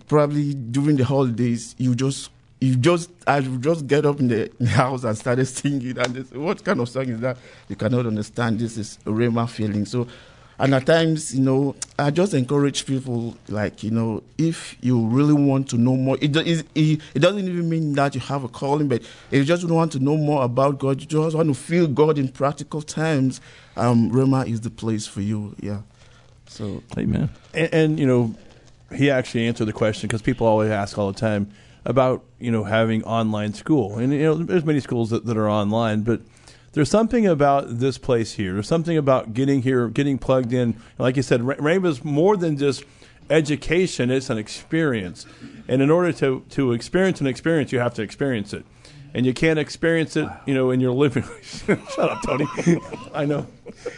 probably 0.07 0.55
during 0.55 0.97
the 0.97 1.05
holidays 1.05 1.75
you 1.79 1.95
just 1.97 2.31
you 2.61 2.77
just 2.77 3.11
I 3.27 3.41
would 3.41 3.63
just 3.63 3.87
get 3.87 4.05
up 4.05 4.21
in 4.21 4.29
the 4.29 4.51
house 4.67 5.05
and 5.05 5.17
started 5.17 5.47
singing 5.47 5.99
and 5.99 6.15
they 6.15 6.25
say, 6.25 6.37
what 6.37 6.65
kind 6.65 6.81
of 6.81 6.89
song 6.89 7.09
is 7.09 7.21
that? 7.21 7.39
You 7.69 7.77
cannot 7.77 8.07
understand. 8.07 8.59
This 8.59 8.77
is 8.77 8.99
a 9.07 9.11
Rhema 9.11 9.49
feeling. 9.49 9.85
So 9.85 10.09
and 10.61 10.75
at 10.75 10.87
times, 10.87 11.37
you 11.37 11.41
know, 11.41 11.77
I 11.99 12.11
just 12.11 12.35
encourage 12.35 12.85
people 12.85 13.37
like, 13.49 13.85
you 13.85 13.93
know, 13.93 14.25
if 14.39 14.77
you 14.81 15.07
really 15.07 15.33
want 15.33 15.71
to 15.71 15.79
know 15.79 15.95
more, 15.95 16.19
it, 16.21 16.35
it, 16.35 16.67
it 16.75 17.01
it 17.15 17.19
doesn't 17.21 17.47
even 17.47 17.69
mean 17.69 17.93
that 17.93 18.17
you 18.17 18.21
have 18.23 18.43
a 18.43 18.49
calling, 18.49 18.89
but 18.89 19.03
if 19.03 19.39
you 19.39 19.45
just 19.45 19.65
want 19.69 19.93
to 19.93 20.01
know 20.01 20.17
more 20.17 20.43
about 20.43 20.81
God, 20.81 21.01
you 21.01 21.07
just 21.07 21.37
want 21.37 21.49
to 21.49 21.55
feel 21.55 21.87
God 21.87 22.19
in 22.19 22.29
practical 22.29 22.83
terms, 22.83 23.41
um, 23.77 24.11
Rhema 24.11 24.49
is 24.49 24.63
the 24.63 24.71
place 24.71 25.07
for 25.07 25.21
you. 25.21 25.55
Yeah. 25.61 25.83
So 26.49 26.83
Amen. 26.97 27.31
And, 27.55 27.75
and 27.75 28.01
you 28.01 28.07
know, 28.07 28.35
he 28.93 29.13
actually 29.13 29.47
answered 29.47 29.67
the 29.67 29.73
question 29.73 30.09
because 30.09 30.23
people 30.23 30.49
always 30.49 30.71
ask 30.71 30.99
all 30.99 31.13
the 31.13 31.21
time 31.21 31.53
about 31.89 32.23
you 32.39 32.53
know 32.53 32.65
having 32.65 33.03
online 33.03 33.55
school, 33.55 33.99
and 33.99 34.13
you 34.13 34.23
know 34.23 34.35
there's 34.35 34.65
many 34.65 34.79
schools 34.79 35.11
that, 35.11 35.25
that 35.25 35.37
are 35.37 35.49
online, 35.49 36.03
but 36.03 36.21
there's 36.75 36.91
something 36.91 37.27
about 37.27 37.81
this 37.81 37.99
place 37.99 38.35
here. 38.35 38.53
There's 38.53 38.69
something 38.69 38.97
about 38.97 39.33
getting 39.33 39.63
here, 39.63 39.89
getting 39.89 40.19
plugged 40.19 40.53
in. 40.53 40.81
Like 40.99 41.17
you 41.17 41.23
said, 41.23 41.43
Ra- 41.43 41.57
Rhema's 41.59 42.05
more 42.05 42.37
than 42.37 42.59
just 42.59 42.85
education; 43.31 44.11
it's 44.11 44.29
an 44.31 44.37
experience, 44.39 45.27
and 45.67 45.81
in 45.83 45.91
order 45.91 46.13
to 46.13 46.45
to 46.51 46.73
experience 46.73 47.21
an 47.23 47.27
experience, 47.27 47.73
you 47.73 47.81
have 47.81 47.95
to 47.95 48.03
experience 48.03 48.53
it. 48.53 48.65
And 49.15 49.25
you 49.25 49.33
can't 49.33 49.59
experience 49.59 50.17
it, 50.17 50.29
you 50.45 50.53
know, 50.53 50.71
in 50.71 50.81
your 50.81 50.93
living. 50.93 51.25
Room. 51.25 51.41
Shut 51.95 52.11
up, 52.11 52.23
Tony. 52.23 52.47
I 53.15 53.25
know. 53.25 53.47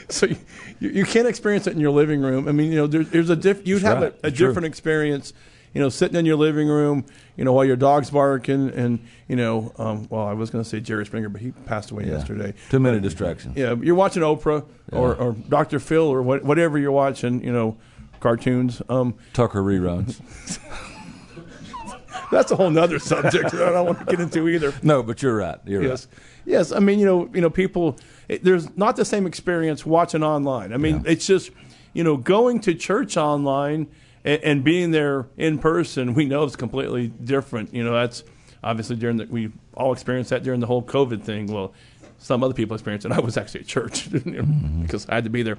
So 0.09 0.27
you, 0.27 0.37
you 0.79 1.05
can't 1.05 1.27
experience 1.27 1.67
it 1.67 1.73
in 1.73 1.81
your 1.81 1.91
living 1.91 2.21
room. 2.23 2.47
I 2.47 2.53
mean, 2.53 2.71
you 2.71 2.79
know, 2.79 2.87
there, 2.87 3.03
there's 3.03 3.29
a 3.29 3.35
diff. 3.35 3.67
You'd 3.67 3.83
That's 3.83 3.95
have 3.95 4.03
right. 4.03 4.15
a, 4.23 4.29
a 4.29 4.31
different 4.31 4.67
experience, 4.67 5.33
you 5.75 5.81
know, 5.81 5.89
sitting 5.89 6.17
in 6.17 6.27
your 6.27 6.37
living 6.37 6.67
room, 6.69 7.05
you 7.37 7.45
know, 7.45 7.53
while 7.53 7.65
your 7.65 7.77
dog's 7.77 8.11
barking, 8.11 8.71
and 8.71 8.99
you 9.29 9.37
know, 9.37 9.73
um, 9.79 10.07
well, 10.11 10.27
I 10.27 10.33
was 10.33 10.51
going 10.51 10.65
to 10.65 10.69
say 10.69 10.81
Jerry 10.81 11.07
Springer, 11.07 11.29
but 11.29 11.41
he 11.41 11.53
passed 11.53 11.91
away 11.91 12.05
Yeah. 12.07 12.13
yesterday. 12.15 12.55
Too 12.71 12.81
many 12.81 12.99
distractions. 13.01 13.57
Yeah, 13.57 13.75
you're 13.81 13.95
watching 13.95 14.23
Oprah 14.23 14.65
or, 14.93 15.15
or 15.15 15.33
Dr. 15.49 15.79
Phil 15.79 16.03
or 16.09 16.23
what, 16.23 16.45
whatever 16.45 16.77
you're 16.79 16.91
watching, 16.93 17.43
you 17.45 17.53
know, 17.53 17.77
cartoons. 18.19 18.83
Um, 18.89 19.15
Tucker 19.33 19.63
reruns. 19.63 20.21
that's 22.31 22.51
a 22.51 22.57
whole 22.57 22.71
nother 22.71 22.99
subject 22.99 23.51
that 23.53 23.63
I 23.63 23.71
don't 23.73 23.87
want 23.87 23.99
to 24.01 24.05
get 24.05 24.21
into 24.21 24.49
either. 24.49 24.73
no, 24.83 25.03
but 25.03 25.23
you're 25.23 25.37
right. 25.37 25.59
You're 25.65 25.83
Yes, 25.83 26.09
yes. 26.45 26.73
I 26.73 26.79
mean, 26.81 26.99
you 26.99 27.07
know, 27.07 27.31
you 27.35 27.41
know, 27.41 27.51
people. 27.51 27.97
It, 28.29 28.45
there's 28.45 28.77
not 28.77 28.97
the 28.97 29.05
same 29.05 29.27
experience 29.27 29.85
watching 29.85 30.23
online. 30.23 30.73
I 30.73 30.77
mean, 30.77 30.97
Yeah. 31.05 31.13
it's 31.13 31.27
just 31.27 31.51
you 31.93 32.05
know 32.05 32.17
going 32.17 32.61
to 32.61 32.75
church 32.75 33.17
online 33.17 33.89
and, 34.25 34.43
and 34.43 34.65
being 34.65 34.91
there 34.91 35.27
in 35.37 35.59
person. 35.59 36.15
We 36.15 36.25
know 36.27 36.45
it's 36.45 36.57
completely 36.57 37.09
different. 37.09 37.73
You 37.75 37.85
know, 37.85 37.93
that's 37.93 38.23
obviously 38.63 38.97
during 38.97 39.17
the 39.17 39.25
we 39.27 39.51
all 39.75 39.93
experienced 39.93 40.31
that 40.31 40.43
during 40.43 40.61
the 40.61 40.67
whole 40.67 40.83
COVID 40.83 41.23
thing. 41.23 41.47
Well, 41.47 41.73
some 42.19 42.43
other 42.45 42.55
people 42.55 42.75
experienced 42.75 43.07
it. 43.07 43.13
I 43.13 43.21
was 43.21 43.37
actually 43.37 43.61
at 43.61 43.67
church 43.67 44.11
Mm-hmm. 44.11 44.83
because 44.83 45.09
I 45.09 45.15
had 45.17 45.25
to 45.25 45.31
be 45.31 45.43
there. 45.43 45.59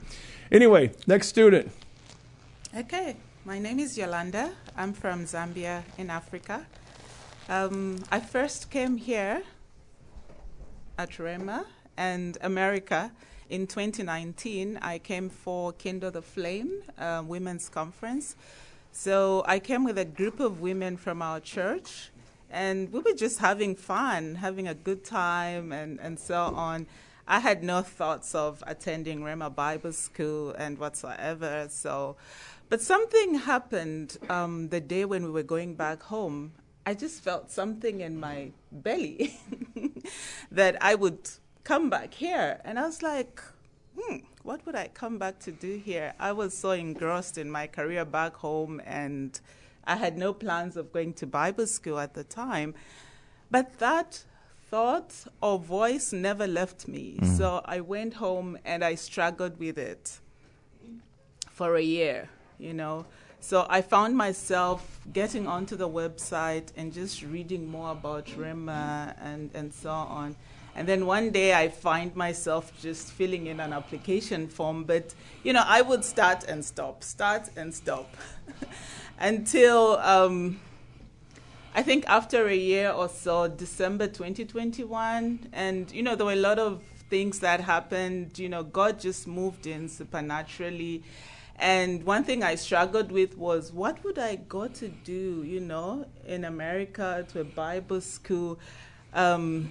Anyway, 0.52 0.92
next 1.08 1.28
student. 1.28 1.72
Okay, 2.78 3.18
my 3.46 3.60
name 3.60 3.80
is 3.80 3.98
Yolanda. 3.98 4.52
I'm 4.78 4.94
from 4.94 5.26
Zambia 5.26 5.84
in 5.98 6.10
Africa. 6.10 6.66
Um, 7.50 7.98
I 8.12 8.20
first 8.20 8.70
came 8.70 8.98
here 8.98 9.42
at 10.98 11.10
Rhema 11.12 11.66
and 11.98 12.38
America 12.42 13.12
in 13.50 13.68
2019. 13.68 14.80
I 14.82 14.98
came 14.98 15.30
for 15.30 15.74
Kindle 15.74 16.12
the 16.12 16.22
Flame 16.22 16.82
uh, 16.98 17.24
Women's 17.26 17.70
Conference. 17.70 18.36
So 18.92 19.44
I 19.46 19.60
came 19.60 19.84
with 19.84 19.98
a 19.98 20.06
group 20.06 20.40
of 20.40 20.62
women 20.62 20.98
from 20.98 21.22
our 21.22 21.40
church, 21.40 22.10
and 22.50 22.92
we 22.92 23.00
were 23.00 23.14
just 23.14 23.40
having 23.40 23.76
fun, 23.76 24.36
having 24.36 24.68
a 24.68 24.74
good 24.74 25.04
time, 25.04 25.72
and, 25.72 26.00
and 26.00 26.20
so 26.20 26.36
on. 26.36 26.88
I 27.28 27.40
had 27.40 27.64
no 27.64 27.82
thoughts 27.82 28.36
of 28.36 28.62
attending 28.68 29.22
Rhema 29.22 29.54
Bible 29.54 29.94
School 29.94 30.52
and 30.52 30.78
whatsoever. 30.78 31.68
So, 31.70 32.18
but 32.70 32.82
something 32.82 33.36
happened 33.36 34.18
um, 34.30 34.68
the 34.70 34.82
day 34.82 35.06
when 35.06 35.24
we 35.24 35.32
were 35.32 35.44
going 35.44 35.76
back 35.76 36.04
home. 36.04 36.52
I 36.86 36.94
just 36.94 37.24
felt 37.24 37.52
something 37.52 38.02
in 38.02 38.20
my 38.20 38.52
belly 38.72 39.40
that 40.52 40.78
I 40.82 40.96
would 40.96 41.30
come 41.64 41.90
back 41.90 42.14
here, 42.14 42.60
and 42.64 42.80
I 42.80 42.86
was 42.86 43.02
like, 43.02 43.42
hmm, 43.98 44.18
what 44.44 44.66
would 44.66 44.76
I 44.76 44.90
come 44.94 45.18
back 45.18 45.40
to 45.40 45.52
do 45.52 45.78
here? 45.78 46.14
I 46.20 46.32
was 46.32 46.58
so 46.58 46.72
engrossed 46.72 47.38
in 47.38 47.50
my 47.50 47.68
career 47.68 48.06
back 48.06 48.36
home, 48.36 48.82
and 48.86 49.40
I 49.84 49.96
had 49.96 50.18
no 50.18 50.34
plans 50.34 50.78
of 50.78 50.92
going 50.92 51.14
to 51.14 51.28
Bible 51.28 51.68
school 51.68 52.00
at 52.00 52.14
the 52.14 52.24
time. 52.24 52.74
But 53.50 53.80
that 53.80 54.24
thought 54.70 55.26
or 55.42 55.60
voice 55.60 56.14
never 56.14 56.48
left 56.48 56.88
me. 56.88 57.18
Mm. 57.20 57.38
So 57.38 57.62
I 57.66 57.82
went 57.82 58.14
home 58.14 58.58
and 58.64 58.86
I 58.86 58.96
struggled 58.96 59.60
with 59.60 59.78
it 59.78 60.20
for 61.50 61.76
a 61.76 61.82
year, 61.82 62.30
you 62.58 62.74
know. 62.74 63.06
So 63.42 63.66
I 63.70 63.82
found 63.82 64.16
myself 64.16 65.00
getting 65.12 65.46
onto 65.48 65.76
the 65.76 65.90
website 65.90 66.68
and 66.78 66.94
just 66.94 67.22
reading 67.24 67.68
more 67.70 67.92
about 67.92 68.28
Rhema 68.28 69.16
and, 69.20 69.50
and 69.54 69.74
so 69.74 69.90
on. 69.90 70.38
And 70.76 70.88
then 70.88 71.06
one 71.06 71.32
day 71.32 71.54
I 71.54 71.68
find 71.68 72.16
myself 72.16 72.72
just 72.82 73.12
filling 73.12 73.48
in 73.48 73.60
an 73.60 73.74
application 73.74 74.48
form, 74.48 74.86
but 74.86 75.14
you 75.44 75.54
know, 75.54 75.64
I 75.66 75.82
would 75.82 76.06
start 76.06 76.46
and 76.46 76.64
stop, 76.64 77.04
start 77.04 77.50
and 77.58 77.74
stop 77.74 78.16
until 79.20 79.98
um, 79.98 80.60
I 81.74 81.84
think 81.84 82.06
after 82.08 82.48
a 82.48 82.56
year 82.56 82.92
or 82.92 83.10
so, 83.10 83.48
December 83.48 84.08
2021, 84.08 85.48
and 85.54 85.92
you 85.92 86.04
know, 86.04 86.16
there 86.16 86.26
were 86.26 86.34
a 86.34 86.36
lot 86.36 86.60
of 86.60 86.82
things 87.10 87.40
that 87.40 87.62
happened. 87.62 88.40
You 88.40 88.50
know, 88.50 88.64
God 88.64 89.00
just 89.00 89.28
moved 89.28 89.68
in 89.68 89.88
supernaturally. 89.88 91.04
And 91.58 92.04
one 92.04 92.24
thing 92.24 92.44
I 92.44 92.56
struggled 92.56 93.12
with 93.12 93.38
was 93.38 93.72
what 93.72 94.04
would 94.04 94.18
I 94.18 94.36
go 94.36 94.68
to 94.68 94.88
do, 94.88 95.44
you 95.46 95.60
know, 95.60 96.08
in 96.26 96.46
America 96.46 97.26
to 97.30 97.42
a 97.42 97.44
Bible 97.44 98.02
school? 98.02 98.58
Um, 99.14 99.70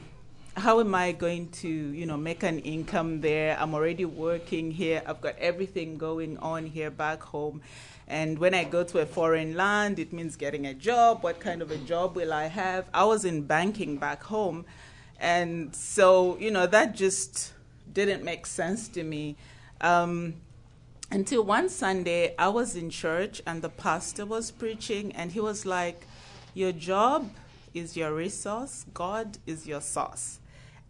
how 0.56 0.80
am 0.80 0.94
I 0.94 1.12
going 1.12 1.48
to, 1.50 1.68
you 1.68 2.06
know, 2.06 2.16
make 2.16 2.42
an 2.42 2.58
income 2.60 3.20
there? 3.20 3.56
I'm 3.58 3.74
already 3.74 4.04
working 4.04 4.70
here. 4.70 5.02
I've 5.06 5.20
got 5.20 5.38
everything 5.38 5.96
going 5.96 6.38
on 6.38 6.66
here 6.66 6.90
back 6.90 7.22
home. 7.22 7.62
And 8.08 8.38
when 8.38 8.54
I 8.54 8.64
go 8.64 8.82
to 8.82 8.98
a 8.98 9.06
foreign 9.06 9.54
land, 9.54 9.98
it 9.98 10.12
means 10.12 10.36
getting 10.36 10.66
a 10.66 10.74
job. 10.74 11.22
What 11.22 11.38
kind 11.38 11.62
of 11.62 11.70
a 11.70 11.76
job 11.76 12.16
will 12.16 12.32
I 12.32 12.46
have? 12.46 12.88
I 12.92 13.04
was 13.04 13.24
in 13.24 13.42
banking 13.42 13.98
back 13.98 14.24
home. 14.24 14.64
And 15.20 15.74
so, 15.74 16.36
you 16.38 16.50
know, 16.50 16.66
that 16.66 16.94
just 16.96 17.52
didn't 17.92 18.24
make 18.24 18.46
sense 18.46 18.88
to 18.88 19.04
me. 19.04 19.36
Um, 19.80 20.34
until 21.12 21.44
one 21.44 21.68
Sunday, 21.68 22.34
I 22.38 22.48
was 22.48 22.74
in 22.74 22.90
church 22.90 23.40
and 23.46 23.62
the 23.62 23.68
pastor 23.68 24.24
was 24.26 24.50
preaching, 24.50 25.12
and 25.12 25.32
he 25.32 25.40
was 25.40 25.66
like, 25.66 26.06
Your 26.54 26.72
job 26.72 27.30
is 27.74 27.96
your 27.96 28.14
resource, 28.14 28.87
God 28.94 29.38
is 29.46 29.66
your 29.66 29.80
source. 29.80 30.40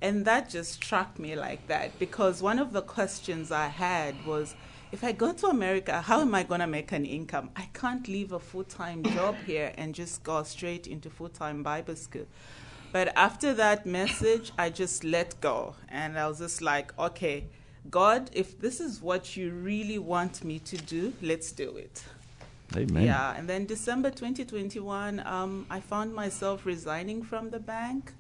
And 0.03 0.25
that 0.25 0.49
just 0.49 0.73
struck 0.73 1.19
me 1.19 1.37
like 1.37 1.67
that 1.69 1.99
because 1.99 2.43
one 2.43 2.59
of 2.59 2.73
the 2.73 2.83
questions 2.83 3.53
I 3.53 3.67
had 3.67 4.25
was 4.25 4.55
if 4.93 5.05
I 5.05 5.13
go 5.13 5.33
to 5.33 5.47
America, 5.47 6.01
how 6.01 6.21
am 6.21 6.35
I 6.35 6.43
going 6.43 6.61
to 6.61 6.67
make 6.67 6.91
an 6.91 7.05
income? 7.05 7.51
I 7.55 7.69
can't 7.73 8.09
leave 8.09 8.33
a 8.33 8.41
full 8.41 8.65
time 8.65 9.05
job 9.05 9.37
here 9.47 9.73
and 9.77 9.95
just 9.95 10.23
go 10.23 10.43
straight 10.43 10.87
into 10.87 11.11
full 11.11 11.29
time 11.29 11.63
Bible 11.63 11.97
school. 11.97 12.27
But 12.93 13.13
after 13.17 13.55
that 13.55 13.87
message, 13.87 14.51
I 14.59 14.71
just 14.71 15.05
let 15.05 15.41
go. 15.41 15.77
And 15.89 16.19
I 16.19 16.27
was 16.27 16.39
just 16.39 16.61
like, 16.61 16.99
okay, 16.99 17.45
God, 17.89 18.31
if 18.33 18.61
this 18.61 18.81
is 18.81 19.01
what 19.01 19.37
you 19.37 19.53
really 19.53 19.99
want 19.99 20.43
me 20.43 20.59
to 20.59 20.77
do, 20.77 21.13
let's 21.23 21.53
do 21.53 21.77
it. 21.77 22.05
Amen. 22.77 23.05
Yeah, 23.05 23.35
and 23.37 23.49
then 23.49 23.67
December 23.67 24.11
2021, 24.11 25.21
um, 25.27 25.67
I 25.69 25.81
found 25.81 26.15
myself 26.15 26.65
resigning 26.65 27.23
from 27.23 27.51
the 27.51 27.59
bank. 27.59 28.13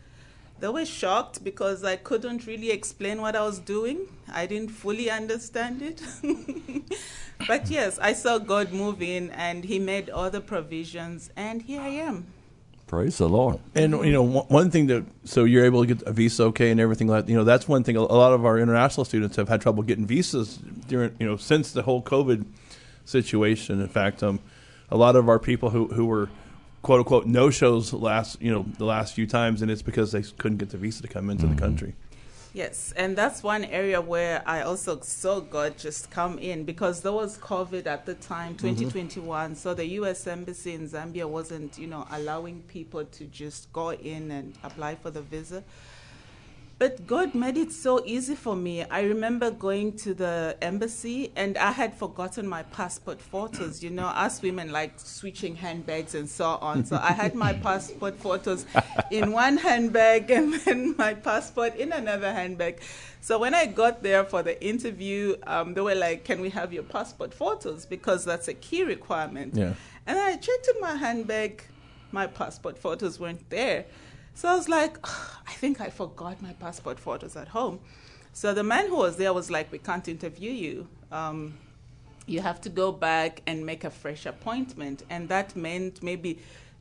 They 0.58 0.68
were 0.68 0.84
shocked 0.84 1.42
because 1.42 1.84
I 1.84 1.96
couldn't 1.96 2.46
really 2.46 2.70
explain 2.70 3.22
what 3.22 3.34
I 3.34 3.42
was 3.42 3.58
doing. 3.58 4.06
I 4.30 4.46
didn't 4.46 4.70
fully 4.70 5.08
understand 5.08 5.80
it. 5.80 6.02
but 7.46 7.70
yes, 7.70 7.98
I 7.98 8.12
saw 8.12 8.38
God 8.38 8.72
move 8.72 9.00
in 9.00 9.30
and 9.30 9.64
He 9.64 9.78
made 9.78 10.10
all 10.10 10.28
the 10.30 10.40
provisions, 10.40 11.30
and 11.34 11.62
here 11.62 11.80
I 11.80 11.88
am. 11.88 12.26
Praise 12.88 13.18
the 13.18 13.28
Lord. 13.28 13.60
And 13.74 13.92
you 14.04 14.12
know, 14.12 14.24
one 14.24 14.46
one 14.46 14.70
thing 14.70 14.88
that 14.88 15.04
so 15.24 15.44
you're 15.44 15.64
able 15.64 15.86
to 15.86 15.94
get 15.94 16.02
a 16.08 16.12
visa 16.12 16.42
okay 16.46 16.72
and 16.72 16.80
everything 16.80 17.06
like 17.06 17.28
you 17.28 17.36
know 17.36 17.44
that's 17.44 17.68
one 17.68 17.84
thing. 17.84 17.96
A 17.96 18.00
a 18.00 18.18
lot 18.18 18.32
of 18.32 18.44
our 18.44 18.58
international 18.58 19.04
students 19.04 19.36
have 19.36 19.48
had 19.48 19.60
trouble 19.60 19.84
getting 19.84 20.06
visas 20.06 20.58
during 20.88 21.14
you 21.20 21.26
know 21.26 21.36
since 21.36 21.70
the 21.70 21.82
whole 21.82 22.02
COVID 22.02 22.44
situation. 23.04 23.80
In 23.80 23.88
fact, 23.88 24.22
um, 24.22 24.40
a 24.90 24.96
lot 24.96 25.16
of 25.16 25.28
our 25.28 25.38
people 25.38 25.70
who 25.70 25.88
who 25.88 26.06
were 26.06 26.28
quote 26.82 27.00
unquote 27.00 27.26
no 27.26 27.50
shows 27.50 27.92
last 27.92 28.40
you 28.40 28.52
know 28.52 28.64
the 28.78 28.84
last 28.84 29.14
few 29.14 29.26
times, 29.26 29.62
and 29.62 29.70
it's 29.70 29.82
because 29.82 30.12
they 30.12 30.22
couldn't 30.22 30.58
get 30.58 30.70
the 30.70 30.78
visa 30.78 31.02
to 31.02 31.08
come 31.08 31.30
into 31.30 31.46
the 31.46 31.56
country. 31.56 31.94
Yes, 32.52 32.92
and 32.96 33.16
that's 33.16 33.44
one 33.44 33.64
area 33.64 34.00
where 34.00 34.42
I 34.44 34.62
also 34.62 34.98
saw 35.02 35.38
God 35.38 35.78
just 35.78 36.10
come 36.10 36.36
in 36.40 36.64
because 36.64 37.00
there 37.00 37.12
was 37.12 37.38
COVID 37.38 37.86
at 37.86 38.06
the 38.06 38.14
time, 38.14 38.56
2021. 38.56 39.54
So 39.54 39.72
the 39.72 39.86
U.S. 39.86 40.26
Embassy 40.26 40.74
in 40.74 40.88
Zambia 40.88 41.28
wasn't, 41.28 41.78
you 41.78 41.86
know, 41.86 42.08
allowing 42.10 42.62
people 42.62 43.04
to 43.04 43.24
just 43.26 43.72
go 43.72 43.92
in 43.92 44.32
and 44.32 44.58
apply 44.64 44.96
for 44.96 45.12
the 45.12 45.22
visa. 45.22 45.62
But 46.80 47.06
God 47.06 47.34
made 47.34 47.58
it 47.58 47.72
so 47.72 48.02
easy 48.06 48.34
for 48.34 48.56
me. 48.56 48.84
I 48.84 49.02
remember 49.02 49.50
going 49.50 49.98
to 49.98 50.14
the 50.14 50.56
embassy 50.62 51.30
and 51.36 51.58
I 51.58 51.72
had 51.72 51.92
forgotten 51.92 52.48
my 52.48 52.62
passport 52.62 53.20
photos. 53.20 53.82
You 53.82 53.90
know, 53.90 54.06
us 54.06 54.40
women 54.40 54.72
like 54.72 54.94
switching 54.96 55.56
handbags 55.56 56.14
and 56.14 56.26
so 56.26 56.56
on. 56.62 56.86
So 56.86 56.96
I 56.96 57.12
had 57.12 57.34
my 57.34 57.52
passport 57.68 58.18
photos 58.18 58.64
in 59.10 59.30
one 59.30 59.58
handbag 59.58 60.30
and 60.30 60.54
then 60.64 60.94
my 60.96 61.12
passport 61.12 61.76
in 61.76 61.92
another 61.92 62.32
handbag. 62.32 62.80
So 63.20 63.38
when 63.38 63.54
I 63.54 63.66
got 63.66 64.02
there 64.02 64.24
for 64.24 64.42
the 64.42 64.56
interview, 64.64 65.36
um, 65.46 65.74
they 65.74 65.82
were 65.82 65.94
like, 65.94 66.24
Can 66.24 66.40
we 66.40 66.48
have 66.48 66.72
your 66.72 66.84
passport 66.84 67.34
photos? 67.34 67.84
Because 67.84 68.24
that's 68.24 68.48
a 68.48 68.54
key 68.54 68.84
requirement. 68.84 69.54
Yeah. 69.54 69.74
And 70.06 70.18
I 70.18 70.36
checked 70.36 70.70
in 70.74 70.80
my 70.80 70.94
handbag, 70.94 71.62
my 72.10 72.26
passport 72.26 72.78
photos 72.78 73.20
weren't 73.20 73.50
there. 73.50 73.84
So 74.40 74.48
I 74.48 74.54
was 74.56 74.70
like, 74.70 74.96
I 75.46 75.52
think 75.52 75.82
I 75.82 75.90
forgot 75.90 76.40
my 76.40 76.54
passport 76.54 76.98
photos 76.98 77.36
at 77.36 77.48
home. 77.48 77.78
So 78.32 78.54
the 78.54 78.62
man 78.62 78.88
who 78.88 78.96
was 78.96 79.16
there 79.16 79.34
was 79.34 79.50
like, 79.50 79.70
We 79.70 79.76
can't 79.76 80.08
interview 80.08 80.50
you. 80.50 80.88
Um, 81.12 81.58
you 82.24 82.40
have 82.40 82.58
to 82.62 82.70
go 82.70 82.90
back 82.90 83.42
and 83.46 83.66
make 83.66 83.84
a 83.84 83.90
fresh 83.90 84.24
appointment. 84.24 85.02
And 85.10 85.28
that 85.28 85.54
meant 85.56 86.02
maybe 86.02 86.38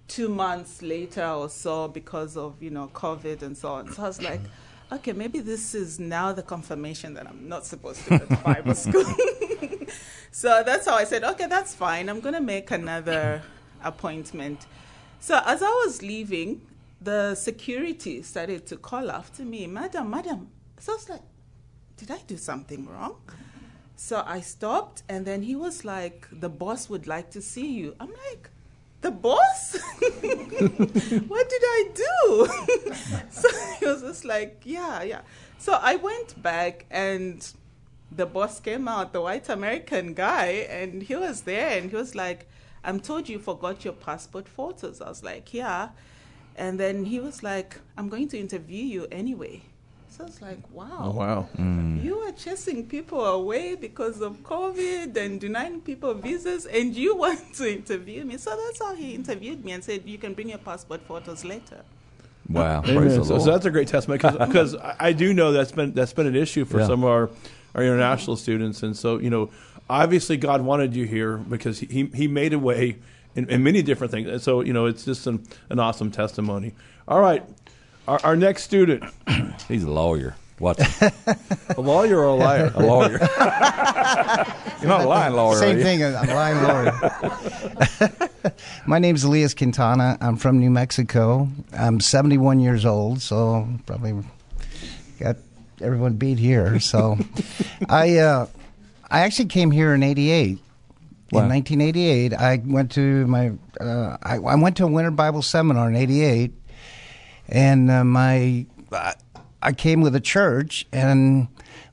two 0.08 0.30
months 0.30 0.82
later 0.82 1.26
or 1.26 1.50
so 1.50 1.90
because 1.90 2.38
of, 2.38 2.64
you 2.64 2.70
know, 2.70 2.90
COVID 2.94 3.42
and 3.42 3.58
so 3.58 3.74
on. 3.74 3.92
So 3.92 4.04
I 4.04 4.08
was 4.08 4.22
like, 4.22 4.40
okay, 4.94 5.12
maybe 5.12 5.40
this 5.42 5.76
is 5.76 6.00
now 6.00 6.32
the 6.32 6.44
confirmation 6.44 7.14
that 7.16 7.28
I'm 7.28 7.50
not 7.50 7.66
supposed 7.66 8.06
to 8.06 8.20
go 8.20 8.26
to 8.26 8.36
Bible 8.38 8.74
school. 8.74 9.04
so 10.32 10.64
that's 10.66 10.88
how 10.88 10.96
I 10.96 11.04
said, 11.04 11.26
okay, 11.26 11.48
that's 11.48 11.76
fine. 11.76 12.08
I'm 12.08 12.22
going 12.22 12.36
to 12.36 12.42
make 12.56 12.72
another 12.72 13.42
appointment. 13.84 14.66
So 15.20 15.42
as 15.46 15.62
I 15.62 15.70
was 15.84 16.02
leaving, 16.02 16.62
the 17.02 17.36
security 17.36 18.22
started 18.24 18.66
to 18.68 18.78
call 18.78 19.10
after 19.10 19.44
me, 19.44 19.68
Madam, 19.68 20.10
Madam. 20.10 20.50
So 20.80 20.94
I 20.94 20.96
was 20.96 21.10
like, 21.10 21.22
did 21.98 22.12
I 22.12 22.20
do 22.28 22.38
something 22.38 22.88
wrong? 22.88 23.16
So 23.96 24.24
I 24.26 24.40
stopped, 24.40 25.04
and 25.10 25.26
then 25.26 25.42
he 25.42 25.56
was 25.56 25.84
like, 25.84 26.28
the 26.32 26.50
boss 26.50 26.90
would 26.90 27.08
like 27.08 27.32
to 27.32 27.42
see 27.42 27.74
you. 27.74 27.96
I'm 28.00 28.14
like, 28.30 28.50
the 29.02 29.12
boss? 29.12 29.78
what 30.00 31.50
did 31.50 31.64
I 31.64 31.90
do? 31.94 32.48
so 33.30 33.50
he 33.80 33.86
was 33.86 34.02
just 34.02 34.24
like, 34.24 34.62
yeah, 34.64 35.04
yeah. 35.04 35.22
So 35.58 35.74
I 35.74 35.98
went 35.98 36.42
back, 36.42 36.86
and 36.90 37.46
the 38.12 38.26
boss 38.26 38.60
came 38.60 38.88
out, 38.88 39.12
the 39.12 39.22
white 39.22 39.50
American 39.50 40.14
guy, 40.14 40.68
and 40.70 41.04
he 41.04 41.16
was 41.16 41.42
there, 41.42 41.78
and 41.78 41.90
he 41.90 41.96
was 41.96 42.16
like, 42.16 42.48
I'm 42.84 43.00
told 43.02 43.28
you 43.28 43.40
forgot 43.40 43.84
your 43.84 43.94
passport 43.94 44.48
photos. 44.48 45.02
I 45.02 45.10
was 45.10 45.24
like, 45.24 45.54
yeah. 45.54 45.90
And 46.60 46.80
then 46.80 47.06
he 47.06 47.20
was 47.22 47.42
like, 47.42 47.80
I'm 47.98 48.10
going 48.10 48.28
to 48.30 48.38
interview 48.38 48.84
you 48.84 49.08
anyway. 49.12 49.62
So 50.10 50.26
I 50.26 50.28
was 50.28 50.42
like, 50.42 50.60
wow. 50.74 50.98
Oh 51.00 51.12
wow. 51.12 51.48
Mm. 51.58 52.04
You 52.04 52.18
are 52.20 52.34
chasing 52.34 52.86
people 52.86 53.24
away 53.26 53.76
because 53.76 54.20
of 54.22 54.34
COVID 54.44 55.16
and 55.16 55.40
denying 55.40 55.80
people 55.80 56.14
visas, 56.14 56.66
and 56.66 56.94
you 56.94 57.16
want 57.24 57.40
to 57.56 57.72
interview 57.72 58.26
me. 58.26 58.38
So 58.38 58.50
that's 58.66 58.80
how 58.84 58.94
he 58.94 59.16
interviewed 59.16 59.64
me 59.64 59.72
and 59.72 59.82
said, 59.84 60.04
You 60.06 60.18
can 60.18 60.34
bring 60.34 60.50
your 60.50 60.58
passport 60.58 61.02
photos 61.08 61.46
later. 61.46 61.82
Wow. 62.50 62.82
Praise 62.82 62.98
Amen. 62.98 63.20
the 63.20 63.26
So, 63.26 63.40
so 63.40 63.52
that's 63.52 63.66
a 63.66 63.72
great 63.72 63.88
testament 63.88 64.22
because 64.22 64.76
I 64.92 64.96
I 65.00 65.14
do 65.14 65.34
know 65.34 65.52
that's 65.54 65.72
been 65.72 65.94
that's 65.94 66.14
been 66.14 66.28
an 66.28 66.36
issue 66.36 66.66
for 66.66 66.80
Yeah. 66.80 66.88
some 66.88 67.04
of 67.06 67.10
our, 67.10 67.30
our 67.76 67.84
international 67.84 68.36
students, 68.36 68.84
and 68.84 68.98
so 68.98 69.20
you 69.20 69.30
know, 69.30 69.50
obviously 69.90 70.36
God 70.36 70.62
wanted 70.62 70.96
you 70.96 71.06
here 71.06 71.38
because 71.38 71.80
he 71.80 72.10
he 72.14 72.28
made 72.28 72.52
a 72.54 72.60
way 72.60 72.98
in, 73.40 73.50
in 73.50 73.64
many 73.64 73.82
different 73.82 74.12
things, 74.12 74.28
and 74.30 74.42
so 74.42 74.62
you 74.62 74.74
know 74.74 74.86
it's 74.86 75.06
just 75.06 75.26
an, 75.28 75.44
an 75.70 75.80
awesome 75.80 76.12
testimony. 76.12 76.74
All 77.08 77.22
right, 77.22 77.44
our, 78.08 78.20
our 78.24 78.36
next 78.36 78.64
student, 78.64 79.04
He's 79.68 79.84
a 79.84 79.92
lawyer. 79.92 80.36
Watch 80.60 80.82
him. 81.00 81.12
a 81.78 81.80
lawyer 81.82 82.18
or 82.20 82.26
a 82.26 82.34
liar? 82.36 82.72
a 82.76 82.86
lawyer. 82.86 83.12
You're 84.82 84.90
not 84.90 85.02
a 85.02 85.08
lying 85.08 85.34
lawyer, 85.34 85.56
are 85.56 85.60
Same 85.60 85.78
you? 85.78 85.84
thing. 85.84 86.04
I'm 86.04 86.28
lying 86.28 86.62
lawyer. 86.64 88.12
My 88.86 89.00
name's 89.00 89.24
Elias 89.24 89.54
Quintana. 89.54 90.18
I'm 90.20 90.36
from 90.36 90.60
New 90.60 90.70
Mexico. 90.70 91.48
I'm 91.72 92.00
71 92.02 92.60
years 92.60 92.86
old, 92.86 93.22
so 93.22 93.68
probably 93.86 94.16
got 95.20 95.38
everyone 95.82 96.14
beat 96.16 96.40
here. 96.40 96.80
So 96.82 97.18
I 97.88 98.18
uh, 98.18 98.48
I 99.10 99.22
actually 99.22 99.46
came 99.48 99.72
here 99.72 99.94
in 99.94 100.04
'88. 100.04 100.60
In 101.32 101.48
1988, 101.48 102.34
I 102.34 102.62
went 102.66 102.92
to 102.94 103.28
my 103.28 103.52
uh, 103.80 104.18
I, 104.24 104.38
I 104.38 104.56
went 104.56 104.78
to 104.78 104.86
a 104.86 104.88
winter 104.88 105.12
Bible 105.12 105.44
seminar 105.44 105.88
in 105.88 105.96
'88, 105.96 106.54
and 107.48 107.92
uh, 107.92 108.04
my 108.04 108.66
I, 108.92 109.14
I 109.62 109.74
came 109.74 110.02
with 110.02 110.16
a 110.16 110.20
church, 110.20 110.88
and 110.92 111.48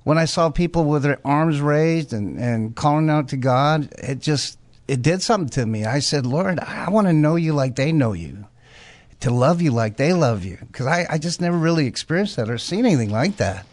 when 0.04 0.18
I 0.18 0.24
saw 0.24 0.50
people 0.50 0.84
with 0.84 1.02
their 1.02 1.18
arms 1.24 1.60
raised 1.60 2.12
and, 2.12 2.38
and 2.38 2.74
calling 2.74 3.10
out 3.10 3.28
to 3.28 3.36
God, 3.36 3.92
it 3.98 4.20
just 4.20 4.58
it 4.88 5.02
did 5.02 5.20
something 5.20 5.48
to 5.50 5.66
me. 5.66 5.84
I 5.84 5.98
said, 5.98 6.24
Lord, 6.24 6.58
I 6.60 6.88
want 6.90 7.08
to 7.08 7.12
know 7.12 7.36
you 7.36 7.52
like 7.52 7.76
they 7.76 7.92
know 7.92 8.12
you, 8.12 8.46
to 9.20 9.30
love 9.30 9.60
you 9.60 9.70
like 9.70 9.96
they 9.96 10.12
love 10.12 10.44
you, 10.44 10.58
because 10.60 10.86
I, 10.86 11.06
I 11.10 11.18
just 11.18 11.40
never 11.40 11.58
really 11.58 11.86
experienced 11.86 12.36
that 12.36 12.48
or 12.48 12.56
seen 12.56 12.86
anything 12.86 13.10
like 13.10 13.36
that. 13.36 13.66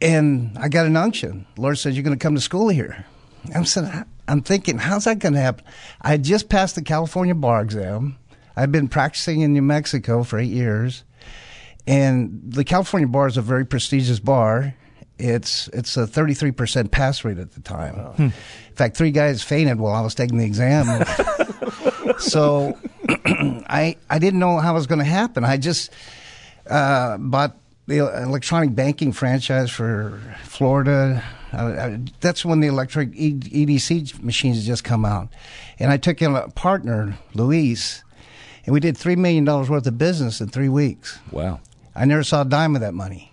And 0.00 0.56
I 0.58 0.68
got 0.68 0.86
an 0.86 0.96
unction. 0.96 1.46
Lord 1.56 1.78
said, 1.78 1.94
You're 1.94 2.04
going 2.04 2.18
to 2.18 2.22
come 2.22 2.34
to 2.34 2.40
school 2.40 2.68
here. 2.68 3.04
I'm 3.54 3.64
saying, 3.64 4.04
I'm 4.28 4.42
thinking, 4.42 4.78
how's 4.78 5.04
that 5.04 5.18
going 5.18 5.34
to 5.34 5.40
happen? 5.40 5.64
I 6.02 6.18
just 6.18 6.48
passed 6.48 6.74
the 6.74 6.82
California 6.82 7.34
bar 7.34 7.62
exam. 7.62 8.18
I've 8.56 8.70
been 8.70 8.88
practicing 8.88 9.40
in 9.40 9.52
New 9.52 9.62
Mexico 9.62 10.22
for 10.22 10.38
eight 10.38 10.50
years, 10.50 11.04
and 11.86 12.40
the 12.44 12.64
California 12.64 13.08
bar 13.08 13.26
is 13.26 13.36
a 13.36 13.42
very 13.42 13.64
prestigious 13.64 14.20
bar. 14.20 14.74
It's 15.18 15.68
it's 15.68 15.96
a 15.96 16.06
33 16.06 16.52
percent 16.52 16.90
pass 16.90 17.24
rate 17.24 17.38
at 17.38 17.52
the 17.52 17.60
time. 17.60 18.14
In 18.18 18.30
fact, 18.76 18.96
three 18.96 19.10
guys 19.10 19.42
fainted 19.42 19.80
while 19.80 19.94
I 19.94 20.00
was 20.00 20.14
taking 20.14 20.38
the 20.38 20.44
exam. 20.44 21.04
so 22.18 22.78
I 23.26 23.96
I 24.10 24.18
didn't 24.18 24.38
know 24.38 24.58
how 24.58 24.72
it 24.72 24.74
was 24.74 24.86
going 24.86 25.00
to 25.00 25.04
happen. 25.04 25.44
I 25.44 25.56
just 25.56 25.92
uh, 26.68 27.16
bought 27.18 27.56
the 27.86 27.98
electronic 27.98 28.74
banking 28.74 29.12
franchise 29.12 29.70
for 29.70 30.20
Florida. 30.44 31.24
Uh, 31.52 31.96
that's 32.20 32.44
when 32.44 32.60
the 32.60 32.68
electric 32.68 33.12
EDC 33.12 34.22
machines 34.22 34.66
just 34.66 34.84
come 34.84 35.04
out, 35.04 35.28
and 35.78 35.90
I 35.90 35.96
took 35.96 36.20
in 36.20 36.34
a 36.34 36.48
partner, 36.50 37.16
Luis, 37.34 38.02
and 38.66 38.72
we 38.74 38.80
did 38.80 38.96
three 38.96 39.16
million 39.16 39.44
dollars 39.44 39.70
worth 39.70 39.86
of 39.86 39.96
business 39.96 40.40
in 40.40 40.48
three 40.48 40.68
weeks. 40.68 41.18
Wow. 41.30 41.60
I 41.94 42.04
never 42.04 42.22
saw 42.22 42.42
a 42.42 42.44
dime 42.44 42.74
of 42.74 42.82
that 42.82 42.94
money. 42.94 43.30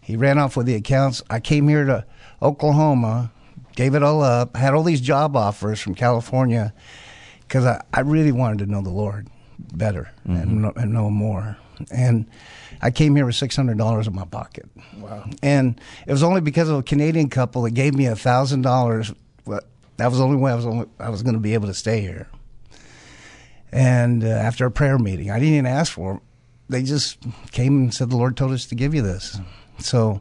He 0.00 0.16
ran 0.16 0.38
off 0.38 0.56
with 0.56 0.66
the 0.66 0.76
accounts. 0.76 1.22
I 1.28 1.40
came 1.40 1.66
here 1.68 1.84
to 1.84 2.06
Oklahoma, 2.40 3.32
gave 3.74 3.94
it 3.94 4.02
all 4.02 4.22
up, 4.22 4.56
had 4.56 4.72
all 4.72 4.84
these 4.84 5.00
job 5.00 5.36
offers 5.36 5.80
from 5.80 5.94
California 5.94 6.72
because 7.40 7.64
I, 7.66 7.82
I 7.92 8.00
really 8.00 8.32
wanted 8.32 8.58
to 8.64 8.66
know 8.70 8.82
the 8.82 8.90
Lord 8.90 9.28
better 9.58 10.10
and, 10.24 10.64
and 10.76 10.92
know 10.92 11.10
more. 11.10 11.56
And 11.90 12.26
I 12.82 12.90
came 12.90 13.16
here 13.16 13.26
with 13.26 13.34
six 13.34 13.56
hundred 13.56 13.78
dollars 13.78 14.06
in 14.06 14.14
my 14.14 14.24
pocket. 14.24 14.68
Wow! 14.98 15.28
And 15.42 15.80
it 16.06 16.12
was 16.12 16.22
only 16.22 16.40
because 16.40 16.68
of 16.68 16.78
a 16.78 16.82
Canadian 16.82 17.28
couple 17.28 17.62
that 17.62 17.72
gave 17.72 17.94
me 17.94 18.06
a 18.06 18.16
thousand 18.16 18.62
dollars. 18.62 19.12
That 19.96 20.08
was 20.08 20.18
the 20.18 20.24
only 20.24 20.36
way 20.36 20.52
I 20.52 20.54
was 20.54 20.66
only, 20.66 20.86
I 20.98 21.08
was 21.08 21.22
going 21.22 21.34
to 21.34 21.40
be 21.40 21.54
able 21.54 21.68
to 21.68 21.74
stay 21.74 22.02
here. 22.02 22.28
And 23.72 24.22
uh, 24.22 24.28
after 24.28 24.66
a 24.66 24.70
prayer 24.70 24.98
meeting, 24.98 25.30
I 25.30 25.38
didn't 25.38 25.54
even 25.54 25.66
ask 25.66 25.92
for 25.92 26.14
them. 26.14 26.22
They 26.68 26.82
just 26.82 27.18
came 27.52 27.76
and 27.76 27.94
said, 27.94 28.10
"The 28.10 28.16
Lord 28.16 28.36
told 28.36 28.52
us 28.52 28.66
to 28.66 28.74
give 28.74 28.94
you 28.94 29.02
this." 29.02 29.38
So, 29.78 30.20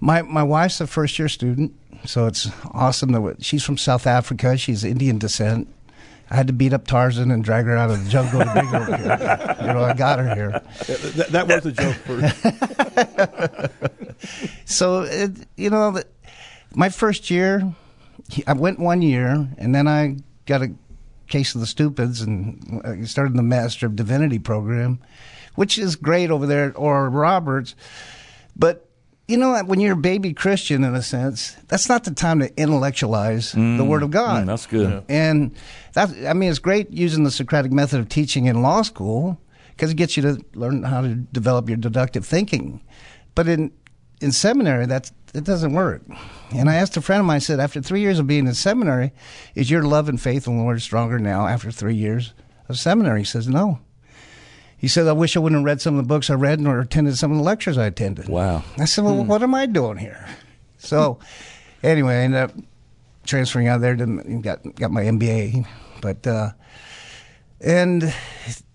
my 0.00 0.22
my 0.22 0.42
wife's 0.42 0.80
a 0.80 0.86
first 0.86 1.18
year 1.18 1.28
student, 1.28 1.74
so 2.04 2.26
it's 2.26 2.48
awesome 2.72 3.12
that 3.12 3.44
she's 3.44 3.62
from 3.62 3.76
South 3.76 4.06
Africa. 4.06 4.56
She's 4.56 4.84
Indian 4.84 5.18
descent. 5.18 5.68
I 6.30 6.34
had 6.34 6.48
to 6.48 6.52
beat 6.52 6.72
up 6.72 6.86
Tarzan 6.86 7.30
and 7.30 7.44
drag 7.44 7.66
her 7.66 7.76
out 7.76 7.90
of 7.90 8.02
the 8.02 8.10
jungle 8.10 8.40
to 8.40 8.52
bring 8.52 8.66
her 8.66 8.84
here. 8.96 9.56
You 9.60 9.66
know, 9.74 9.84
I 9.84 9.94
got 9.94 10.18
her 10.18 10.34
here. 10.34 10.50
That, 11.16 11.28
that 11.30 11.46
was 11.46 11.66
a 11.66 11.72
joke. 11.72 11.94
For, 11.94 12.20
so, 14.64 15.02
it, 15.02 15.32
you 15.56 15.70
know, 15.70 15.92
the, 15.92 16.06
my 16.74 16.88
first 16.88 17.30
year, 17.30 17.72
I 18.46 18.54
went 18.54 18.80
one 18.80 19.02
year, 19.02 19.48
and 19.56 19.74
then 19.74 19.86
I 19.86 20.16
got 20.46 20.62
a 20.62 20.72
case 21.28 21.54
of 21.54 21.60
the 21.60 21.66
stupids 21.66 22.20
and 22.20 22.80
I 22.84 23.02
started 23.04 23.36
the 23.36 23.42
Master 23.42 23.86
of 23.86 23.96
Divinity 23.96 24.38
program, 24.38 25.00
which 25.54 25.78
is 25.78 25.96
great 25.96 26.30
over 26.30 26.46
there 26.46 26.70
at 26.70 26.78
Oral 26.78 27.08
Roberts. 27.08 27.74
But 28.54 28.85
you 29.28 29.36
know, 29.36 29.60
when 29.64 29.80
you're 29.80 29.94
a 29.94 29.96
baby 29.96 30.32
Christian, 30.32 30.84
in 30.84 30.94
a 30.94 31.02
sense, 31.02 31.56
that's 31.66 31.88
not 31.88 32.04
the 32.04 32.12
time 32.12 32.38
to 32.40 32.60
intellectualize 32.60 33.52
the 33.52 33.84
Word 33.84 34.02
of 34.02 34.10
God. 34.10 34.44
Mm, 34.44 34.46
that's 34.46 34.66
good. 34.66 35.04
And 35.08 35.54
that, 35.94 36.10
I 36.26 36.32
mean, 36.32 36.50
it's 36.50 36.60
great 36.60 36.90
using 36.90 37.24
the 37.24 37.30
Socratic 37.30 37.72
method 37.72 37.98
of 37.98 38.08
teaching 38.08 38.46
in 38.46 38.62
law 38.62 38.82
school 38.82 39.40
because 39.70 39.90
it 39.90 39.96
gets 39.96 40.16
you 40.16 40.22
to 40.22 40.44
learn 40.54 40.84
how 40.84 41.02
to 41.02 41.14
develop 41.14 41.68
your 41.68 41.76
deductive 41.76 42.24
thinking. 42.24 42.80
But 43.34 43.48
in 43.48 43.72
in 44.20 44.32
seminary, 44.32 44.86
that 44.86 45.10
it 45.34 45.44
doesn't 45.44 45.74
work. 45.74 46.02
And 46.50 46.70
I 46.70 46.76
asked 46.76 46.96
a 46.96 47.02
friend 47.02 47.20
of 47.20 47.26
mine, 47.26 47.36
I 47.36 47.40
said, 47.40 47.60
after 47.60 47.82
three 47.82 48.00
years 48.00 48.18
of 48.18 48.26
being 48.26 48.46
in 48.46 48.54
seminary, 48.54 49.12
is 49.54 49.70
your 49.70 49.82
love 49.82 50.08
and 50.08 50.20
faith 50.20 50.46
in 50.46 50.56
the 50.56 50.62
Lord 50.62 50.80
stronger 50.80 51.18
now 51.18 51.46
after 51.46 51.70
three 51.70 51.94
years 51.94 52.32
of 52.68 52.78
seminary? 52.78 53.20
He 53.20 53.24
says, 53.24 53.46
no. 53.46 53.80
He 54.78 54.88
said, 54.88 55.06
I 55.06 55.12
wish 55.12 55.36
I 55.36 55.40
wouldn't 55.40 55.60
have 55.60 55.64
read 55.64 55.80
some 55.80 55.98
of 55.98 56.04
the 56.04 56.08
books 56.08 56.28
I 56.28 56.34
read 56.34 56.64
or 56.66 56.80
attended 56.80 57.16
some 57.16 57.30
of 57.30 57.38
the 57.38 57.42
lectures 57.42 57.78
I 57.78 57.86
attended. 57.86 58.28
Wow. 58.28 58.62
I 58.78 58.84
said, 58.84 59.04
well, 59.04 59.24
what 59.24 59.42
am 59.42 59.54
I 59.54 59.66
doing 59.66 59.96
here? 59.96 60.28
So, 60.78 61.18
anyway, 61.82 62.14
I 62.14 62.20
ended 62.20 62.40
up 62.40 62.52
transferring 63.24 63.68
out 63.68 63.80
there 63.80 63.96
to 63.96 64.02
and 64.04 64.42
got 64.42 64.74
got 64.76 64.90
my 64.90 65.02
MBA. 65.02 65.66
But 66.00 66.26
uh, 66.26 66.50
and 67.60 68.14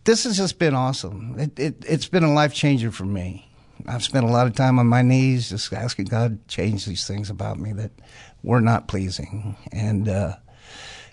this 0.04 0.24
has 0.24 0.38
just 0.38 0.60
been 0.60 0.76
awesome. 0.76 1.40
It, 1.40 1.60
it 1.60 1.86
it's 1.88 2.08
been 2.08 2.24
a 2.24 2.34
life 2.34 2.54
changer 2.54 2.92
for 2.92 3.06
me. 3.06 3.48
I've 3.88 4.04
spent 4.04 4.26
a 4.26 4.30
lot 4.30 4.46
of 4.48 4.56
time 4.56 4.78
on 4.78 4.88
my 4.88 5.02
knees 5.02 5.50
just 5.50 5.74
asking 5.74 6.06
God 6.06 6.48
to 6.48 6.56
change 6.56 6.86
these 6.86 7.08
things 7.08 7.30
about 7.30 7.60
me 7.60 7.74
that 7.74 7.92
were 8.44 8.62
not 8.62 8.88
pleasing. 8.88 9.56
And 9.72 10.08
uh, 10.08 10.36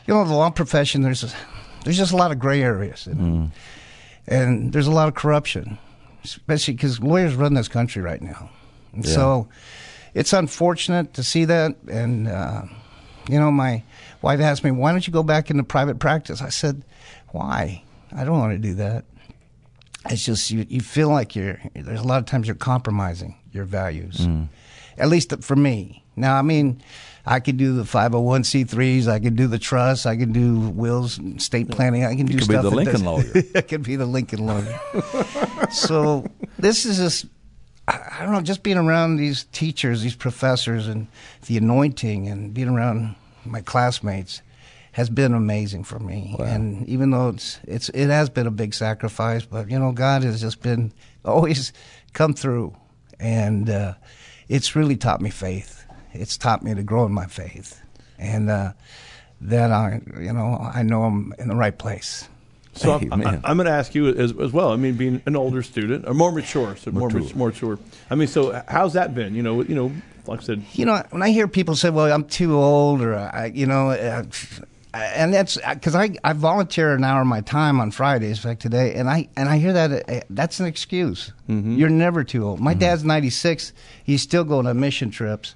you 0.06 0.14
know, 0.14 0.24
the 0.24 0.34
law 0.34 0.50
profession 0.50 1.02
there's 1.02 1.24
a, 1.24 1.30
there's 1.84 1.96
just 1.96 2.12
a 2.12 2.16
lot 2.16 2.32
of 2.32 2.38
gray 2.38 2.62
areas, 2.62 3.06
and, 3.06 3.52
and 4.28 4.72
there's 4.72 4.86
a 4.86 4.92
lot 4.92 5.08
of 5.08 5.14
corruption, 5.14 5.78
especially 6.24 6.74
because 6.74 7.00
lawyers 7.00 7.34
run 7.34 7.54
this 7.54 7.68
country 7.68 8.02
right 8.02 8.22
now. 8.22 8.50
And 8.92 9.04
Yeah. 9.04 9.14
So 9.14 9.48
it's 10.14 10.32
unfortunate 10.32 11.14
to 11.14 11.22
see 11.22 11.44
that. 11.46 11.76
And 11.88 12.28
uh, 12.28 12.62
you 13.28 13.38
know, 13.40 13.50
my 13.50 13.82
wife 14.22 14.40
asked 14.40 14.64
me, 14.64 14.70
"Why 14.70 14.92
don't 14.92 15.06
you 15.06 15.12
go 15.12 15.22
back 15.22 15.50
into 15.50 15.64
private 15.64 15.98
practice?" 15.98 16.42
I 16.42 16.50
said, 16.50 16.84
"Why? 17.28 17.82
I 18.14 18.24
don't 18.24 18.38
want 18.38 18.52
to 18.52 18.58
do 18.58 18.74
that." 18.74 19.04
It's 20.10 20.24
just 20.24 20.50
you, 20.50 20.64
you 20.68 20.80
feel 20.80 21.08
like 21.08 21.34
you're 21.36 21.60
there's 21.74 22.00
a 22.00 22.06
lot 22.06 22.18
of 22.18 22.26
times 22.26 22.46
you're 22.46 22.56
compromising 22.56 23.36
your 23.52 23.64
values. 23.64 24.26
At 24.96 25.08
least 25.08 25.32
for 25.42 25.56
me. 25.56 26.04
Now, 26.16 26.36
I 26.36 26.42
mean, 26.42 26.82
I 27.30 27.40
could 27.40 27.58
do 27.58 27.74
the 27.74 27.82
501c3s, 27.82 29.06
I 29.06 29.20
could 29.20 29.36
do 29.36 29.46
the 29.46 29.58
trust, 29.58 30.06
I 30.06 30.16
can 30.16 30.32
do 30.32 30.60
wills, 30.70 31.18
and 31.18 31.38
estate 31.38 31.68
planning, 31.68 32.02
I 32.02 32.16
can 32.16 32.24
do 32.24 32.38
could 32.38 32.48
be 32.48 32.56
the 32.56 32.70
Lincoln 32.70 33.04
lawyer. 33.04 33.30
I 33.54 33.60
could 33.60 33.82
be 33.82 33.96
the 33.96 34.06
Lincoln 34.06 34.46
lawyer. 34.46 34.80
so 35.70 36.24
this 36.58 36.86
is 36.86 36.96
just 36.96 37.26
I 37.86 38.20
don't 38.20 38.32
know, 38.32 38.40
just 38.40 38.62
being 38.62 38.78
around 38.78 39.16
these 39.16 39.44
teachers, 39.52 40.00
these 40.00 40.16
professors, 40.16 40.88
and 40.88 41.06
the 41.46 41.58
anointing, 41.58 42.28
and 42.28 42.54
being 42.54 42.68
around 42.68 43.14
my 43.44 43.60
classmates 43.60 44.40
has 44.92 45.10
been 45.10 45.34
amazing 45.34 45.84
for 45.84 45.98
me. 45.98 46.34
And 46.38 46.88
even 46.88 47.10
though 47.10 47.28
it's 47.28 47.60
it's 47.64 47.90
it 47.90 48.08
has 48.08 48.30
been 48.30 48.46
a 48.46 48.50
big 48.50 48.72
sacrifice, 48.72 49.44
but 49.44 49.70
you 49.70 49.78
know, 49.78 49.92
God 49.92 50.22
has 50.22 50.40
just 50.40 50.62
been 50.62 50.92
always 51.26 51.74
come 52.14 52.32
through, 52.32 52.74
and 53.20 53.68
uh, 53.68 53.94
it's 54.48 54.74
really 54.74 54.96
taught 54.96 55.20
me 55.20 55.28
faith. 55.28 55.77
It's 56.12 56.36
taught 56.36 56.62
me 56.62 56.74
to 56.74 56.82
grow 56.82 57.04
in 57.04 57.12
my 57.12 57.26
faith, 57.26 57.80
and 58.18 58.50
uh, 58.50 58.72
that 59.42 59.70
I, 59.70 60.00
you 60.18 60.32
know, 60.32 60.58
I 60.74 60.82
know 60.82 61.04
I'm 61.04 61.34
in 61.38 61.48
the 61.48 61.56
right 61.56 61.76
place. 61.76 62.28
So 62.74 62.94
I'm. 63.10 63.26
I, 63.26 63.34
am 63.44 63.56
going 63.56 63.66
to 63.66 63.72
ask 63.72 63.94
you 63.94 64.08
as, 64.08 64.32
as 64.38 64.52
well. 64.52 64.70
I 64.70 64.76
mean, 64.76 64.94
being 64.94 65.20
an 65.26 65.34
older 65.36 65.62
student 65.62 66.06
or 66.06 66.14
more 66.14 66.30
mature, 66.30 66.76
so 66.76 66.90
more 66.92 67.08
Mature. 67.10 67.36
more 67.36 67.48
mature. 67.48 67.78
I 68.08 68.14
mean, 68.14 68.28
so 68.28 68.62
how's 68.68 68.92
that 68.92 69.14
been? 69.14 69.34
You 69.34 69.42
know, 69.42 69.62
you 69.62 69.74
know, 69.74 69.92
like 70.26 70.40
I 70.40 70.42
said, 70.44 70.62
you 70.74 70.84
know, 70.84 71.02
when 71.10 71.22
I 71.22 71.30
hear 71.30 71.48
people 71.48 71.74
say, 71.74 71.90
"Well, 71.90 72.12
I'm 72.12 72.24
too 72.24 72.56
old," 72.56 73.02
or 73.02 73.16
I, 73.16 73.46
you 73.46 73.66
know, 73.66 73.90
uh, 73.90 74.24
and 74.94 75.34
that's 75.34 75.56
because 75.56 75.94
I, 75.94 76.10
I 76.24 76.32
volunteer 76.32 76.94
an 76.94 77.04
hour 77.04 77.20
of 77.20 77.26
my 77.26 77.40
time 77.42 77.78
on 77.80 77.90
Fridays, 77.90 78.44
like 78.44 78.58
today, 78.58 78.94
and 78.94 79.08
I 79.08 79.28
and 79.36 79.48
I 79.48 79.58
hear 79.58 79.72
that 79.74 80.08
uh, 80.08 80.20
that's 80.30 80.60
an 80.60 80.66
excuse. 80.66 81.32
You're 81.46 81.88
never 81.88 82.24
too 82.24 82.44
old. 82.46 82.60
My 82.60 82.74
dad's 82.74 83.04
96; 83.04 83.72
he's 84.04 84.22
still 84.22 84.44
going 84.44 84.66
on 84.66 84.78
mission 84.80 85.10
trips 85.10 85.54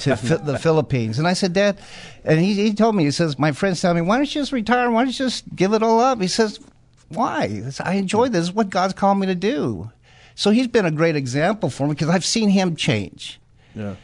to 0.00 0.14
the 0.44 0.58
Philippines, 0.58 1.18
and 1.18 1.26
I 1.26 1.32
said, 1.32 1.52
"Dad," 1.52 1.78
and 2.24 2.38
he 2.40 2.54
he 2.54 2.74
told 2.74 2.94
me, 2.96 3.04
he 3.04 3.10
says, 3.10 3.38
"My 3.38 3.52
friends 3.52 3.80
tell 3.80 3.94
me, 3.94 4.00
why 4.00 4.16
don't 4.16 4.34
you 4.34 4.40
just 4.40 4.52
retire? 4.52 4.90
Why 4.90 5.00
don't 5.02 5.08
you 5.08 5.12
just 5.14 5.44
give 5.54 5.72
it 5.72 5.82
all 5.82 6.00
up?" 6.00 6.20
He 6.20 6.28
says, 6.28 6.60
"Why? 7.08 7.62
I 7.80 7.94
enjoy 7.94 8.28
this. 8.28 8.32
This 8.40 8.48
is 8.48 8.52
what 8.54 8.70
God's 8.70 8.94
called 8.94 9.18
me 9.18 9.26
to 9.26 9.34
do." 9.34 9.90
So 10.34 10.50
he's 10.50 10.68
been 10.68 10.84
a 10.84 10.90
great 10.90 11.16
example 11.16 11.70
for 11.70 11.86
me 11.86 11.94
because 11.94 12.10
I've 12.10 12.24
seen 12.24 12.50
him 12.50 12.76
change. 12.76 13.40
yeah. 13.74 13.96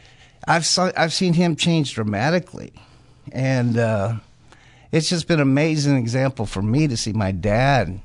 I've 0.47 0.65
saw, 0.65 0.91
I've 0.97 1.13
seen 1.13 1.33
him 1.33 1.55
change 1.55 1.93
dramatically, 1.93 2.73
and 3.31 3.77
uh, 3.77 4.15
it's 4.93 5.09
just 5.09 5.27
been 5.27 5.39
an 5.39 5.41
amazing 5.41 5.97
example 5.97 6.45
for 6.45 6.61
me 6.61 6.87
to 6.87 6.95
see 6.95 7.11
my 7.11 7.31
dad 7.31 7.99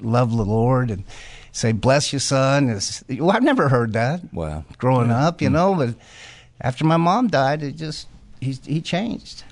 love 0.00 0.36
the 0.36 0.44
Lord 0.44 0.90
and 0.90 1.04
say, 1.52 1.72
"Bless 1.72 2.12
you, 2.12 2.18
son." 2.18 2.68
It's, 2.68 3.02
well, 3.08 3.30
I've 3.30 3.42
never 3.42 3.68
heard 3.68 3.94
that 3.94 4.20
Wow. 4.34 4.64
growing 4.76 5.10
up, 5.10 5.40
you 5.40 5.48
know. 5.48 5.74
But 5.74 5.94
after 6.60 6.84
my 6.84 6.96
mom 6.98 7.28
died, 7.28 7.62
it 7.62 7.76
just 7.76 8.08
he's, 8.40 8.64
he 8.66 8.80
changed. 8.80 9.44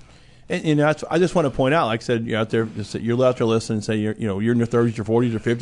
And, 0.48 0.64
and 0.64 0.78
that's, 0.80 1.02
I 1.10 1.18
just 1.18 1.34
want 1.34 1.46
to 1.46 1.50
point 1.50 1.74
out, 1.74 1.86
like 1.86 2.02
I 2.02 2.04
said, 2.04 2.24
you're 2.24 2.38
out 2.38 2.50
there, 2.50 2.66
just, 2.66 2.94
you're 2.94 3.24
out 3.24 3.36
there 3.36 3.46
listening, 3.48 3.78
and 3.78 3.84
say 3.84 3.96
you're, 3.96 4.14
you 4.14 4.28
know, 4.28 4.38
you're 4.38 4.52
in 4.52 4.58
your 4.58 4.68
30s, 4.68 4.96
your 4.96 5.04
40s, 5.04 5.30
your 5.32 5.40
50s, 5.40 5.58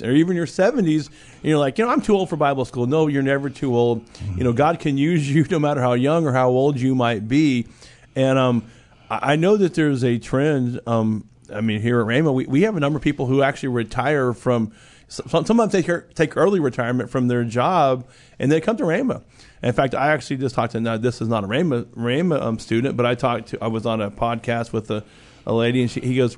60s, 0.00 0.06
or 0.06 0.12
even 0.12 0.36
your 0.36 0.46
70s. 0.46 1.06
And 1.08 1.42
you're 1.42 1.58
like, 1.58 1.76
you 1.76 1.84
know, 1.84 1.90
I'm 1.90 2.00
too 2.00 2.14
old 2.14 2.28
for 2.30 2.36
Bible 2.36 2.64
school. 2.64 2.86
No, 2.86 3.08
you're 3.08 3.24
never 3.24 3.50
too 3.50 3.74
old. 3.76 4.04
You 4.36 4.44
know, 4.44 4.52
God 4.52 4.78
can 4.78 4.96
use 4.96 5.28
you 5.28 5.42
no 5.50 5.58
matter 5.58 5.80
how 5.80 5.94
young 5.94 6.24
or 6.24 6.32
how 6.32 6.50
old 6.50 6.78
you 6.78 6.94
might 6.94 7.26
be. 7.26 7.66
And 8.14 8.38
um, 8.38 8.62
I 9.10 9.36
know 9.36 9.56
that 9.56 9.74
there's 9.74 10.04
a 10.04 10.18
trend. 10.18 10.80
Um, 10.86 11.28
I 11.52 11.60
mean, 11.60 11.80
here 11.80 12.00
at 12.00 12.06
Rhema, 12.06 12.32
we, 12.32 12.46
we 12.46 12.62
have 12.62 12.76
a 12.76 12.80
number 12.80 12.98
of 12.98 13.02
people 13.02 13.26
who 13.26 13.42
actually 13.42 13.70
retire 13.70 14.32
from. 14.32 14.72
Some, 15.10 15.46
sometimes 15.46 15.72
they 15.72 15.80
take, 15.80 16.14
take 16.14 16.36
early 16.36 16.60
retirement 16.60 17.08
from 17.08 17.28
their 17.28 17.42
job, 17.42 18.06
and 18.38 18.52
they 18.52 18.60
come 18.60 18.76
to 18.76 18.84
Rhema. 18.84 19.22
In 19.62 19.72
fact, 19.72 19.94
I 19.94 20.12
actually 20.12 20.36
just 20.36 20.54
talked 20.54 20.72
to. 20.72 20.80
Now, 20.80 20.98
this 20.98 21.22
is 21.22 21.28
not 21.28 21.44
a 21.44 21.46
Rhema, 21.46 21.84
Rhema 21.86 22.42
um, 22.42 22.58
student, 22.58 22.94
but 22.94 23.06
I 23.06 23.14
talked 23.14 23.48
to. 23.48 23.64
I 23.64 23.68
was 23.68 23.86
on 23.86 24.02
a 24.02 24.10
podcast 24.10 24.74
with 24.74 24.90
a, 24.90 25.02
a 25.46 25.54
lady, 25.54 25.80
and 25.80 25.90
she, 25.90 26.00
he 26.00 26.16
goes, 26.16 26.36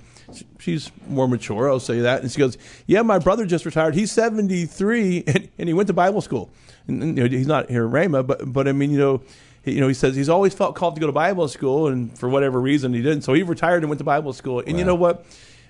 she's 0.61 0.93
more 1.09 1.27
mature. 1.27 1.68
I'll 1.68 1.81
say 1.81 2.01
that, 2.01 2.23
and 2.23 2.31
she 2.31 2.39
goes, 2.39 2.57
"Yeah, 2.87 3.03
my 3.03 3.18
brother 3.18 3.45
just 3.45 3.66
retired. 3.66 3.95
He's 3.95 4.12
73, 4.12 5.25
and, 5.27 5.49
and 5.59 5.68
he 5.68 5.73
went 5.73 5.89
to 5.89 5.93
Bible 5.93 6.21
school. 6.21 6.51
And, 6.87 7.03
and, 7.03 7.16
you 7.16 7.25
know, 7.25 7.37
he's 7.37 7.49
not 7.49 7.68
here 7.68 7.87
at 7.87 7.93
Rhema, 7.93 8.25
but 8.25 8.53
but 8.53 8.68
I 8.68 8.73
mean, 8.73 8.91
you 8.91 8.99
know." 8.99 9.23
He- 9.65 9.73
You 9.73 9.81
know, 9.81 9.89
he 9.89 9.95
says 9.95 10.17
he's 10.17 10.29
always 10.29 10.55
felt 10.55 10.75
called 10.75 10.95
to 10.97 11.01
go 11.01 11.07
to 11.07 11.13
Bible 11.13 11.49
school, 11.49 11.87
and 11.89 12.17
for 12.19 12.29
whatever 12.29 12.61
reason, 12.61 12.93
he 12.95 13.03
didn't. 13.03 13.23
So 13.23 13.33
he 13.35 13.43
retired 13.43 13.83
and 13.83 13.89
went 13.91 13.99
to 13.99 14.05
Bible 14.05 14.33
school. 14.33 14.61
And 14.67 14.79
you 14.79 14.85
know 14.85 14.95
what? 14.95 15.25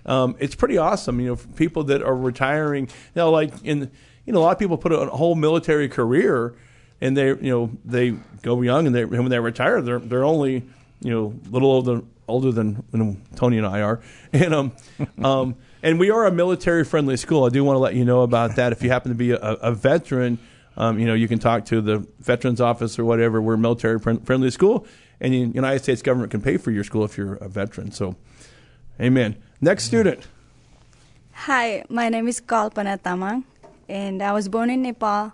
Um, 0.07 0.37
it's 0.39 0.55
pretty 0.55 0.79
awesome. 0.79 1.21
You 1.21 1.29
know, 1.29 1.37
for 1.37 1.49
people 1.49 1.85
that 1.85 2.03
are 2.03 2.15
retiring, 2.17 2.85
you 2.87 2.91
know, 3.17 3.31
like 3.31 3.53
in, 3.65 3.91
you 4.25 4.33
know, 4.33 4.39
a 4.41 4.43
lot 4.43 4.53
of 4.53 4.59
people 4.59 4.79
put 4.79 4.93
a 4.93 5.07
whole 5.07 5.35
military 5.35 5.89
career, 5.89 6.55
and 7.01 7.17
they, 7.17 7.29
you 7.29 7.51
know, 7.51 7.71
they 7.85 8.13
go 8.43 8.61
young, 8.63 8.87
and 8.87 8.95
they 8.95 9.05
when 9.05 9.29
they 9.29 9.39
retire, 9.39 9.81
they're 9.83 9.99
they're 9.99 10.25
only, 10.25 10.63
you 11.01 11.11
know, 11.11 11.35
a 11.47 11.51
little 11.51 11.71
older 11.71 12.03
older 12.29 12.53
than 12.53 12.83
you 12.93 12.99
know, 12.99 13.17
Tony 13.37 13.59
and 13.59 13.67
I 13.67 13.83
are, 13.83 14.01
and 14.33 14.55
um, 14.55 14.73
um, 15.23 15.57
and 15.83 15.99
we 15.99 16.11
are 16.11 16.27
a 16.27 16.31
military 16.31 16.85
friendly 16.85 17.17
school. 17.17 17.45
I 17.45 17.49
do 17.49 17.65
want 17.65 17.75
to 17.77 17.81
let 17.81 17.95
you 17.95 18.05
know 18.05 18.23
about 18.23 18.57
that. 18.57 18.73
If 18.73 18.83
you 18.83 18.91
happen 18.91 19.11
to 19.11 19.17
be 19.19 19.33
a, 19.33 19.37
a 19.39 19.73
veteran, 19.73 20.39
um, 20.77 20.99
you 20.99 21.07
know, 21.07 21.15
you 21.15 21.29
can 21.29 21.39
talk 21.39 21.65
to 21.67 21.81
the 21.81 22.07
veterans 22.21 22.61
office 22.61 22.99
or 22.99 23.05
whatever. 23.05 23.41
We're 23.41 23.57
military 23.57 23.99
friendly 23.99 24.51
school, 24.51 24.87
and 25.21 25.33
the 25.33 25.39
United 25.39 25.83
States 25.83 26.03
government 26.03 26.31
can 26.31 26.41
pay 26.41 26.57
for 26.57 26.71
your 26.71 26.85
school 26.85 27.05
if 27.05 27.17
you're 27.17 27.35
a 27.35 27.49
veteran. 27.49 27.93
So, 27.93 28.17
amen. 29.01 29.37
Next 29.61 29.85
student. 29.85 30.27
Hi, 31.33 31.85
my 31.89 32.09
name 32.09 32.29
is 32.29 32.41
Kalpana 32.41 32.99
Tamang, 33.01 33.45
and 33.89 34.23
I 34.23 34.33
was 34.33 34.49
born 34.49 34.71
in 34.71 34.83
Nepal. 34.83 35.33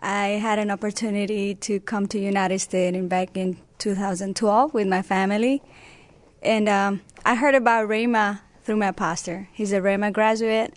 I 0.00 0.38
had 0.40 0.58
an 0.58 0.70
opportunity 0.70 1.54
to 1.56 1.80
come 1.80 2.06
to 2.08 2.18
United 2.18 2.60
States 2.60 2.96
back 3.08 3.36
in 3.36 3.56
2012 3.78 4.74
with 4.74 4.86
my 4.86 5.02
family, 5.02 5.62
and 6.42 6.68
um, 6.68 7.00
I 7.24 7.34
heard 7.34 7.54
about 7.54 7.88
Rhema 7.88 8.40
through 8.62 8.76
my 8.76 8.92
pastor. 8.92 9.48
He's 9.52 9.72
a 9.72 9.80
Rhema 9.80 10.12
graduate, 10.12 10.74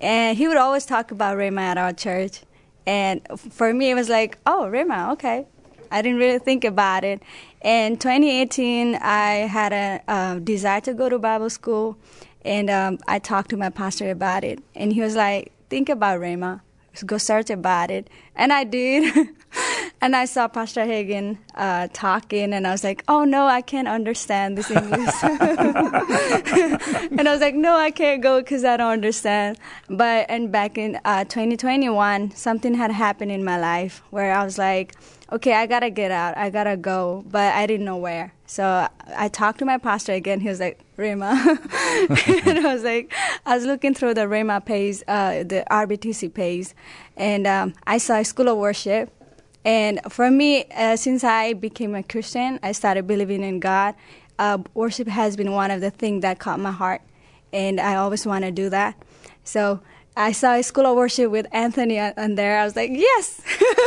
and 0.00 0.36
he 0.36 0.48
would 0.48 0.56
always 0.56 0.84
talk 0.84 1.10
about 1.10 1.36
Rhema 1.36 1.60
at 1.60 1.78
our 1.78 1.92
church. 1.92 2.42
And 2.88 3.20
for 3.38 3.74
me, 3.74 3.90
it 3.90 3.94
was 3.94 4.08
like, 4.08 4.38
oh, 4.46 4.66
Rhema, 4.72 5.12
okay. 5.12 5.46
I 5.90 6.00
didn't 6.00 6.18
really 6.18 6.38
think 6.38 6.64
about 6.64 7.04
it. 7.04 7.22
In 7.60 7.98
2018, 7.98 8.94
I 8.94 9.46
had 9.46 9.74
a 9.74 10.00
uh, 10.08 10.38
desire 10.38 10.80
to 10.80 10.94
go 10.94 11.10
to 11.10 11.18
Bible 11.18 11.50
school, 11.50 11.98
and 12.46 12.70
um, 12.70 12.98
I 13.06 13.18
talked 13.18 13.50
to 13.50 13.58
my 13.58 13.68
pastor 13.68 14.10
about 14.10 14.42
it. 14.42 14.60
And 14.74 14.94
he 14.94 15.02
was 15.02 15.14
like, 15.14 15.52
think 15.68 15.90
about 15.90 16.18
Rhema, 16.18 16.62
go 17.04 17.18
search 17.18 17.50
about 17.50 17.90
it. 17.90 18.08
And 18.34 18.54
I 18.54 18.64
did. 18.64 19.28
and 20.00 20.14
I 20.14 20.24
saw 20.24 20.48
Pastor 20.48 20.82
Hagin 20.82 21.38
uh, 21.54 21.88
talking, 21.92 22.52
and 22.52 22.66
I 22.66 22.72
was 22.72 22.84
like, 22.84 23.04
oh 23.08 23.24
no, 23.24 23.46
I 23.46 23.60
can't 23.60 23.88
understand 23.88 24.58
this 24.58 24.70
English. 24.70 25.14
and 25.22 27.28
I 27.28 27.32
was 27.32 27.40
like, 27.40 27.54
no, 27.54 27.76
I 27.76 27.90
can't 27.90 28.22
go 28.22 28.40
because 28.40 28.64
I 28.64 28.76
don't 28.76 28.92
understand. 28.92 29.58
But 29.88 30.26
and 30.28 30.52
back 30.52 30.78
in 30.78 31.00
uh, 31.04 31.24
2021, 31.24 32.32
something 32.32 32.74
had 32.74 32.90
happened 32.90 33.32
in 33.32 33.44
my 33.44 33.58
life 33.58 34.02
where 34.10 34.32
I 34.32 34.44
was 34.44 34.58
like, 34.58 34.94
okay, 35.30 35.54
I 35.54 35.66
gotta 35.66 35.90
get 35.90 36.10
out, 36.10 36.36
I 36.36 36.50
gotta 36.50 36.76
go, 36.76 37.24
but 37.30 37.54
I 37.54 37.66
didn't 37.66 37.84
know 37.84 37.96
where. 37.96 38.32
So 38.46 38.88
I 39.14 39.28
talked 39.28 39.58
to 39.58 39.66
my 39.66 39.78
pastor 39.78 40.12
again. 40.12 40.40
He 40.40 40.48
was 40.48 40.60
like, 40.60 40.80
Rhema. 40.96 41.32
and 42.46 42.66
I 42.66 42.72
was 42.72 42.82
like, 42.82 43.12
I 43.44 43.56
was 43.56 43.66
looking 43.66 43.94
through 43.94 44.14
the 44.14 44.22
Rhema 44.22 44.64
page, 44.64 45.02
uh, 45.06 45.44
the 45.44 45.64
RBTC 45.70 46.32
page, 46.32 46.68
and 47.16 47.46
um, 47.46 47.74
I 47.86 47.98
saw 47.98 48.16
a 48.16 48.24
School 48.24 48.48
of 48.48 48.58
Worship. 48.58 49.12
And 49.68 50.00
for 50.08 50.30
me, 50.30 50.64
uh, 50.74 50.96
since 50.96 51.22
I 51.22 51.52
became 51.52 51.94
a 51.94 52.02
Christian, 52.02 52.58
I 52.62 52.72
started 52.72 53.06
believing 53.06 53.42
in 53.42 53.60
God. 53.60 53.94
Uh, 54.38 54.56
worship 54.72 55.08
has 55.08 55.36
been 55.36 55.52
one 55.52 55.70
of 55.70 55.82
the 55.82 55.90
things 55.90 56.22
that 56.22 56.38
caught 56.38 56.58
my 56.58 56.70
heart, 56.70 57.02
and 57.52 57.78
I 57.78 57.96
always 57.96 58.24
want 58.24 58.46
to 58.46 58.50
do 58.50 58.70
that. 58.70 58.96
So 59.44 59.80
I 60.16 60.32
saw 60.32 60.54
a 60.54 60.62
School 60.62 60.86
of 60.86 60.96
Worship 60.96 61.30
with 61.30 61.46
Anthony 61.52 62.00
on 62.00 62.14
on 62.16 62.34
there. 62.36 62.58
I 62.58 62.64
was 62.64 62.76
like, 62.76 62.92
yes. 62.94 63.42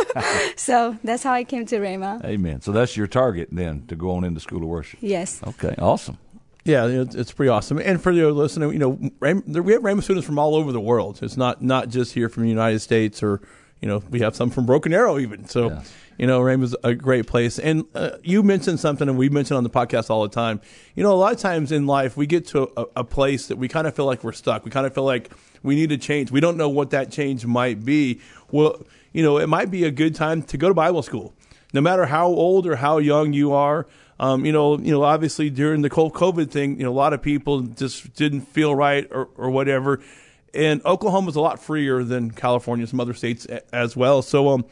so 0.55 0.99
that's 1.03 1.23
how 1.23 1.33
I 1.33 1.43
came 1.43 1.65
to 1.65 1.79
Rhema. 1.79 2.23
Amen. 2.25 2.61
So 2.61 2.71
that's 2.71 2.95
your 2.95 3.07
target 3.07 3.49
then 3.51 3.87
to 3.87 3.95
go 3.95 4.11
on 4.11 4.23
into 4.23 4.39
School 4.39 4.61
of 4.61 4.69
Worship. 4.69 4.99
Yes. 5.01 5.41
Okay, 5.47 5.73
awesome. 5.79 6.19
Yeah, 6.63 6.85
it's, 6.85 7.15
it's 7.15 7.31
pretty 7.31 7.49
awesome. 7.49 7.79
And 7.79 7.99
for 7.99 8.13
the 8.13 8.29
listener, 8.29 8.71
you 8.71 8.77
know, 8.77 8.89
we 9.19 9.73
have 9.73 9.81
Rhema 9.81 10.03
students 10.03 10.27
from 10.27 10.37
all 10.37 10.53
over 10.53 10.71
the 10.71 10.79
world. 10.79 11.23
It's 11.23 11.37
not 11.37 11.63
not 11.63 11.89
just 11.89 12.13
here 12.13 12.29
from 12.29 12.43
the 12.43 12.49
United 12.49 12.81
States, 12.81 13.23
or 13.23 13.41
you 13.81 13.87
know, 13.87 14.01
we 14.09 14.19
have 14.21 14.35
some 14.35 14.49
from 14.49 14.65
Broken 14.65 14.93
Arrow 14.93 15.17
even. 15.19 15.47
So, 15.47 15.69
Yeah. 15.69 15.83
you 16.17 16.27
know, 16.27 16.39
Rhema's 16.39 16.75
a 16.83 16.93
great 16.93 17.25
place. 17.27 17.57
And 17.59 17.85
uh, 17.95 18.11
you 18.23 18.43
mentioned 18.43 18.79
something, 18.79 19.09
and 19.09 19.17
we 19.17 19.29
mention 19.29 19.57
on 19.57 19.63
the 19.63 19.69
podcast 19.69 20.09
all 20.09 20.21
the 20.23 20.29
time. 20.33 20.61
You 20.95 21.03
know, 21.03 21.11
a 21.13 21.15
lot 21.15 21.33
of 21.33 21.39
times 21.39 21.71
in 21.71 21.87
life, 21.87 22.15
we 22.15 22.27
get 22.27 22.45
to 22.47 22.71
a, 22.77 22.85
a 22.97 23.03
place 23.03 23.47
that 23.47 23.57
we 23.57 23.67
kind 23.67 23.87
of 23.87 23.95
feel 23.95 24.05
like 24.05 24.23
we're 24.23 24.31
stuck. 24.33 24.63
We 24.65 24.71
kind 24.71 24.85
of 24.85 24.93
feel 24.93 25.03
like 25.05 25.31
we 25.63 25.75
need 25.75 25.89
to 25.89 25.97
change. 25.97 26.31
We 26.31 26.39
don't 26.39 26.57
know 26.57 26.69
what 26.69 26.91
that 26.91 27.11
change 27.11 27.45
might 27.45 27.83
be. 27.83 28.21
Well, 28.51 28.83
you 29.13 29.23
know, 29.23 29.37
it 29.39 29.47
might 29.47 29.71
be 29.71 29.83
a 29.83 29.91
good 29.91 30.15
time 30.15 30.43
to 30.43 30.57
go 30.57 30.67
to 30.67 30.73
Bible 30.73 31.01
school 31.01 31.33
no 31.73 31.79
matter 31.79 32.05
how 32.05 32.27
old 32.27 32.67
or 32.67 32.75
how 32.75 32.97
young 32.97 33.31
you 33.33 33.53
are. 33.53 33.87
Um, 34.19 34.45
you 34.45 34.51
know, 34.51 34.77
you 34.77 34.91
know, 34.91 35.03
obviously 35.03 35.49
during 35.49 35.81
the 35.81 35.89
COVID 35.89 36.51
thing, 36.51 36.77
you 36.77 36.83
know, 36.83 36.91
a 36.91 36.93
lot 36.93 37.13
of 37.13 37.21
people 37.21 37.61
just 37.61 38.13
didn't 38.13 38.41
feel 38.41 38.75
right 38.75 39.07
or, 39.09 39.29
or 39.35 39.49
whatever. 39.49 40.01
And 40.53 40.83
Oklahoma's 40.85 41.35
a 41.35 41.41
lot 41.41 41.61
freer 41.61 42.03
than 42.03 42.31
California, 42.31 42.85
some 42.87 42.99
other 42.99 43.13
states 43.13 43.45
as 43.71 43.95
well. 43.95 44.21
So, 44.21 44.49
um, 44.49 44.65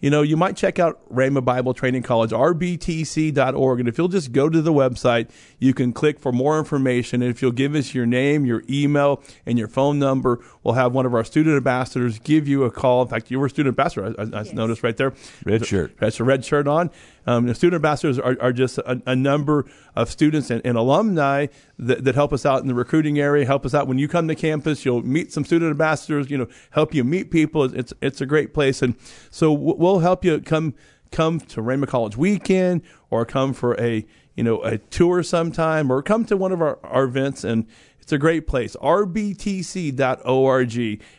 you 0.00 0.10
know, 0.10 0.22
you 0.22 0.36
might 0.36 0.56
check 0.56 0.78
out 0.78 1.00
Rhema 1.12 1.44
Bible 1.44 1.74
Training 1.74 2.02
College, 2.02 2.30
rbtc.org. 2.30 3.80
And 3.80 3.88
if 3.88 3.98
you'll 3.98 4.08
just 4.08 4.32
go 4.32 4.48
to 4.48 4.62
the 4.62 4.72
website, 4.72 5.30
you 5.58 5.74
can 5.74 5.92
click 5.92 6.18
for 6.18 6.32
more 6.32 6.58
information. 6.58 7.22
And 7.22 7.30
if 7.30 7.42
you'll 7.42 7.52
give 7.52 7.74
us 7.74 7.94
your 7.94 8.06
name, 8.06 8.46
your 8.46 8.62
email, 8.68 9.22
and 9.46 9.58
your 9.58 9.68
phone 9.68 9.98
number, 9.98 10.40
we'll 10.62 10.74
have 10.74 10.92
one 10.92 11.06
of 11.06 11.14
our 11.14 11.24
student 11.24 11.56
ambassadors 11.56 12.18
give 12.18 12.48
you 12.48 12.64
a 12.64 12.70
call. 12.70 13.02
In 13.02 13.08
fact, 13.08 13.30
you 13.30 13.38
were 13.38 13.46
a 13.46 13.50
student 13.50 13.78
ambassador, 13.78 14.14
I, 14.18 14.22
I 14.22 14.40
I 14.40 14.52
noticed 14.52 14.82
right 14.82 14.96
there. 14.96 15.12
Red 15.44 15.66
shirt. 15.66 15.96
That's 15.98 16.18
a 16.20 16.24
red 16.24 16.44
shirt 16.44 16.66
on. 16.66 16.90
Um, 17.26 17.46
the 17.46 17.54
student 17.54 17.76
ambassadors 17.76 18.18
are, 18.18 18.36
are 18.40 18.52
just 18.52 18.78
a, 18.78 19.00
a 19.06 19.14
number 19.14 19.66
of 19.94 20.10
students 20.10 20.50
and, 20.50 20.62
and 20.64 20.76
alumni 20.76 21.46
that, 21.78 22.04
that 22.04 22.14
help 22.14 22.32
us 22.32 22.46
out 22.46 22.62
in 22.62 22.68
the 22.68 22.74
recruiting 22.74 23.18
area, 23.18 23.44
help 23.44 23.64
us 23.66 23.74
out 23.74 23.86
when 23.86 23.98
you 23.98 24.08
come 24.08 24.28
to 24.28 24.34
campus. 24.34 24.84
You'll 24.84 25.02
meet 25.04 25.32
some 25.32 25.44
student 25.44 25.70
ambassadors, 25.70 26.30
you 26.30 26.38
know, 26.38 26.48
help 26.70 26.94
you 26.94 27.04
meet 27.04 27.30
people. 27.30 27.64
It's 27.64 27.92
it's 28.00 28.20
a 28.20 28.26
great 28.26 28.54
place, 28.54 28.82
and 28.82 28.94
so 29.30 29.54
w- 29.54 29.76
we'll 29.92 30.00
help 30.00 30.24
you 30.24 30.40
come 30.40 30.74
come 31.10 31.40
to 31.40 31.60
Rhema 31.60 31.88
College 31.88 32.16
weekend 32.16 32.82
or 33.10 33.24
come 33.24 33.52
for 33.52 33.78
a 33.80 34.06
you 34.34 34.44
know 34.44 34.62
a 34.62 34.78
tour 34.78 35.22
sometime 35.22 35.90
or 35.90 36.02
come 36.02 36.24
to 36.26 36.36
one 36.36 36.52
of 36.52 36.62
our, 36.62 36.78
our 36.84 37.04
events 37.04 37.44
and. 37.44 37.66
It's 38.02 38.14
a 38.14 38.18
great 38.18 38.46
place, 38.48 38.74
rbtc.org. 38.82 40.02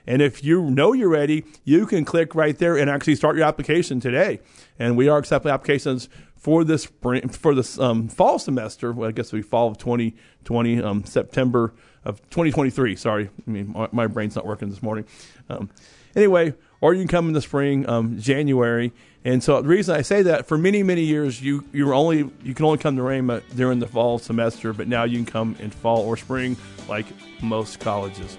And 0.07 0.21
if 0.21 0.43
you 0.43 0.69
know 0.69 0.91
you're 0.91 1.07
ready, 1.07 1.45
you 1.63 1.85
can 1.85 2.03
click 2.03 2.35
right 2.35 2.57
there 2.57 2.75
and 2.75 2.89
actually 2.89 3.15
start 3.15 3.37
your 3.37 3.45
application 3.45 4.01
today. 4.01 4.41
And 4.77 4.97
we 4.97 5.07
are 5.07 5.17
accepting 5.17 5.51
applications 5.51 6.09
for 6.35 6.63
this 6.63 6.83
spring, 6.83 7.29
for 7.29 7.53
this 7.53 7.79
um, 7.79 8.09
fall 8.09 8.39
semester. 8.39 8.91
Well, 8.91 9.07
I 9.07 9.11
guess 9.13 9.31
we 9.31 9.41
fall 9.41 9.69
of 9.69 9.77
2020, 9.77 10.81
um, 10.81 11.05
September 11.05 11.73
of 12.03 12.19
2023. 12.31 12.95
Sorry, 12.95 13.29
I 13.47 13.49
mean 13.49 13.71
my, 13.71 13.87
my 13.91 14.07
brain's 14.07 14.35
not 14.35 14.45
working 14.45 14.69
this 14.69 14.81
morning. 14.81 15.05
Um, 15.49 15.69
anyway, 16.15 16.53
or 16.81 16.93
you 16.93 17.01
can 17.01 17.07
come 17.07 17.27
in 17.27 17.33
the 17.33 17.41
spring, 17.41 17.87
um, 17.87 18.19
January. 18.19 18.91
And 19.23 19.43
so 19.43 19.61
the 19.61 19.67
reason 19.67 19.95
I 19.95 20.01
say 20.01 20.23
that 20.23 20.47
for 20.47 20.57
many 20.57 20.81
many 20.81 21.03
years 21.03 21.41
you 21.41 21.63
you 21.71 21.85
were 21.85 21.93
only 21.93 22.29
you 22.43 22.53
can 22.53 22.65
only 22.65 22.79
come 22.79 22.95
to 22.97 23.03
Rhema 23.03 23.43
during 23.55 23.79
the 23.79 23.87
fall 23.87 24.17
semester, 24.19 24.73
but 24.73 24.87
now 24.87 25.03
you 25.03 25.17
can 25.17 25.25
come 25.25 25.55
in 25.59 25.69
fall 25.69 26.01
or 26.01 26.17
spring 26.17 26.57
like 26.89 27.05
most 27.41 27.79
colleges. 27.79 28.37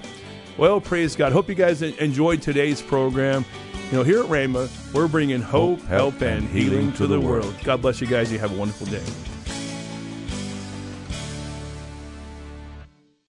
Well, 0.58 0.80
praise 0.80 1.16
God. 1.16 1.32
Hope 1.32 1.48
you 1.48 1.54
guys 1.54 1.80
enjoyed 1.82 2.42
today's 2.42 2.82
program. 2.82 3.44
You 3.90 3.98
know, 3.98 4.04
here 4.04 4.20
at 4.20 4.26
Rhema, 4.26 4.68
we're 4.92 5.08
bringing 5.08 5.40
hope, 5.40 5.80
help, 5.82 6.20
and 6.20 6.48
healing 6.48 6.92
to 6.94 7.06
the 7.06 7.20
world. 7.20 7.54
God 7.64 7.80
bless 7.80 8.00
you 8.00 8.06
guys. 8.06 8.32
You 8.32 8.38
have 8.38 8.52
a 8.52 8.58
wonderful 8.58 8.86
day. 8.86 9.31